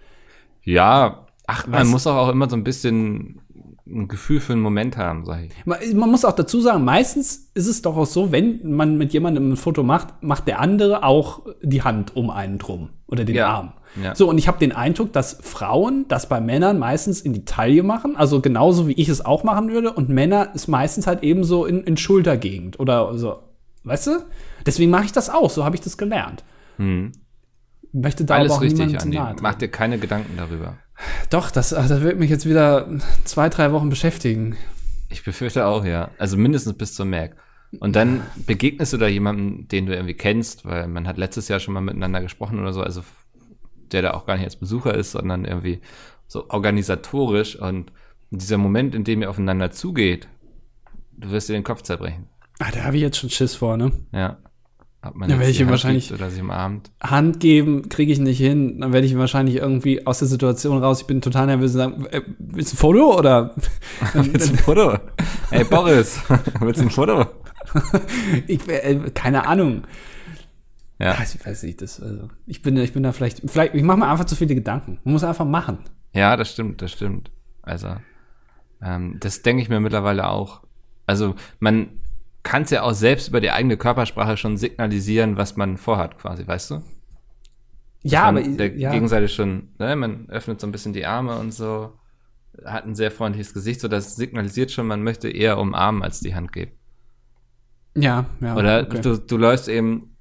[0.63, 1.89] Ja, Ach, man Was?
[1.89, 3.41] muss auch, auch immer so ein bisschen
[3.87, 5.53] ein Gefühl für einen Moment haben, sag ich.
[5.67, 9.13] Man, man muss auch dazu sagen, meistens ist es doch auch so, wenn man mit
[9.13, 13.35] jemandem ein Foto macht, macht der andere auch die Hand um einen drum oder den
[13.35, 13.49] Ja.
[13.49, 13.73] Arm.
[14.01, 14.15] Ja.
[14.15, 17.83] So, und ich habe den Eindruck, dass Frauen das bei Männern meistens in die Taille
[17.83, 21.45] machen, also genauso wie ich es auch machen würde, und Männer es meistens halt eben
[21.45, 23.43] so in, in Schultergegend oder so.
[23.85, 24.25] Weißt du?
[24.65, 26.45] Deswegen mache ich das auch, so habe ich das gelernt.
[26.79, 27.13] Hm.
[27.93, 29.19] Möchte da Alles aber auch richtig, Andi.
[29.19, 30.79] nahe Mach dir keine Gedanken darüber.
[31.29, 32.89] Doch, das, ach, das wird mich jetzt wieder
[33.25, 34.57] zwei, drei Wochen beschäftigen.
[35.11, 36.11] Ich befürchte auch, ja.
[36.17, 37.37] Also mindestens bis zum Merk.
[37.81, 41.59] Und dann begegnest du da jemandem, den du irgendwie kennst, weil man hat letztes Jahr
[41.59, 43.03] schon mal miteinander gesprochen oder so, also
[43.93, 45.81] der da auch gar nicht als Besucher ist, sondern irgendwie
[46.27, 47.93] so organisatorisch und
[48.31, 50.29] dieser Moment, in dem ihr aufeinander zugeht,
[51.13, 52.29] du wirst dir den Kopf zerbrechen.
[52.59, 53.93] Ah, da habe ich jetzt schon Schiss vor, ne?
[54.13, 54.39] Ja.
[55.05, 56.93] Ob man jetzt welche die Hand wahrscheinlich- oder sich umarmt.
[57.03, 61.01] Hand geben kriege ich nicht hin, dann werde ich wahrscheinlich irgendwie aus der Situation raus.
[61.01, 63.55] Ich bin total nervös und sagen, äh, willst du ein Foto oder?
[64.15, 64.99] Willst du ein Foto?
[65.51, 66.21] Ey, Boris,
[66.61, 67.27] willst du ein Foto?
[68.47, 69.83] ich, äh, keine Ahnung.
[71.03, 71.21] Ja.
[71.21, 74.09] Ich weiß nicht, das, also, ich bin, ich bin da vielleicht, vielleicht, ich mache mir
[74.09, 75.01] einfach zu viele Gedanken.
[75.03, 75.79] Man muss einfach machen.
[76.13, 77.33] Ja, das stimmt, das stimmt.
[77.61, 77.97] Also,
[78.81, 80.63] ähm, das denke ich mir mittlerweile auch.
[81.05, 81.89] Also, man
[82.45, 86.47] kann es ja auch selbst über die eigene Körpersprache schon signalisieren, was man vorhat, quasi,
[86.47, 86.83] weißt du?
[88.05, 91.53] Ja, aber der ja, Gegenseite schon, ne, man öffnet so ein bisschen die Arme und
[91.53, 91.99] so,
[92.65, 96.35] hat ein sehr freundliches Gesicht, so das signalisiert schon, man möchte eher umarmen als die
[96.35, 96.73] Hand geben.
[97.97, 98.57] ja, ja.
[98.57, 99.01] Oder okay.
[99.01, 100.12] du, du läufst eben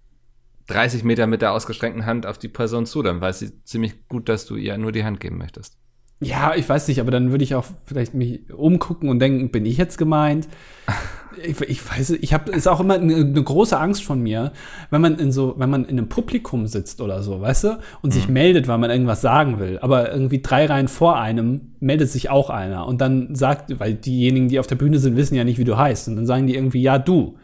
[0.68, 4.30] 30 Meter mit der ausgestreckten Hand auf die Person zu, dann weiß sie ziemlich gut,
[4.30, 5.78] dass du ihr nur die Hand geben möchtest.
[6.24, 9.66] Ja, ich weiß nicht, aber dann würde ich auch vielleicht mich umgucken und denken, bin
[9.66, 10.48] ich jetzt gemeint?
[11.46, 14.52] Ich, ich weiß, ich habe ist auch immer eine, eine große Angst von mir,
[14.90, 18.12] wenn man in so, wenn man in einem Publikum sitzt oder so, weißt du, und
[18.12, 22.30] sich meldet, weil man irgendwas sagen will, aber irgendwie drei Reihen vor einem meldet sich
[22.30, 22.86] auch einer.
[22.86, 25.78] Und dann sagt, weil diejenigen, die auf der Bühne sind, wissen ja nicht, wie du
[25.78, 26.10] heißt.
[26.10, 27.38] Und dann sagen die irgendwie ja du.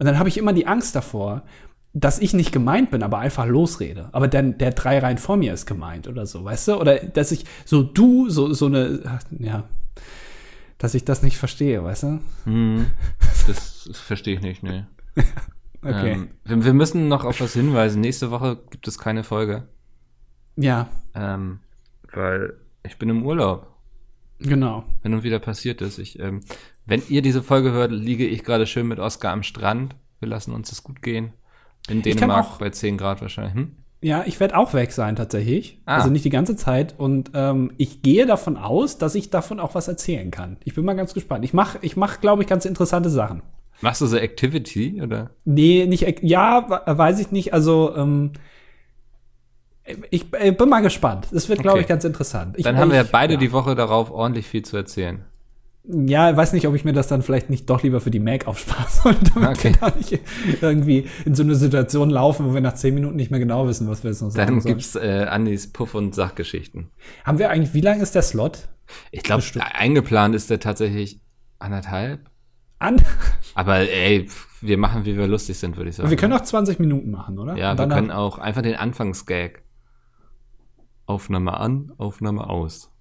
[0.00, 1.42] Und dann habe ich immer die Angst davor,
[1.92, 4.08] dass ich nicht gemeint bin, aber einfach losrede.
[4.12, 6.74] Aber dann der drei Reihen vor mir ist gemeint oder so, weißt du?
[6.76, 9.64] Oder dass ich so du, so, so eine, ja,
[10.78, 12.20] dass ich das nicht verstehe, weißt du?
[12.44, 12.86] Hm,
[13.46, 14.86] das verstehe ich nicht, ne.
[15.82, 16.12] Okay.
[16.12, 18.02] Ähm, wir, wir müssen noch auf was hinweisen.
[18.02, 19.66] Nächste Woche gibt es keine Folge,
[20.56, 21.60] ja, ähm,
[22.12, 23.66] weil ich bin im Urlaub.
[24.38, 24.84] genau.
[25.02, 25.98] Wenn und wieder passiert ist.
[25.98, 26.40] Ich, ähm,
[26.84, 29.96] wenn ihr diese Folge hört, liege ich gerade schön mit Oskar am Strand.
[30.18, 31.32] Wir lassen uns das gut gehen.
[31.88, 33.54] In Dänemark auch- bei 10 Grad wahrscheinlich.
[33.54, 33.76] Hm?
[34.02, 35.78] Ja, ich werde auch weg sein tatsächlich.
[35.84, 35.96] Ah.
[35.96, 36.94] Also nicht die ganze Zeit.
[36.98, 40.56] Und ähm, ich gehe davon aus, dass ich davon auch was erzählen kann.
[40.64, 41.44] Ich bin mal ganz gespannt.
[41.44, 43.42] Ich mache, ich mach, glaube ich, ganz interessante Sachen.
[43.82, 45.30] Machst du so Activity oder?
[45.44, 47.52] Nee, nicht, ja, weiß ich nicht.
[47.52, 48.32] Also, ähm,
[50.10, 51.28] ich bin mal gespannt.
[51.32, 51.82] Das wird, glaube Okay.
[51.82, 52.54] ich, ganz interessant.
[52.58, 53.38] Ich, Dann haben wir beide ja.
[53.40, 55.24] die Woche darauf ordentlich viel zu erzählen.
[55.84, 58.46] Ja, weiß nicht, ob ich mir das dann vielleicht nicht doch lieber für die Mac
[58.46, 59.74] aufsparen sollte, damit Okay.
[59.80, 60.20] wir da nicht
[60.62, 63.88] irgendwie in so eine Situation laufen, wo wir nach zehn Minuten nicht mehr genau wissen,
[63.88, 64.74] was wir jetzt noch sagen Dann sollen.
[64.74, 66.90] gibt's äh, Andys Puff- und Sachgeschichten.
[67.24, 68.68] Haben wir eigentlich, wie lang ist der Slot?
[69.10, 69.42] Ich glaube,
[69.74, 71.20] eingeplant ist der tatsächlich
[71.58, 72.28] anderthalb.
[72.78, 72.96] An?
[73.54, 74.28] Aber ey,
[74.60, 76.10] wir machen, wie wir lustig sind, würde ich sagen.
[76.10, 77.56] Wir können auch 20 Minuten machen, oder?
[77.56, 79.62] Ja, wir können auch einfach den Anfangsgag.
[81.06, 82.92] Aufnahme an, Aufnahme aus.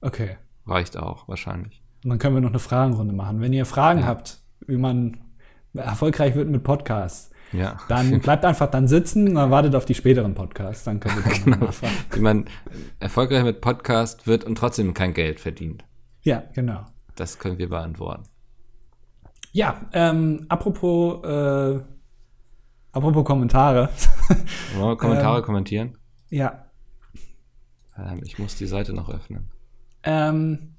[0.00, 0.36] Okay.
[0.66, 1.79] Reicht auch, wahrscheinlich.
[2.04, 3.40] Und dann können wir noch eine Fragenrunde machen.
[3.40, 5.18] Wenn ihr Fragen habt, wie man
[5.74, 7.78] erfolgreich wird mit Podcasts, Ja.
[7.88, 10.84] dann bleibt einfach dann sitzen und wartet auf die späteren Podcasts.
[10.84, 11.56] Dann können wir dann Genau.
[11.66, 11.94] nachfragen.
[12.12, 12.44] Wie man
[13.00, 15.84] erfolgreich mit Podcast wird und trotzdem kein Geld verdient.
[16.22, 16.84] Ja, genau.
[17.16, 18.24] Das können wir beantworten.
[19.52, 21.80] Ja, ähm, apropos, äh,
[22.92, 23.88] apropos Kommentare.
[24.76, 25.44] Wollen wir Kommentare Ähm.
[25.44, 25.98] kommentieren?
[26.30, 26.66] ja,
[27.98, 29.50] Ähm, ich muss die Seite noch öffnen.
[30.04, 30.76] Ähm,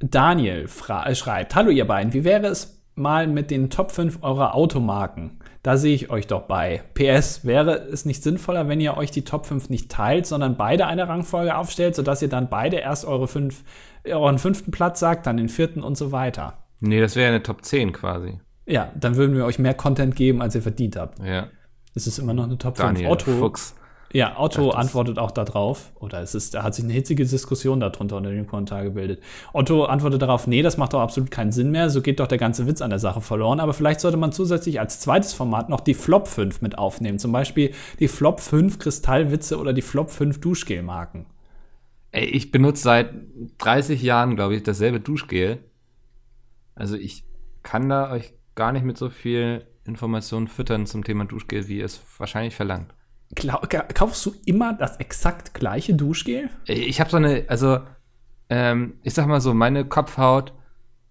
[0.00, 4.54] Daniel äh, schreibt: Hallo, ihr beiden, wie wäre es mal mit den Top 5 eurer
[4.54, 5.38] Automarken?
[5.62, 6.82] Da sehe ich euch doch bei.
[6.94, 10.86] PS, wäre es nicht sinnvoller, wenn ihr euch die Top 5 nicht teilt, sondern beide
[10.86, 13.62] eine Rangfolge aufstellt, sodass ihr dann beide erst eure fünf,
[14.04, 16.64] euren fünften Platz sagt, dann den vierten und so weiter?
[16.80, 18.40] Nee, das wäre eine Top 10 quasi.
[18.64, 21.18] Ja, dann würden wir euch mehr Content geben, als ihr verdient habt.
[21.18, 21.48] Ja.
[21.94, 22.88] Es ist immer noch eine Top 5.
[22.88, 23.74] Daniel Otto, Fuchs.
[24.12, 25.92] Ja, Otto Ach, antwortet auch darauf.
[25.94, 29.22] Oder es ist, da hat sich eine hitzige Diskussion darunter unter dem Kommentar gebildet.
[29.52, 31.90] Otto antwortet darauf, nee, das macht doch absolut keinen Sinn mehr.
[31.90, 33.60] So geht doch der ganze Witz an der Sache verloren.
[33.60, 37.20] Aber vielleicht sollte man zusätzlich als zweites Format noch die Flop 5 mit aufnehmen.
[37.20, 41.26] Zum Beispiel die Flop 5 Kristallwitze oder die Flop 5 Duschgelmarken.
[42.10, 43.14] Ey, ich benutze seit
[43.58, 45.58] 30 Jahren, glaube ich, dasselbe Duschgel.
[46.74, 47.24] Also ich
[47.62, 51.84] kann da euch gar nicht mit so viel Informationen füttern zum Thema Duschgel, wie ihr
[51.84, 52.92] es wahrscheinlich verlangt.
[53.34, 56.50] Kaufst du immer das exakt gleiche Duschgel?
[56.66, 57.78] Ich habe so eine, also
[58.48, 60.52] ähm, ich sag mal so, meine Kopfhaut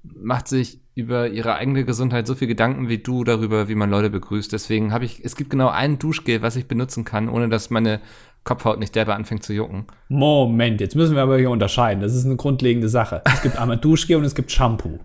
[0.03, 4.09] macht sich über ihre eigene Gesundheit so viel Gedanken wie du darüber, wie man Leute
[4.09, 4.51] begrüßt.
[4.51, 8.01] Deswegen habe ich, es gibt genau ein Duschgel, was ich benutzen kann, ohne dass meine
[8.43, 9.85] Kopfhaut nicht derbe anfängt zu jucken.
[10.09, 12.01] Moment, jetzt müssen wir aber hier unterscheiden.
[12.01, 13.21] Das ist eine grundlegende Sache.
[13.25, 14.99] Es gibt einmal Duschgel und es gibt Shampoo.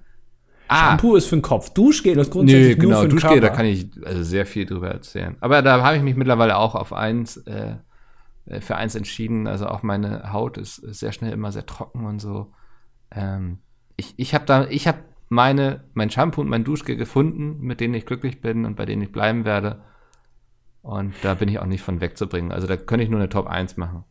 [0.70, 1.70] Shampoo ist für den Kopf.
[1.70, 2.80] Duschgel ist grundsätzlich Ah.
[2.80, 3.56] Nee, nur genau, für den Duschgel, da Körper.
[3.56, 5.36] kann ich also sehr viel drüber erzählen.
[5.40, 7.76] Aber da habe ich mich mittlerweile auch auf eins, äh,
[8.46, 9.46] äh, für eins entschieden.
[9.46, 12.52] Also auch meine Haut ist sehr schnell immer sehr trocken und so.
[13.10, 13.58] Ähm,
[13.96, 14.98] ich ich habe da, ich habe
[15.28, 19.02] meine, mein Shampoo und mein Duschgel gefunden, mit denen ich glücklich bin und bei denen
[19.02, 19.82] ich bleiben werde.
[20.82, 22.52] Und da bin ich auch nicht von wegzubringen.
[22.52, 24.04] Also da könnte ich nur eine Top 1 machen.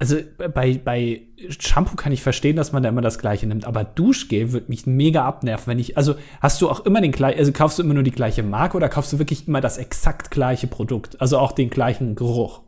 [0.00, 0.16] Also
[0.54, 4.52] bei, bei Shampoo kann ich verstehen, dass man da immer das gleiche nimmt, aber Duschgel
[4.52, 7.78] wird mich mega abnerven, wenn ich, also hast du auch immer den gleichen, also kaufst
[7.78, 11.20] du immer nur die gleiche Marke oder kaufst du wirklich immer das exakt gleiche Produkt,
[11.20, 12.60] also auch den gleichen Geruch?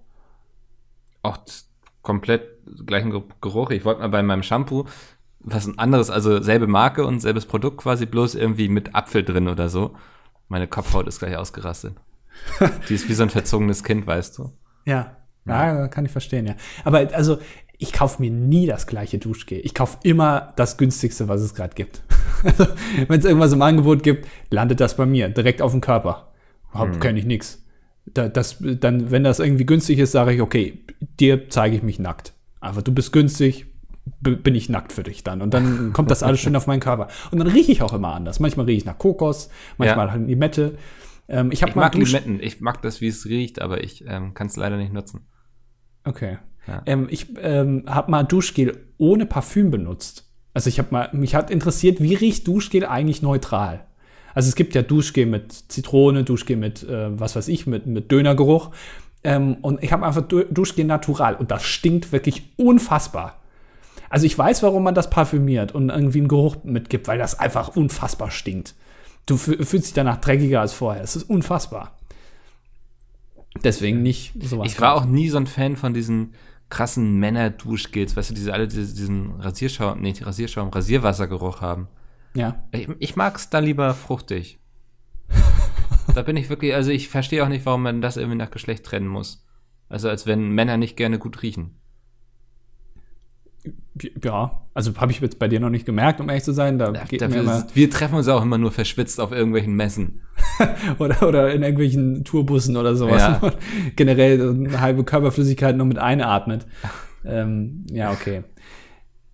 [1.23, 1.39] auch
[2.03, 2.43] komplett
[2.87, 3.71] gleichen Ge- Geruch.
[3.71, 4.87] Ich wollte mal bei meinem Shampoo
[5.43, 9.49] was ein anderes, also selbe Marke und selbes Produkt quasi, bloß irgendwie mit Apfel drin
[9.49, 9.95] oder so.
[10.49, 11.95] Meine Kopfhaut ist gleich ausgerastet.
[12.89, 14.53] Die ist wie so ein verzogenes Kind, weißt du.
[14.85, 15.17] Ja.
[15.47, 16.55] Ja, kann ich verstehen, ja.
[16.85, 17.39] Aber also,
[17.79, 19.61] ich kaufe mir nie das gleiche Duschgel.
[19.65, 22.03] Ich kaufe immer das günstigste, was es gerade gibt.
[22.43, 22.67] Also,
[23.09, 26.29] wenn es irgendwas im Angebot gibt, landet das bei mir direkt auf dem Körper.
[26.73, 27.63] Hab, Kenn ich nix.
[28.07, 30.79] Da, das, dann, wenn das irgendwie günstig ist, sage ich, okay,
[31.19, 32.33] dir zeige ich mich nackt.
[32.61, 33.67] Aber du bist günstig,
[34.21, 35.43] bin ich nackt für dich dann.
[35.43, 37.09] Und dann kommt das alles schön auf meinen Körper.
[37.31, 38.41] Und dann rieche ich auch immer anders.
[38.41, 40.13] Manchmal rieche ich nach Kokos, manchmal Ja.
[40.13, 40.79] halt Limette.
[41.31, 42.41] Ähm, ich Ich mag Dusch Limetten.
[42.43, 45.27] Ich mag das, wie es riecht, aber ich ähm, kann es leider nicht nutzen.
[46.05, 46.39] Okay.
[46.67, 46.83] Ja.
[46.87, 50.31] Ähm, ich ähm, habe mal Duschgel ohne Parfüm benutzt.
[50.53, 53.87] Also ich habe mal, mich hat interessiert, wie riecht Duschgel eigentlich neutral?
[54.35, 58.11] Also es gibt ja Duschgel mit Zitrone, Duschgel mit, äh, was weiß ich, mit, mit
[58.11, 58.71] Dönergeruch.
[59.23, 63.41] Ähm, und ich habe einfach du Duschgel natural und das stinkt wirklich unfassbar.
[64.09, 67.77] Also ich weiß, warum man das parfümiert und irgendwie einen Geruch mitgibt, weil das einfach
[67.77, 68.75] unfassbar stinkt.
[69.31, 71.05] Du fü- fühlst dich danach dreckiger als vorher.
[71.05, 71.97] Es ist unfassbar.
[73.63, 74.67] Deswegen nicht sowas.
[74.73, 76.35] Ich war auch nie so ein Fan von diesen
[76.69, 81.87] krassen Männer-Duschgels, weißt du, diese alle diese, diesen Rasierschaum, nee, nicht Rasierschaum, Rasierwassergeruch haben.
[82.35, 82.65] Ja.
[82.73, 84.59] Ich, ich mag's da lieber fruchtig.
[86.15, 88.85] da bin ich wirklich, also ich verstehe auch nicht, warum man das irgendwie nach Geschlecht
[88.85, 89.45] trennen muss.
[89.89, 91.77] Also als wenn Männer nicht gerne gut riechen.
[94.23, 96.79] Ja, also habe ich jetzt bei dir noch nicht gemerkt, um ehrlich zu sein.
[96.79, 100.23] Da geht mir immer, wir treffen uns auch immer nur verschwitzt auf irgendwelchen Messen.
[100.99, 103.21] oder, oder in irgendwelchen Tourbussen oder sowas.
[103.21, 103.53] Ja.
[103.97, 106.67] Generell eine halbe Körperflüssigkeit nur mit einatmet.
[107.25, 108.45] ähm, ja, okay.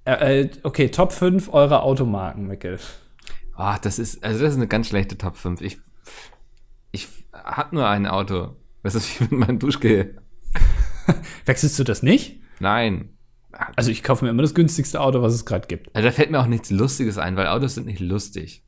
[0.05, 2.79] Äh, äh, okay, Top 5 eurer Automarken, Mickel.
[3.55, 5.61] Ah, das ist, also das ist eine ganz schlechte Top 5.
[5.61, 5.79] Ich,
[6.93, 8.57] ich hab nur ein Auto.
[8.83, 10.19] Das ist wie mit meinem Duschgel.
[11.45, 12.41] Wechselst du das nicht?
[12.61, 13.16] Nein.
[13.75, 15.95] Also ich kaufe mir immer das günstigste Auto, was es gerade gibt.
[15.95, 18.63] Also da fällt mir auch nichts Lustiges ein, weil Autos sind nicht lustig.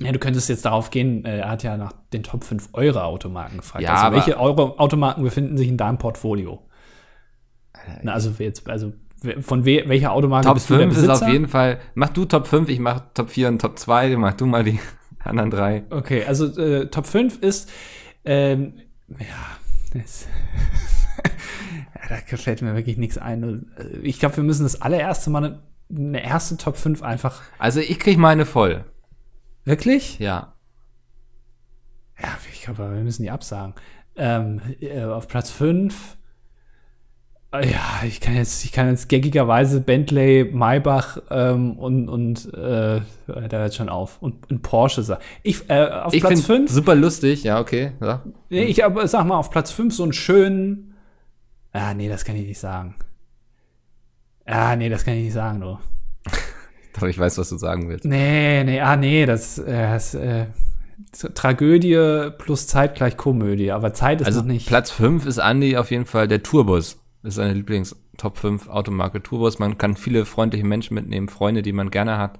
[0.00, 3.04] Ja, du könntest jetzt darauf gehen, äh, er hat ja nach den Top 5 eurer
[3.04, 3.82] Automarken gefragt.
[3.82, 6.68] Ja, also welche eure Automarken befinden sich in deinem Portfolio?
[8.02, 8.92] Na, also jetzt, also
[9.40, 11.80] von we welcher Automarke Top bist du der 5 ist auf jeden Fall.
[11.94, 14.78] Mach du Top 5, ich mach Top 4 und Top 2, mach du mal die
[15.24, 15.84] anderen drei.
[15.90, 17.70] Okay, also äh, Top 5 ist,
[18.24, 18.74] ähm,
[19.08, 19.58] ja,
[19.98, 20.28] das,
[22.08, 23.70] da fällt mir wirklich nichts ein.
[23.76, 27.42] Äh, Ich glaube, wir müssen das allererste Mal eine, erste Top 5 einfach.
[27.58, 28.84] Also ich krieg meine voll.
[29.64, 30.18] Wirklich?
[30.18, 30.54] Ja.
[32.20, 33.74] Ja, ich glaube, wir müssen die absagen.
[34.16, 36.16] Ähm, äh, auf Platz 5.
[37.52, 43.00] äh, Ja, ich kann jetzt, ich kann jetzt gaggigerweise Bentley, Maybach ähm, und, und äh,
[43.26, 44.20] da hört schon auf.
[44.20, 45.22] Und, und Porsche sagen.
[45.42, 47.92] Ich, äh, auf Ich Platz finde 5 super lustig, ja, okay.
[48.00, 48.24] Ja.
[48.48, 50.87] Ich aber sag mal, auf Platz 5 so einen schönen.
[51.72, 52.94] Ah, nee, das kann ich nicht sagen.
[54.44, 55.78] Ah, nee, das kann ich nicht sagen, du.
[56.98, 58.04] Doch, ich weiß, was du sagen willst.
[58.04, 60.46] Nee, nee, ah, nee, das, äh, das äh,
[61.34, 64.66] Tragödie plus zeitgleich Komödie, aber Zeit ist Also noch nicht.
[64.66, 66.98] Platz 5 ist Andi auf jeden Fall der Tourbus.
[67.22, 69.58] Das ist seine Lieblings-Top 5 Automarke Tourbus.
[69.58, 72.38] Man kann viele freundliche Menschen mitnehmen, Freunde, die man gerne hat,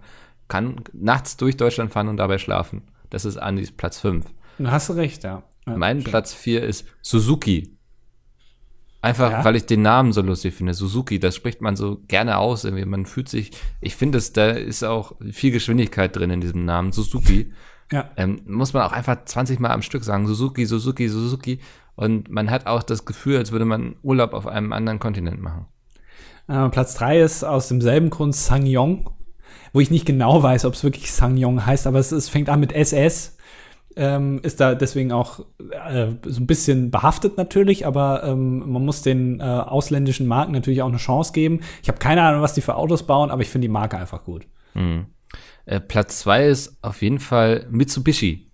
[0.49, 2.83] kann nachts durch Deutschland fahren und dabei schlafen.
[3.11, 4.27] Das ist Andis Platz 5.
[4.59, 5.43] Du hast recht, ja.
[5.67, 6.13] ja Mein stimmt.
[6.13, 7.78] Platz 4 ist Suzuki.
[9.01, 9.45] Einfach, Ja?
[9.45, 10.75] weil ich den Namen so lustig finde.
[10.75, 12.65] Suzuki, das spricht man so gerne aus.
[12.65, 12.85] Irgendwie.
[12.85, 16.93] Man fühlt sich, ich finde, es, da ist auch viel Geschwindigkeit drin in diesem Namen.
[16.93, 17.53] Suzuki.
[17.91, 18.11] Ja.
[18.19, 20.27] ähm, muss man auch einfach 20 Mal am Stück sagen.
[20.27, 21.59] Suzuki, Suzuki, Suzuki.
[21.97, 25.65] Und man hat auch das Gefühl, als würde man Urlaub auf einem anderen Kontinent machen.
[26.49, 29.09] Äh, Platz 3 ist aus demselben Grund Sangyong,
[29.73, 32.61] wo ich nicht genau weiß, ob es wirklich Sangyong heißt, aber es, es fängt an
[32.61, 33.38] mit SS.
[33.99, 35.41] Ähm, ist da deswegen auch
[35.71, 40.83] äh, so ein bisschen behaftet natürlich, aber ähm, man muss den äh, ausländischen Marken natürlich
[40.83, 41.61] auch eine Chance geben.
[41.83, 44.23] Ich habe keine Ahnung, was die für Autos bauen, aber ich finde die Marke einfach
[44.23, 44.47] gut.
[44.75, 45.07] Mhm.
[45.67, 48.51] Äh, Platz zwei ist auf jeden Fall Mitsubishi.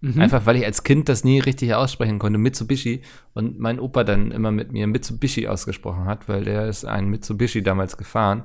[0.00, 0.20] Mhm.
[0.20, 3.02] Einfach weil ich als Kind das nie richtig aussprechen konnte, Mitsubishi.
[3.34, 7.62] Und mein Opa dann immer mit mir Mitsubishi ausgesprochen hat, weil der ist ein Mitsubishi
[7.62, 8.44] damals gefahren.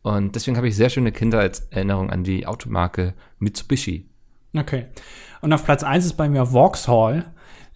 [0.00, 4.08] Und deswegen habe ich sehr schöne Kindheitserinnerungen an die Automarke Mitsubishi.
[4.56, 4.86] Okay.
[5.40, 7.24] Und auf Platz 1 ist bei mir Vauxhall.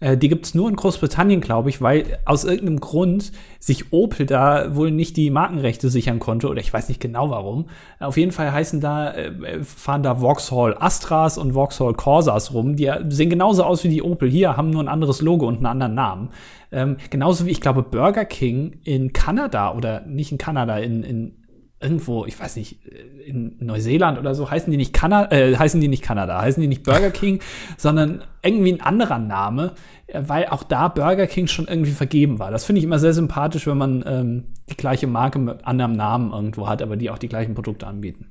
[0.01, 4.27] Äh, die gibt es nur in Großbritannien, glaube ich, weil aus irgendeinem Grund sich Opel
[4.27, 7.69] da wohl nicht die Markenrechte sichern konnte oder ich weiß nicht genau warum.
[7.99, 12.77] Auf jeden Fall heißen da, äh, fahren da Vauxhall Astras und Vauxhall Corsas rum.
[12.77, 15.67] Die sehen genauso aus wie die Opel hier, haben nur ein anderes Logo und einen
[15.67, 16.31] anderen Namen.
[16.71, 21.38] Ähm, genauso wie ich glaube Burger King in Kanada oder nicht in Kanada, in, in
[21.81, 25.89] irgendwo, ich weiß nicht, in Neuseeland oder so, heißen die nicht Kanada, äh, heißen die
[25.89, 27.41] nicht Kanada, heißen die nicht Burger King,
[27.77, 29.75] sondern irgendwie ein anderer Name,
[30.09, 32.51] äh, weil auch da Burger King schon irgendwie vergeben war.
[32.51, 36.33] Das finde ich immer sehr sympathisch, wenn man ähm, die gleiche Marke mit anderem Namen
[36.33, 38.27] irgendwo hat, aber die auch die gleichen Produkte anbieten.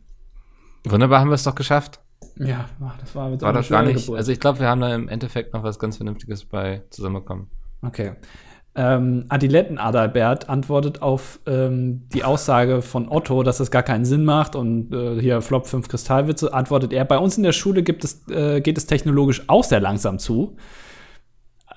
[0.86, 2.02] Wunderbar, haben wir es doch geschafft.
[2.36, 2.66] Ja,
[3.00, 4.06] das war, war doch gar nicht.
[4.06, 4.18] Geburt.
[4.18, 7.48] Also ich glaube, wir haben da im Endeffekt noch was ganz Vernünftiges bei zusammengekommen.
[7.82, 8.14] Okay.
[8.80, 14.23] Ähm, Adiletten Adalbert antwortet auf ähm, die Aussage von Otto, dass das gar keinen Sinn
[14.23, 18.03] macht und äh, hier Flop 5 Kristallwitze, antwortet er, bei uns in der Schule gibt
[18.03, 20.57] es, äh, geht es technologisch auch sehr langsam zu.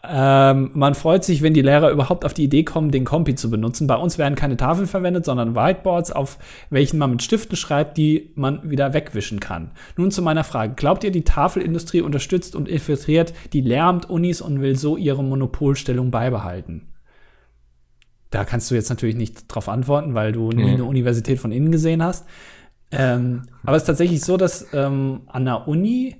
[0.03, 3.51] Ähm, man freut sich, wenn die Lehrer überhaupt auf die Idee kommen, den Kompi zu
[3.51, 3.87] benutzen.
[3.87, 6.39] Bei uns werden keine Tafeln verwendet, sondern Whiteboards, auf
[6.71, 9.73] welchen man mit Stiften schreibt, die man wieder wegwischen kann.
[9.97, 10.75] Nun zu meiner Frage.
[10.75, 16.89] Glaubt ihr, die Tafelindustrie unterstützt und infiltriert die Lehramt-Unis und will so ihre Monopolstellung beibehalten?
[18.31, 21.73] Da kannst du jetzt natürlich nicht drauf antworten, weil du nie eine Universität von innen
[21.73, 22.27] gesehen hast.
[22.93, 26.17] Ähm, aber es ist tatsächlich so, dass ähm, an der Uni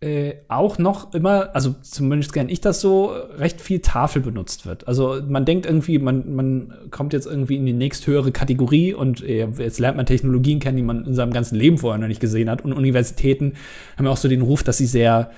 [0.00, 4.88] äh, auch noch immer, also zumindest kenne ich das so, recht viel Tafel benutzt wird.
[4.88, 9.46] Also man denkt irgendwie, man, man kommt jetzt irgendwie in die nächsthöhere Kategorie und äh,
[9.58, 12.48] jetzt lernt man Technologien kennen, die man in seinem ganzen Leben vorher noch nicht gesehen
[12.48, 12.64] hat.
[12.64, 13.52] Und Universitäten
[13.98, 15.30] haben ja auch so den Ruf, dass sie sehr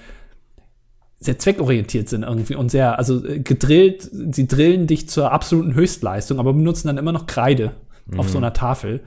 [1.19, 6.41] sehr zweckorientiert sind irgendwie und sehr, also äh, gedrillt, sie drillen dich zur absoluten Höchstleistung,
[6.41, 7.73] aber benutzen dann immer noch Kreide
[8.07, 8.21] mhm.
[8.21, 8.45] auf so mhm.
[8.45, 9.01] einer Tafel.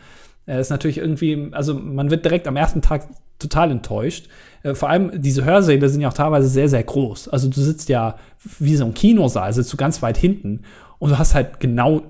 [0.47, 3.07] Äh, ist natürlich irgendwie, also man wird direkt am ersten Tag
[3.39, 4.27] total enttäuscht.
[4.63, 7.29] Äh, vor allem diese Hörsäle sind ja auch teilweise sehr, sehr groß.
[7.29, 8.15] Also du sitzt ja
[8.59, 10.61] wie so ein Kinosaal, sitzt du ganz weit hinten
[10.99, 12.03] und du hast halt genau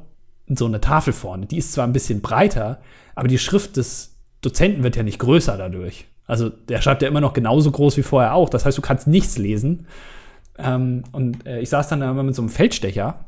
[0.47, 1.45] so eine Tafel vorne.
[1.45, 2.79] Die ist zwar ein bisschen breiter,
[3.15, 6.05] aber die Schrift des Dozenten wird ja nicht größer dadurch.
[6.27, 8.49] Also der schreibt ja immer noch genauso groß wie vorher auch.
[8.49, 9.87] Das heißt, du kannst nichts lesen.
[10.57, 13.25] Ähm, und äh, ich saß dann immer mit so einem Feldstecher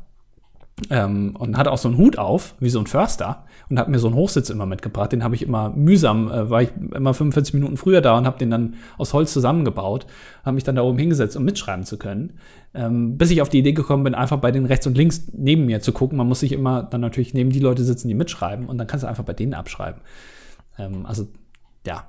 [0.90, 3.98] ähm, und hatte auch so einen Hut auf, wie so ein Förster, und habe mir
[3.98, 5.12] so einen Hochsitz immer mitgebracht.
[5.12, 8.38] Den habe ich immer mühsam, äh, war ich immer 45 Minuten früher da und habe
[8.38, 10.06] den dann aus Holz zusammengebaut,
[10.44, 12.38] habe mich dann da oben hingesetzt, um mitschreiben zu können.
[12.74, 15.66] Ähm, bis ich auf die Idee gekommen bin, einfach bei den rechts und links neben
[15.66, 16.18] mir zu gucken.
[16.18, 19.04] Man muss sich immer dann natürlich neben die Leute sitzen, die mitschreiben, und dann kannst
[19.04, 20.00] du einfach bei denen abschreiben.
[20.78, 21.28] Ähm, also
[21.86, 22.04] ja,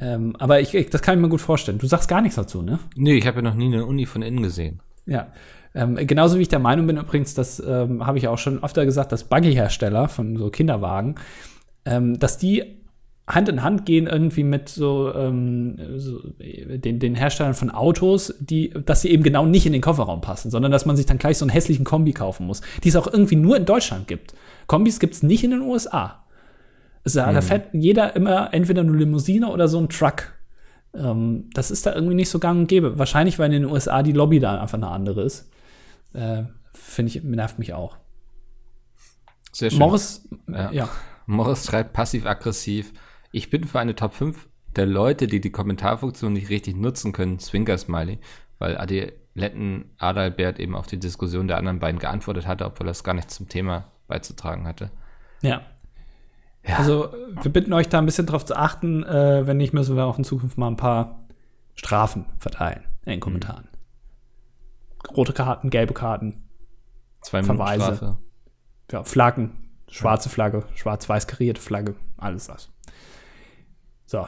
[0.00, 1.78] ähm, aber ich, ich, das kann ich mir gut vorstellen.
[1.78, 2.78] Du sagst gar nichts dazu, ne?
[2.96, 4.80] Nee, ich habe ja noch nie eine Uni von innen gesehen.
[5.06, 5.28] Ja.
[5.74, 8.84] Ähm, genauso wie ich der Meinung bin, übrigens, das ähm, habe ich auch schon öfter
[8.84, 11.16] gesagt, dass Buggy-Hersteller von so Kinderwagen,
[11.84, 12.84] ähm, dass die
[13.26, 18.70] Hand in Hand gehen irgendwie mit so, ähm, so den, den, Herstellern von Autos, die,
[18.84, 21.38] dass sie eben genau nicht in den Kofferraum passen, sondern dass man sich dann gleich
[21.38, 24.34] so einen hässlichen Kombi kaufen muss, die es auch irgendwie nur in Deutschland gibt.
[24.66, 26.24] Kombis gibt es nicht in den USA.
[27.02, 27.34] Also, mhm.
[27.34, 30.34] Da fährt jeder immer entweder eine Limousine oder so ein Truck.
[30.94, 32.98] Ähm, das ist da irgendwie nicht so gang und gäbe.
[32.98, 35.48] Wahrscheinlich, weil in den USA die Lobby da einfach eine andere ist.
[36.14, 37.98] Äh, Finde ich, nervt mich auch.
[39.52, 39.78] Sehr schön.
[39.78, 40.72] Morris, ja.
[40.72, 40.88] ja.
[41.26, 42.92] Morris schreibt passiv-aggressiv.
[43.30, 47.38] Ich bin für eine Top 5 der Leute, die die Kommentarfunktion nicht richtig nutzen können,
[47.38, 48.18] Zwinker-Smiley,
[48.58, 53.04] weil Adiletten Adalbert eben auf die Diskussion der anderen beiden geantwortet hatte, obwohl er es
[53.04, 54.90] gar nichts zum Thema beizutragen hatte.
[55.42, 55.62] Ja.
[56.66, 56.76] Ja.
[56.76, 57.12] Also
[57.42, 59.04] wir bitten euch da ein bisschen drauf zu achten.
[59.04, 61.26] Äh, wenn nicht, müssen wir auch in Zukunft mal ein paar
[61.74, 63.64] Strafen verteilen in den Kommentaren.
[63.64, 63.73] Mhm.
[65.16, 66.48] Rote Karten, gelbe Karten,
[67.22, 67.96] Zwei Verweise.
[67.96, 68.18] Strafe.
[68.92, 69.52] Ja, Flaggen,
[69.88, 72.70] schwarze Flagge, schwarz-weiß karierte Flagge, alles das.
[74.06, 74.26] So,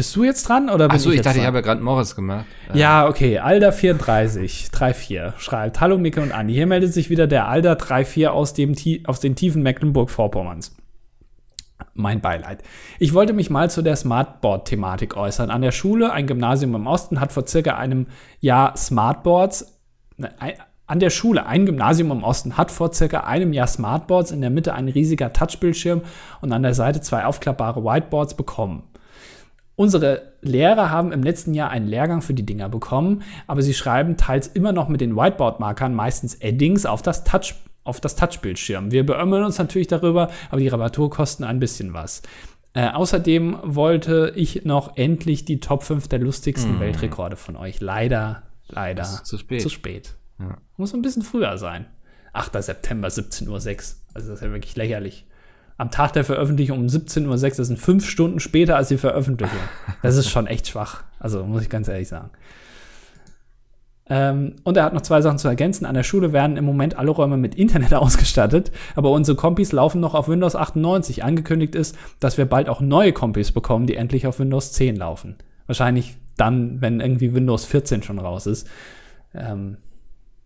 [0.00, 1.42] bist du jetzt dran oder Achso, ich, ich dachte, dran?
[1.42, 2.46] ich habe ja gerade Morris gemacht.
[2.72, 3.38] Ja, okay.
[3.38, 6.54] Alda34, 34 schreibt: Hallo Micke und Anni.
[6.54, 8.74] Hier meldet sich wieder der Alda34 aus, dem,
[9.04, 10.74] aus den tiefen Mecklenburg-Vorpommerns.
[11.94, 12.62] Mein Beileid.
[12.98, 15.50] Ich wollte mich mal zu der Smartboard-Thematik äußern.
[15.50, 18.06] An der Schule, ein Gymnasium im Osten, hat vor circa einem
[18.40, 19.78] Jahr Smartboards.
[20.16, 20.30] Ne,
[20.86, 24.50] an der Schule, ein Gymnasium im Osten, hat vor circa einem Jahr Smartboards, in der
[24.50, 26.02] Mitte ein riesiger Touchbildschirm
[26.40, 28.82] und an der Seite zwei aufklappbare Whiteboards bekommen.
[29.76, 34.16] Unsere Lehrer haben im letzten Jahr einen Lehrgang für die Dinger bekommen, aber sie schreiben
[34.16, 37.54] teils immer noch mit den Whiteboard-Markern, meistens Eddings, auf das Touch
[37.84, 38.90] auf das Touchbildschirm.
[38.90, 42.22] Wir beömmeln uns natürlich darüber, aber die Reparatur kosten ein bisschen was.
[42.72, 46.80] Äh, außerdem wollte ich noch endlich die Top 5 der lustigsten Mm.
[46.80, 47.80] Weltrekorde von euch.
[47.80, 49.62] Leider, leider zu spät.
[49.62, 50.14] Zu spät.
[50.38, 50.58] Ja.
[50.76, 51.86] Muss ein bisschen früher sein.
[52.32, 52.62] 8.
[52.62, 53.56] September, 17.06 Uhr.
[54.14, 55.26] Also das ist ja wirklich lächerlich.
[55.78, 59.58] Am Tag der Veröffentlichung um 17.06 Uhr, das sind fünf Stunden später als die Veröffentlichung.
[60.02, 61.02] Das ist schon echt schwach.
[61.18, 62.30] Also muss ich ganz ehrlich sagen.
[64.12, 65.86] Ähm, und er hat noch zwei Sachen zu ergänzen.
[65.86, 70.00] An der Schule werden im Moment alle Räume mit Internet ausgestattet, aber unsere Kompis laufen
[70.00, 71.22] noch auf Windows 98.
[71.22, 75.36] Angekündigt ist, dass wir bald auch neue Kompis bekommen, die endlich auf Windows 10 laufen.
[75.66, 78.68] Wahrscheinlich dann, wenn irgendwie Windows 14 schon raus ist.
[79.32, 79.76] Ähm,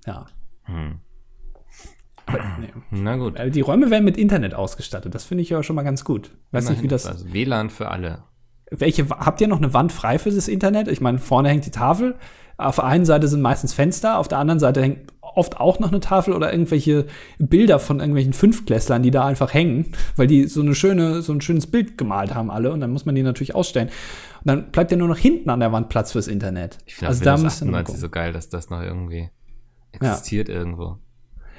[0.07, 0.27] ja.
[0.65, 0.99] Hm.
[2.27, 2.69] Aber, nee.
[2.91, 3.37] Na gut.
[3.37, 5.15] Äh, Die Räume werden mit Internet ausgestattet.
[5.15, 6.33] Das finde ich ja schon mal ganz gut.
[6.53, 7.07] Weiß nicht, wie das.
[7.07, 8.25] Also WLAN für alle.
[8.79, 10.89] Welche habt ihr noch eine Wand frei für das Internet?
[10.89, 12.17] Ich meine, vorne hängt die Tafel.
[12.57, 15.91] Auf der einen Seite sind meistens Fenster, auf der anderen Seite hängt oft auch noch
[15.91, 17.07] eine Tafel oder irgendwelche
[17.39, 21.41] Bilder von irgendwelchen Fünftklässlern, die da einfach hängen, weil die so eine schöne, so ein
[21.41, 23.89] schönes Bild gemalt haben alle und dann muss man die natürlich ausstellen.
[23.89, 26.79] Und dann bleibt ja nur noch hinten an der Wand Platz fürs Internet.
[26.87, 28.01] Ich finde also da noch 98 gucken.
[28.01, 29.31] so geil, dass das noch irgendwie
[29.93, 30.99] existiert irgendwo.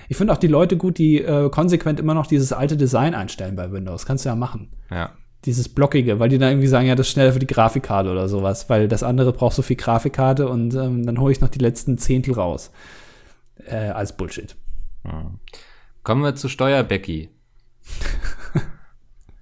[0.07, 3.55] Ich finde auch die Leute gut, die äh, konsequent immer noch dieses alte Design einstellen
[3.55, 4.05] bei Windows.
[4.05, 4.69] Kannst du ja machen.
[4.91, 5.11] Ja.
[5.45, 8.27] Dieses Blockige, weil die dann irgendwie sagen, ja, das ist schneller für die Grafikkarte oder
[8.27, 11.59] sowas, weil das andere braucht so viel Grafikkarte und ähm, dann hole ich noch die
[11.59, 12.71] letzten Zehntel raus.
[13.67, 14.55] Äh, als Bullshit.
[16.03, 17.29] Kommen wir zu Steuerbecky.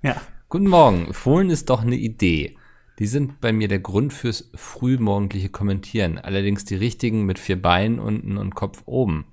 [0.04, 0.18] Ja.
[0.50, 1.14] Guten Morgen.
[1.14, 2.58] Fohlen ist doch eine Idee.
[3.00, 6.20] Die sind bei mir der Grund fürs frühmorgendliche Kommentieren.
[6.20, 9.26] Allerdings die richtigen mit vier Beinen unten und Kopf oben.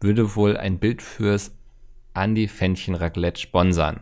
[0.00, 1.52] Würde wohl ein Bild fürs
[2.14, 4.00] Andi Fännchen Raclette sponsern.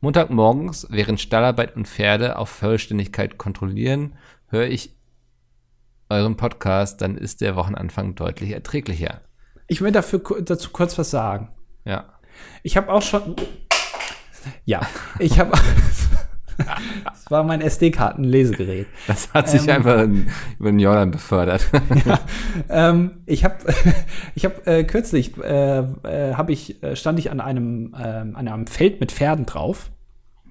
[0.00, 4.14] Montagmorgens, während Stallarbeit und Pferde auf Vollständigkeit kontrollieren,
[4.48, 4.96] höre ich
[6.08, 9.20] euren Podcast, dann ist der Wochenanfang deutlich erträglicher.
[9.68, 11.50] Ich will dafür dazu kurz was sagen.
[11.84, 12.18] Ja.
[12.62, 13.36] Ich habe auch schon.
[14.64, 14.80] Ja,
[15.18, 15.52] ich habe.
[17.04, 18.86] das war mein SD-Karten-Lesegerät.
[19.06, 19.70] Das hat sich Ähm.
[19.76, 21.68] einfach in, über den Jordan befördert.
[22.68, 23.56] ähm, ich habe
[24.34, 28.48] ich hab, äh, kürzlich äh, äh, hab ich, äh, stand ich an einem, ähm, an
[28.48, 29.90] einem Feld mit Pferden drauf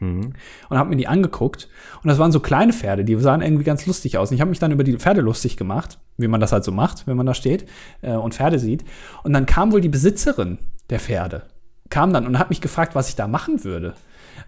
[0.02, 0.32] Mhm.
[0.70, 1.68] und habe mir die angeguckt.
[2.02, 4.30] Und das waren so kleine Pferde, die sahen irgendwie ganz lustig aus.
[4.32, 6.72] Und ich habe mich dann über die Pferde lustig gemacht, wie man das halt so
[6.72, 7.66] macht, wenn man da steht
[8.02, 8.86] äh, und Pferde sieht.
[9.24, 10.58] Und dann kam wohl die Besitzerin
[10.90, 11.42] der Pferde,
[11.90, 13.94] kam dann und hat mich gefragt, was ich da machen würde.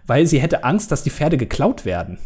[0.06, 2.18] Weil sie hätte Angst, dass die Pferde geklaut werden.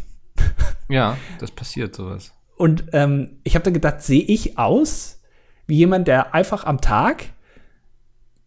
[0.89, 2.31] Ja, das passiert sowas.
[2.55, 5.21] Und ähm, ich habe dann gedacht, sehe ich aus
[5.67, 7.25] wie jemand, der einfach am Tag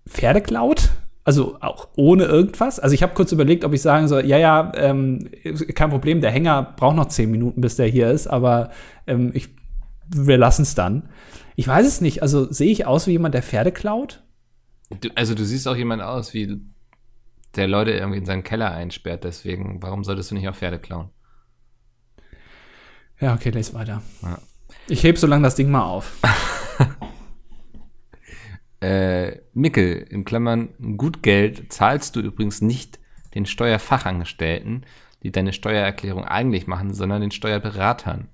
[0.09, 0.91] Pferde klaut?
[1.23, 2.81] Also auch ohne irgendwas?
[2.81, 5.31] Also ich habe kurz überlegt, ob ich sagen soll, ja, ja, ähm,
[5.75, 8.71] kein Problem, der Hänger braucht noch zehn Minuten, bis der hier ist, aber
[9.07, 9.51] ähm, ich,
[10.09, 11.09] wir lassen es dann.
[11.57, 12.23] Ich weiß es nicht.
[12.23, 14.23] Also sehe ich aus wie jemand, der Pferde klaut?
[15.01, 16.59] Du, also du siehst auch jemand aus, wie
[17.57, 19.25] der Leute irgendwie in seinen Keller einsperrt.
[19.25, 21.11] Deswegen, warum solltest du nicht auch Pferde klauen?
[23.21, 24.03] Ja, okay, lese weiter.
[24.23, 24.39] Ja.
[24.89, 26.19] Ich heb so lange das Ding mal auf.
[28.81, 32.99] Äh, Mickel, in Klammern, gut Geld zahlst du übrigens nicht
[33.35, 34.87] den Steuerfachangestellten,
[35.23, 38.29] die deine Steuererklärung eigentlich machen, sondern den Steuerberatern.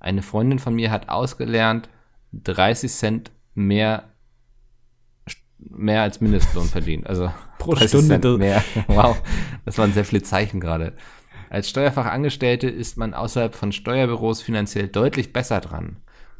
[0.00, 1.88] Eine Freundin von mir hat ausgelernt,
[2.32, 4.11] 30 Cent mehr,
[5.70, 7.06] mehr als Mindestlohn verdient.
[7.06, 8.64] Also Pro 30 Stunde, mehr.
[8.88, 9.20] Wow,
[9.64, 10.94] das waren sehr viele Zeichen gerade.
[11.50, 15.98] Als Steuerfachangestellte ist man außerhalb von Steuerbüros finanziell deutlich besser dran.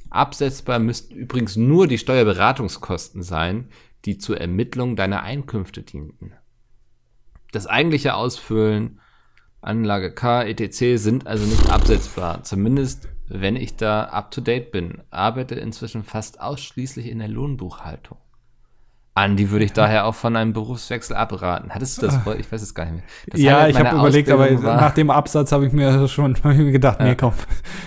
[0.09, 3.69] Absetzbar müssten übrigens nur die Steuerberatungskosten sein,
[4.05, 6.33] die zur Ermittlung deiner Einkünfte dienten.
[7.53, 9.01] Das eigentliche Ausfüllen,
[9.61, 11.01] Anlage K, etc.
[11.01, 15.03] sind also nicht absetzbar, zumindest wenn ich da up to date bin.
[15.11, 18.19] Arbeite inzwischen fast ausschließlich in der Lohnbuchhaltung.
[19.15, 21.71] Andi würde ich daher auch von einem Berufswechsel abraten.
[21.75, 22.35] Hattest du das vor?
[22.37, 23.03] Ich weiß es gar nicht mehr.
[23.27, 26.35] Das ja, Highlight ich habe überlegt, aber war- nach dem Absatz habe ich mir schon
[26.35, 27.35] ich mir gedacht, nee, komm.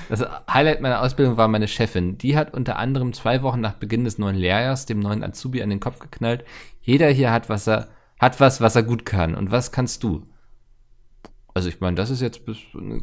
[0.08, 2.20] Das Highlight meiner Ausbildung war meine Chefin.
[2.20, 5.72] Die hat unter anderem zwei Wochen nach Beginn des neuen Lehrjahrs dem neuen Azubi an
[5.72, 6.44] den Kopf geknallt.
[6.82, 7.88] Jeder hier hat was er,
[8.20, 9.34] hat was, was er gut kann.
[9.34, 10.28] Und was kannst du?
[11.56, 12.42] Also ich meine, das ist jetzt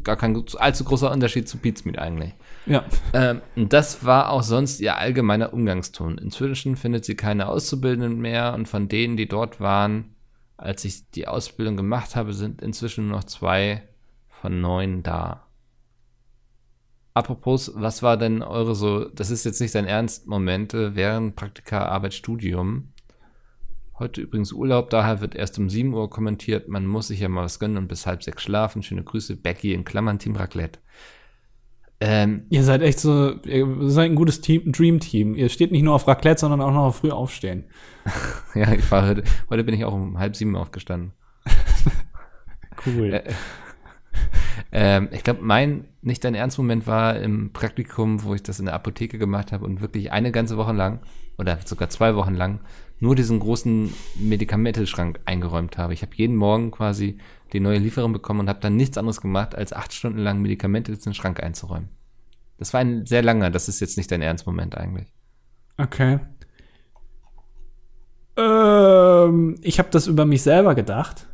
[0.03, 2.35] gar kein allzu großer Unterschied zu Pizmeet eigentlich.
[2.67, 2.85] Ja.
[3.11, 6.19] Ähm, das war auch sonst ihr allgemeiner Umgangston.
[6.19, 10.13] Inzwischen findet sie keine Auszubildenden mehr und von denen, die dort waren,
[10.55, 13.89] als ich die Ausbildung gemacht habe, sind inzwischen nur noch zwei
[14.27, 15.47] von neun da.
[17.15, 21.85] Apropos, was war denn eure so, das ist jetzt nicht dein Ernst, Momente während Praktika,
[21.85, 22.92] Arbeit, Studium?
[24.03, 27.45] Heute übrigens Urlaub, daher wird erst um 7 Uhr kommentiert, man muss sich ja mal
[27.45, 28.83] was gönnen und bis halb sechs schlafen.
[28.83, 30.79] Schöne Grüße, Becky in Klammern, Team Raclette.
[32.01, 35.35] Ähm, Ihr seid echt so, ihr seid ein gutes Team, Dream-Team.
[35.35, 37.63] Ihr steht nicht nur auf Raclette, sondern auch noch auf früh aufstehen.
[38.55, 41.13] ja, ich war heute, heute bin ich auch um halb sieben aufgestanden.
[42.85, 43.13] Cool.
[43.13, 43.23] Äh,
[44.73, 48.73] ähm, ich glaube, mein nicht dein Ernstmoment war im Praktikum, wo ich das in der
[48.73, 50.99] Apotheke gemacht habe und wirklich eine ganze Woche lang
[51.37, 52.59] oder sogar zwei Wochen lang
[53.03, 55.93] nur diesen großen Medikamentenschrank eingeräumt habe.
[55.93, 57.17] Ich habe jeden Morgen quasi
[57.51, 60.93] die neue Lieferung bekommen und habe dann nichts anderes gemacht, als acht Stunden lang Medikamente
[60.93, 61.89] in den Schrank einzuräumen.
[62.57, 65.11] Das war ein sehr langer, das ist jetzt nicht dein Ernstmoment eigentlich.
[65.77, 66.21] Okay.
[68.37, 71.27] Ähm, ich habe das über mich selber gedacht.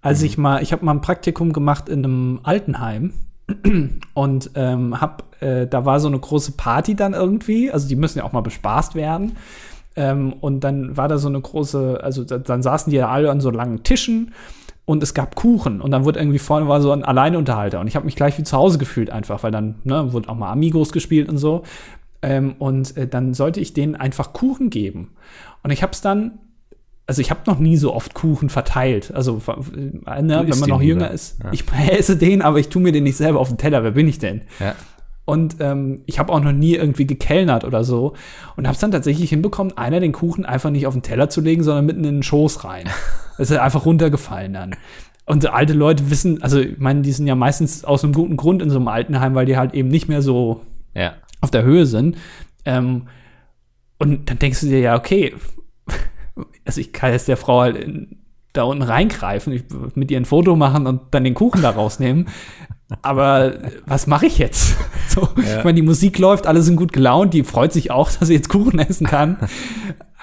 [0.00, 3.12] Als ich mal, ich habe mal ein Praktikum gemacht in einem Altenheim
[4.14, 8.16] und ähm, hab, äh, da war so eine große Party dann irgendwie, also die müssen
[8.16, 9.36] ja auch mal bespaßt werden.
[9.96, 13.30] Ähm, und dann war da so eine große, also da, dann saßen die ja alle
[13.30, 14.32] an so langen Tischen
[14.84, 17.96] und es gab Kuchen und dann wurde irgendwie vorne war so ein Alleinunterhalter und ich
[17.96, 20.92] habe mich gleich wie zu Hause gefühlt einfach, weil dann ne, wurde auch mal Amigos
[20.92, 21.62] gespielt und so.
[22.22, 25.12] Ähm, und äh, dann sollte ich denen einfach Kuchen geben.
[25.62, 26.38] Und ich habe es dann
[27.10, 29.12] also ich habe noch nie so oft Kuchen verteilt.
[29.12, 29.42] Also
[29.76, 31.10] äh, ne, wenn man noch jünger lieber.
[31.10, 31.42] ist.
[31.42, 31.52] Ja.
[31.52, 33.82] Ich esse den, aber ich tue mir den nicht selber auf den Teller.
[33.82, 34.42] Wer bin ich denn?
[34.60, 34.76] Ja.
[35.30, 38.14] Und ähm, ich habe auch noch nie irgendwie gekellnert oder so.
[38.56, 41.40] Und habe es dann tatsächlich hinbekommen, einer den Kuchen einfach nicht auf den Teller zu
[41.40, 42.88] legen, sondern mitten in den Schoß rein.
[43.38, 44.74] Es ist einfach runtergefallen dann.
[45.24, 48.60] Und alte Leute wissen, also ich meine, die sind ja meistens aus einem guten Grund
[48.60, 50.60] in so einem Altenheim, weil die halt eben nicht mehr so
[50.94, 51.14] ja.
[51.40, 52.18] auf der Höhe sind.
[52.66, 53.06] Ähm,
[53.98, 55.32] und dann denkst du dir ja, okay,
[56.66, 58.18] also ich kann jetzt der Frau halt in,
[58.52, 59.62] da unten reingreifen, ich,
[59.94, 62.26] mit ihr ein Foto machen und dann den Kuchen da rausnehmen.
[63.02, 63.54] Aber
[63.86, 64.76] was mache ich jetzt?
[65.10, 65.58] So, ja.
[65.58, 68.34] Ich meine, die Musik läuft, alle sind gut gelaunt, die freut sich auch, dass sie
[68.34, 69.38] jetzt Kuchen essen kann.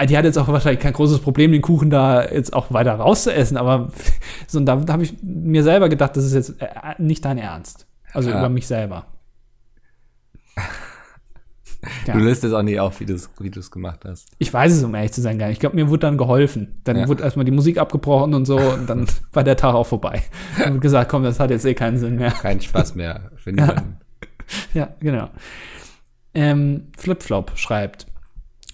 [0.08, 3.58] Die hat jetzt auch wahrscheinlich kein großes Problem, den Kuchen da jetzt auch weiter rauszuessen,
[3.58, 3.90] aber
[4.48, 6.68] so, da, da habe ich mir selber gedacht, das ist jetzt äh,
[7.00, 7.86] nicht dein Ernst.
[8.14, 8.40] Also ja.
[8.40, 9.08] über mich selber.
[12.06, 12.14] Ja.
[12.14, 14.30] Du löst es auch nicht auf, wie du es gemacht hast.
[14.40, 15.56] Ich weiß es, um ehrlich zu sein, gar nicht.
[15.56, 16.82] Ich glaube, mir wurde dann geholfen.
[16.84, 17.08] Dann ja.
[17.08, 20.24] wurde erstmal die Musik abgebrochen und so und dann war der Tag auch vorbei.
[20.66, 22.32] Und wird gesagt, komm, das hat jetzt eh keinen Sinn mehr.
[22.32, 23.98] Kein Spaß mehr für niemanden.
[24.74, 25.30] Ja, ja genau.
[26.34, 28.08] Ähm, Flipflop schreibt,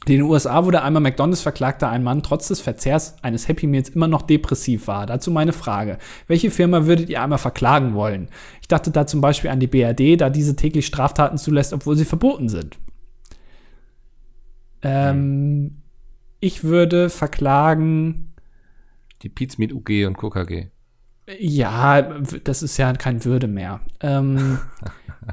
[0.05, 3.67] in den USA wurde einmal McDonalds verklagt, da ein Mann trotz des Verzehrs eines Happy
[3.67, 5.05] Meals immer noch depressiv war.
[5.05, 5.97] Dazu meine Frage.
[6.27, 8.27] Welche Firma würdet ihr einmal verklagen wollen?
[8.61, 12.03] Ich dachte da zum Beispiel an die BRD, da diese täglich Straftaten zulässt, obwohl sie
[12.03, 12.77] verboten sind.
[14.83, 15.81] Ähm,
[16.39, 18.33] ich würde verklagen.
[19.21, 20.67] Die Pizmeet UG und KKG.
[21.39, 23.79] Ja, das ist ja kein Würde mehr.
[24.01, 24.59] Ähm,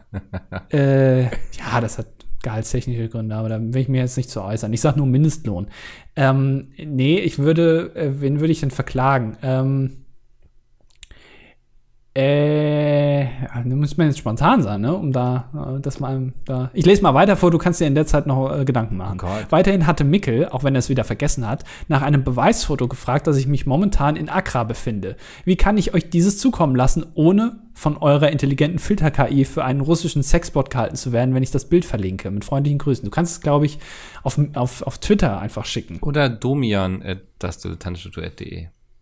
[0.72, 2.06] äh, ja, das hat
[2.42, 4.72] gehaltstechnische Gründe, aber da will ich mir jetzt nicht zu äußern.
[4.72, 5.66] Ich sage nur Mindestlohn.
[6.16, 9.36] Ähm, nee, ich würde, äh, wen würde ich denn verklagen?
[9.42, 10.04] Ähm,
[12.12, 14.92] äh, da muss man jetzt spontan sein, ne?
[14.92, 16.68] Um da, äh, dass man da.
[16.74, 19.20] Ich lese mal weiter vor, du kannst dir in der Zeit noch äh, Gedanken machen.
[19.22, 23.28] Oh Weiterhin hatte Mickel, auch wenn er es wieder vergessen hat, nach einem Beweisfoto gefragt,
[23.28, 25.16] dass ich mich momentan in Accra befinde.
[25.44, 30.24] Wie kann ich euch dieses zukommen lassen, ohne von eurer intelligenten Filter-KI für einen russischen
[30.24, 32.32] Sexbot gehalten zu werden, wenn ich das Bild verlinke?
[32.32, 33.04] Mit freundlichen Grüßen.
[33.04, 33.78] Du kannst es, glaube ich,
[34.24, 35.98] auf, auf, auf Twitter einfach schicken.
[36.00, 37.02] Oder domian.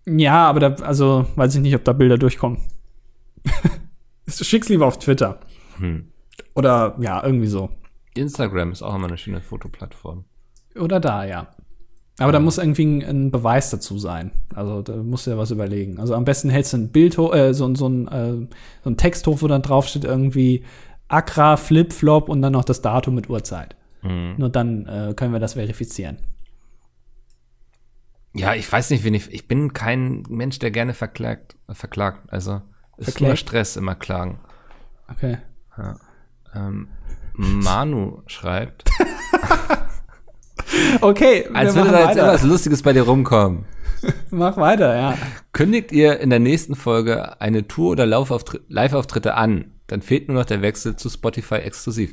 [0.06, 2.59] Ja, aber da, also weiß ich nicht, ob da Bilder durchkommen.
[4.28, 5.41] Schick's lieber auf Twitter.
[5.78, 6.12] Hm.
[6.55, 7.70] Oder ja, irgendwie so.
[8.14, 10.24] Instagram ist auch immer eine schöne Fotoplattform.
[10.76, 11.49] Oder da, ja.
[12.18, 14.32] Aber da muss irgendwie ein, ein, Beweis dazu sein.
[14.53, 16.01] Also da musst du ja was überlegen.
[16.01, 18.49] Also am besten hältst du ein Bild hoch, äh, so, so, ein, äh,
[18.82, 20.64] so ein Text hoch, wo dann draufsteht irgendwie
[21.07, 23.76] Accra, Flip-Flop und dann noch das Datum mit Uhrzeit.
[24.03, 24.34] Mhm.
[24.36, 26.18] Nur dann äh, können wir das verifizieren.
[28.34, 29.32] Ja, ich weiß nicht, wen ich.
[29.32, 31.57] Ich bin kein Mensch, der gerne verklagt.
[31.70, 32.32] verklagt.
[32.32, 32.62] Also
[32.99, 34.38] ist nur Stress immer klagen.
[35.11, 35.38] Okay.
[35.76, 35.96] Ja.
[36.55, 36.88] Ähm,
[37.34, 38.84] Manu schreibt.
[41.01, 41.46] okay.
[41.55, 43.64] Als würde da jetzt irgendwas Lustiges bei dir rumkommen.
[44.30, 45.18] Mach weiter, ja.
[45.53, 50.44] Kündigt ihr in der nächsten Folge eine Tour oder Live-Auftritte an, dann fehlt nur noch
[50.44, 52.12] der Wechsel zu Spotify exklusiv.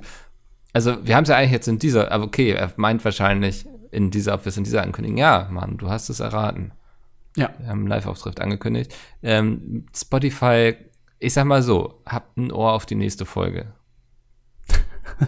[0.73, 4.11] Also, wir haben es ja eigentlich jetzt in dieser, aber okay, er meint wahrscheinlich in
[4.11, 5.17] dieser, ob wir es in dieser ankündigen.
[5.17, 6.71] Ja, Mann, du hast es erraten.
[7.35, 7.49] Ja.
[7.57, 8.95] Wir haben einen Live-Auftritt angekündigt.
[9.21, 10.75] Ähm, Spotify,
[11.19, 13.73] ich sag mal so, habt ein Ohr auf die nächste Folge.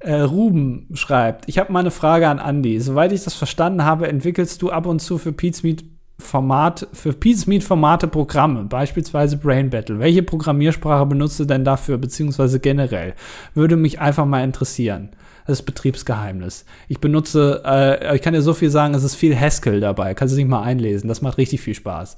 [0.00, 2.80] äh, Ruben schreibt, ich habe mal eine Frage an Andy.
[2.80, 5.84] Soweit ich das verstanden habe, entwickelst du ab und zu für Pete's Meet
[6.18, 9.98] Format, für Pete's Meet Formate Programme, beispielsweise Brain Battle.
[10.00, 13.14] Welche Programmiersprache benutzt du denn dafür, beziehungsweise generell?
[13.54, 15.10] Würde mich einfach mal interessieren.
[15.46, 16.64] Das ist Betriebsgeheimnis.
[16.88, 20.14] Ich benutze, äh, ich kann dir so viel sagen, es ist viel Haskell dabei.
[20.14, 21.08] Kannst du dich mal einlesen.
[21.08, 22.16] Das macht richtig viel Spaß.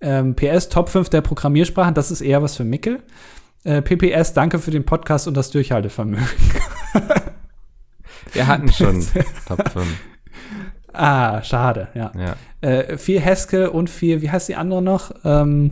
[0.00, 3.02] Ähm, PS Top 5 der Programmiersprachen, das ist eher was für Mickel.
[3.64, 6.26] Äh, PPS, danke für den Podcast und das Durchhaltevermögen.
[8.32, 9.04] Wir hatten schon
[9.46, 9.86] Top 5.
[10.90, 12.10] Ah, schade, ja.
[12.16, 12.36] Ja.
[12.60, 15.12] Äh, viel Heske und viel, wie heißt die andere noch?
[15.22, 15.70] Ähm,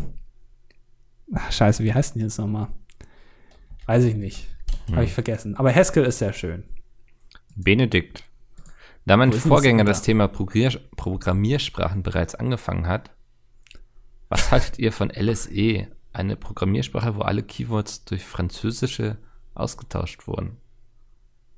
[1.34, 2.68] ach, scheiße, wie heißt denn die jetzt nochmal?
[3.86, 4.46] Weiß ich nicht.
[4.92, 5.56] Habe ich vergessen.
[5.56, 6.64] Aber Haskell ist sehr schön.
[7.56, 8.24] Benedikt.
[9.06, 13.10] Da mein Vorgänger das Thema Programmier Programmiersprachen bereits angefangen hat,
[14.28, 19.18] was haltet ihr von LSE, eine Programmiersprache, wo alle Keywords durch französische
[19.54, 20.58] ausgetauscht wurden?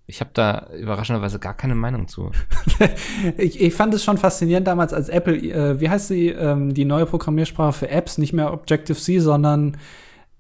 [0.07, 2.31] Ich habe da überraschenderweise gar keine Meinung zu.
[3.37, 6.85] Ich, ich fand es schon faszinierend damals, als Apple, äh, wie heißt sie, ähm, die
[6.85, 9.77] neue Programmiersprache für Apps, nicht mehr Objective-C, sondern,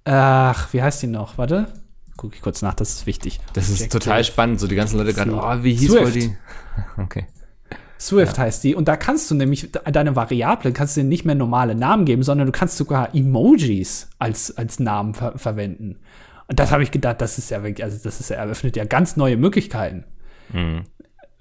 [0.05, 1.37] ach, wie heißt die noch?
[1.37, 1.73] Warte,
[2.19, 3.41] gucke ich kurz nach, das ist wichtig.
[3.55, 4.61] Das ist Objective- total spannend.
[4.61, 6.05] So die ganzen Leute gerade, oh, wie hieß Swift.
[6.05, 6.37] wohl die?
[7.03, 7.27] Okay.
[7.99, 8.75] Swift heißt die.
[8.77, 12.23] Und da kannst du nämlich de- deine Variable, kannst du nicht mehr normale Namen geben,
[12.23, 15.97] sondern du kannst sogar Emojis als, als Namen ver verwenden.
[16.47, 18.85] Und das habe ich gedacht, das ist ja wirklich, also das ist ja, eröffnet ja
[18.85, 20.05] ganz neue Möglichkeiten.
[20.53, 20.83] Mhm.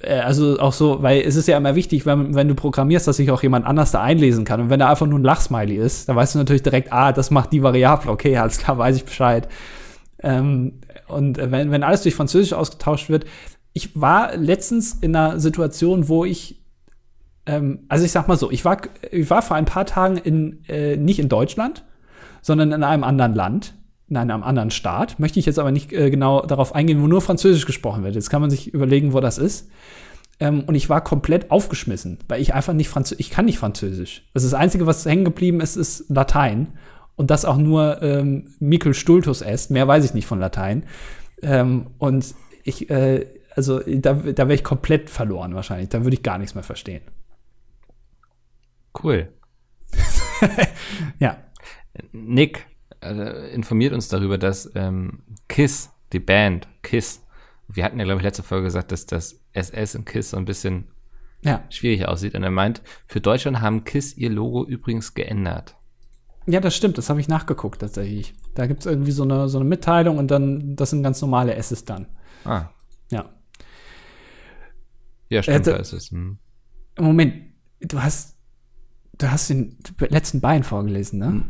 [0.01, 3.17] Äh, Also auch so, weil es ist ja immer wichtig, wenn, wenn du programmierst, dass
[3.17, 4.59] sich auch jemand anders da einlesen kann.
[4.59, 7.29] Und wenn da einfach nur ein Lachsmiley ist, dann weißt du natürlich direkt, ah, das
[7.31, 9.47] macht die Variable, okay, alles klar, weiß ich Bescheid.
[10.23, 13.25] Ähm, und äh, wenn, wenn alles durch Französisch ausgetauscht wird,
[13.73, 16.63] ich war letztens in einer Situation, wo ich,
[17.45, 20.65] ähm, also ich sag mal so, ich war, ich war vor ein paar Tagen in,
[20.67, 21.83] äh, nicht in Deutschland,
[22.41, 23.75] sondern in einem anderen Land,
[24.09, 25.19] in einem anderen Staat.
[25.19, 28.15] Möchte ich jetzt aber nicht äh, genau darauf eingehen, wo nur Französisch gesprochen wird.
[28.15, 29.69] Jetzt kann man sich überlegen, wo das ist.
[30.39, 34.23] Ähm, und ich war komplett aufgeschmissen, weil ich einfach nicht Französisch, ich kann nicht Französisch.
[34.33, 36.73] Ist das Einzige, was hängen geblieben ist, ist Latein.
[37.17, 39.69] Und das auch nur ähm, Mikkel Stultus est.
[39.71, 40.85] Mehr weiß ich nicht von Latein.
[41.41, 45.89] Ähm, und ich, äh, also da, da wäre ich komplett verloren wahrscheinlich.
[45.89, 47.01] Da würde ich gar nichts mehr verstehen.
[49.03, 49.29] Cool.
[51.19, 51.37] Ja.
[52.11, 52.67] Nick
[53.01, 57.23] äh, informiert uns darüber, dass ähm, Kiss, die Band Kiss,
[57.67, 60.45] wir hatten ja, glaube ich, letzte Folge gesagt, dass das SS in Kiss so ein
[60.45, 60.85] bisschen
[61.41, 61.63] Ja.
[61.69, 62.35] schwierig aussieht.
[62.35, 65.75] Und er meint, für Deutschland haben Kiss ihr Logo übrigens geändert.
[66.49, 68.33] Ja, das stimmt, das habe ich nachgeguckt tatsächlich.
[68.55, 71.53] Da gibt es irgendwie so eine, so eine Mitteilung und dann, das sind ganz normale
[71.55, 72.07] S's dann.
[72.45, 72.69] Ah,
[73.11, 73.25] Ja.
[75.29, 76.11] ja, stimmt, Hätte- da ist es.
[76.11, 76.37] Hm.
[76.99, 77.33] Moment,
[77.81, 78.37] du hast,
[79.17, 79.77] du hast den
[80.09, 81.45] letzten Bein vorgelesen, ne?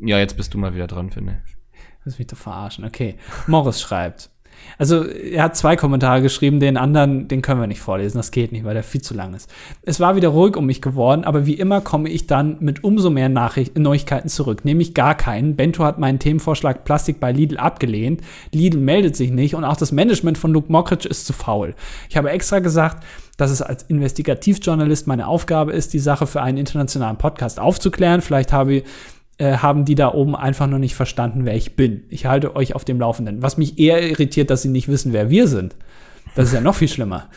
[0.00, 1.56] Ja, jetzt bist du mal wieder dran, finde ich.
[2.04, 2.84] Das mich doch verarschen.
[2.84, 3.16] Okay.
[3.46, 4.30] Morris schreibt.
[4.78, 8.18] Also, er hat zwei Kommentare geschrieben, den anderen, den können wir nicht vorlesen.
[8.18, 9.50] Das geht nicht, weil der viel zu lang ist.
[9.82, 13.10] Es war wieder ruhig um mich geworden, aber wie immer komme ich dann mit umso
[13.10, 14.64] mehr Nachricht Neuigkeiten zurück.
[14.64, 15.56] Nämlich gar keinen.
[15.56, 18.22] Bento hat meinen Themenvorschlag Plastik bei Lidl abgelehnt.
[18.52, 21.74] Lidl meldet sich nicht und auch das Management von Luke Mockridge ist zu faul.
[22.08, 23.04] Ich habe extra gesagt,
[23.36, 28.20] dass es als Investigativjournalist meine Aufgabe ist, die Sache für einen internationalen Podcast aufzuklären.
[28.20, 28.84] Vielleicht habe ich
[29.42, 32.04] äh, haben die da oben einfach noch nicht verstanden, wer ich bin.
[32.10, 33.42] Ich halte euch auf dem Laufenden.
[33.42, 35.74] Was mich eher irritiert, dass sie nicht wissen, wer wir sind.
[36.36, 37.28] Das ist ja noch viel schlimmer.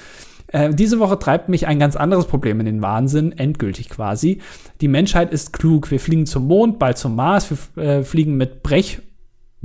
[0.47, 4.39] Äh, diese Woche treibt mich ein ganz anderes Problem in den Wahnsinn, endgültig quasi.
[4.81, 5.89] Die Menschheit ist klug.
[5.89, 7.49] Wir fliegen zum Mond, bald zum Mars.
[7.75, 8.99] Wir äh, fliegen mit Brech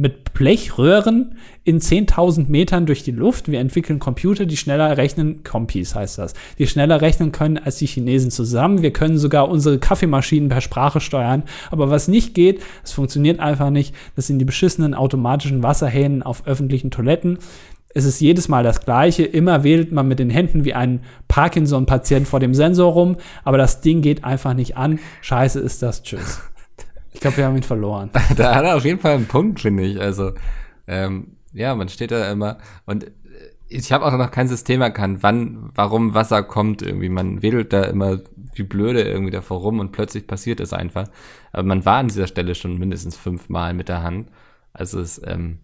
[0.00, 3.50] mit Blechröhren in 10.000 Metern durch die Luft.
[3.50, 7.86] Wir entwickeln Computer, die schneller rechnen, Compis heißt das, die schneller rechnen können als die
[7.86, 8.80] Chinesen zusammen.
[8.80, 11.42] Wir können sogar unsere Kaffeemaschinen per Sprache steuern.
[11.70, 16.46] Aber was nicht geht, es funktioniert einfach nicht, das sind die beschissenen automatischen Wasserhähnen auf
[16.46, 17.38] öffentlichen Toiletten.
[17.92, 19.24] Es ist jedes Mal das Gleiche.
[19.24, 23.82] Immer wählt man mit den Händen wie ein Parkinson-Patient vor dem Sensor rum, aber das
[23.82, 24.98] Ding geht einfach nicht an.
[25.20, 26.02] Scheiße ist das.
[26.02, 26.40] Tschüss.
[27.12, 28.10] Ich glaube, wir haben ihn verloren.
[28.36, 30.00] da hat er auf jeden Fall einen Punkt, finde ich.
[30.00, 30.32] Also,
[30.86, 33.10] ähm, ja, man steht da immer und äh,
[33.68, 37.08] ich habe auch noch kein System erkannt, wann, warum Wasser kommt irgendwie.
[37.08, 38.20] Man wedelt da immer
[38.54, 41.08] wie blöde irgendwie davor rum und plötzlich passiert es einfach.
[41.52, 44.28] Aber man war an dieser Stelle schon mindestens fünfmal mit der Hand.
[44.72, 45.58] Also es ähm,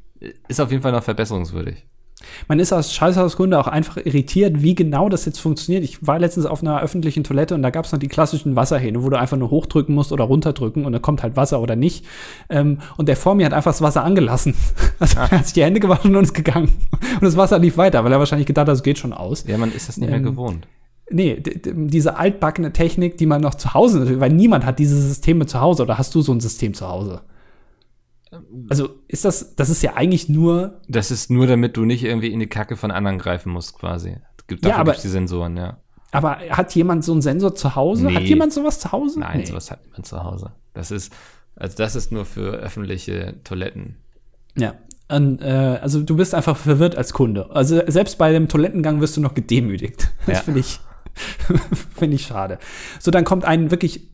[0.48, 1.84] ist auf jeden Fall noch verbesserungswürdig.
[2.48, 5.84] Man ist aus Scheißhausgründe auch einfach irritiert, wie genau das jetzt funktioniert.
[5.84, 9.02] Ich war letztens auf einer öffentlichen Toilette und da gab es noch die klassischen Wasserhähne,
[9.02, 12.06] wo du einfach nur hochdrücken musst oder runterdrücken und dann kommt halt Wasser oder nicht.
[12.48, 14.54] Ähm, und der vor mir hat einfach das Wasser angelassen.
[14.98, 16.72] Also er hat sich die Hände gewaschen und ist gegangen.
[16.90, 19.44] Und das Wasser lief weiter, weil er wahrscheinlich gedacht hat, es geht schon aus.
[19.46, 20.66] Ja, man ist das nicht mehr Ähm, gewohnt.
[21.10, 25.60] Nee, diese altbackene Technik, die man noch zu Hause, weil niemand hat diese Systeme zu
[25.60, 27.20] Hause oder hast du so ein System zu Hause?
[28.68, 32.32] Also ist das, das ist ja eigentlich nur Das ist nur, damit du nicht irgendwie
[32.32, 34.16] in die Kacke von anderen greifen musst, quasi.
[34.48, 35.78] Gibt, Ja, dafür aber- gibt's die Sensoren, ja.
[36.12, 38.06] Aber hat jemand so einen Sensor zu Hause?
[38.06, 38.14] Nee.
[38.14, 39.20] Hat jemand sowas zu Hause?
[39.20, 39.44] Nein, Nee.
[39.46, 40.52] sowas hat niemand zu Hause.
[40.72, 41.12] Das ist,
[41.56, 43.96] also das ist nur für öffentliche Toiletten.
[44.56, 44.74] Ja.
[45.08, 47.50] Und, äh, also du bist einfach verwirrt als Kunde.
[47.50, 50.08] Also selbst bei dem Toilettengang wirst du noch gedemütigt.
[50.26, 50.42] Das Ja.
[50.44, 50.80] finde ich,
[51.94, 52.58] finde ich schade.
[53.00, 54.08] So, dann kommt ein wirklich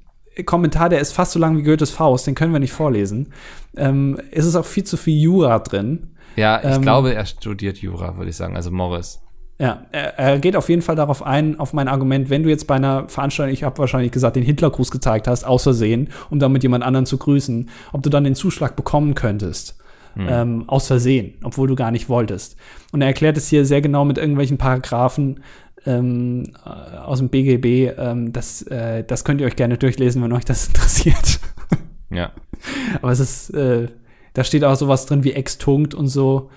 [0.44, 3.32] Kommentar, der ist fast so lang wie Goethes Faust, den können wir nicht vorlesen.
[3.76, 6.08] Ähm, es ist auch viel zu viel Jura drin.
[6.36, 8.56] Ja, ich Ähm, glaube, er studiert Jura, würde ich sagen.
[8.56, 9.20] Also Morris.
[9.58, 12.66] Ja, er, er geht auf jeden Fall darauf ein, auf mein Argument, wenn du jetzt
[12.66, 16.62] bei einer Veranstaltung, ich habe wahrscheinlich gesagt, den Hitlergruß gezeigt hast, aus Versehen, um damit
[16.62, 19.78] jemand anderen zu grüßen, ob du dann den Zuschlag bekommen könntest.
[20.14, 22.56] Ähm, aus Versehen, obwohl du gar nicht wolltest.
[22.92, 25.40] Und er erklärt es hier sehr genau mit irgendwelchen Paragraphen
[25.86, 27.98] ähm, äh, aus dem BGB.
[27.98, 31.40] Ähm, das, äh, das könnt ihr euch gerne durchlesen, wenn euch das interessiert.
[32.10, 32.32] Ja.
[33.00, 33.88] Aber es ist, äh,
[34.34, 36.50] da steht auch sowas drin wie extunkt und so.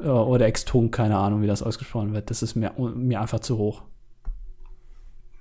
[0.00, 2.30] Äh, oder extunkt, keine Ahnung, wie das ausgesprochen wird.
[2.30, 3.82] Das ist mir, mir einfach zu hoch.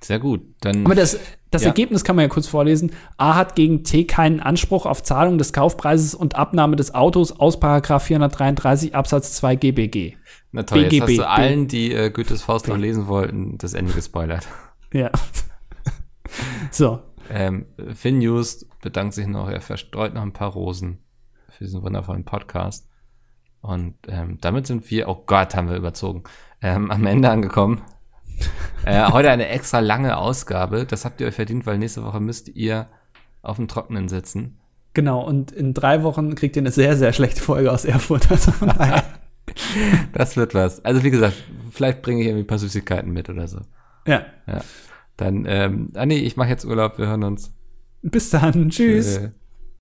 [0.04, 0.42] Sehr gut.
[0.62, 1.20] Dann Aber das,
[1.52, 1.68] das Ja.
[1.68, 2.92] Ergebnis kann man ja kurz vorlesen.
[3.18, 7.60] A hat gegen T keinen Anspruch auf Zahlung des Kaufpreises und Abnahme des Autos aus
[7.60, 10.18] Paragraph 433 Absatz 2 GBG.
[10.52, 11.02] Na toll, jetzt BGB.
[11.04, 14.48] hast du allen, die äh, Goethes Faust noch lesen wollten, das Ende gespoilert.
[14.94, 15.10] Ja.
[16.70, 17.00] so.
[17.30, 17.66] Ähm,
[17.96, 20.98] Finn News bedankt sich noch, er verstreut noch ein paar Rosen
[21.48, 22.90] für diesen wundervollen Podcast.
[23.62, 26.24] Und ähm, damit sind wir, oh Gott, haben wir überzogen,
[26.62, 27.84] ähm, am Ende angekommen.
[28.86, 30.86] äh, heute eine extra lange Ausgabe.
[30.86, 32.90] Das habt ihr euch verdient, weil nächste Woche müsst ihr
[33.44, 34.60] auf dem Trockenen sitzen.
[34.94, 35.24] Genau.
[35.26, 38.28] Und in drei Wochen kriegt ihr eine sehr, sehr schlechte Folge aus Erfurt.
[40.14, 40.84] Das wird was.
[40.84, 41.36] Also wie gesagt,
[41.72, 43.60] vielleicht bringe ich irgendwie ein paar Süßigkeiten mit oder so.
[44.06, 44.26] ja.
[44.48, 44.62] Ja.
[45.18, 47.54] Dann, ähm, ah nee, ich mache jetzt Urlaub, wir hören uns.
[48.02, 48.70] Bis dann.
[48.70, 49.18] Tschüss.
[49.18, 49.32] Äh,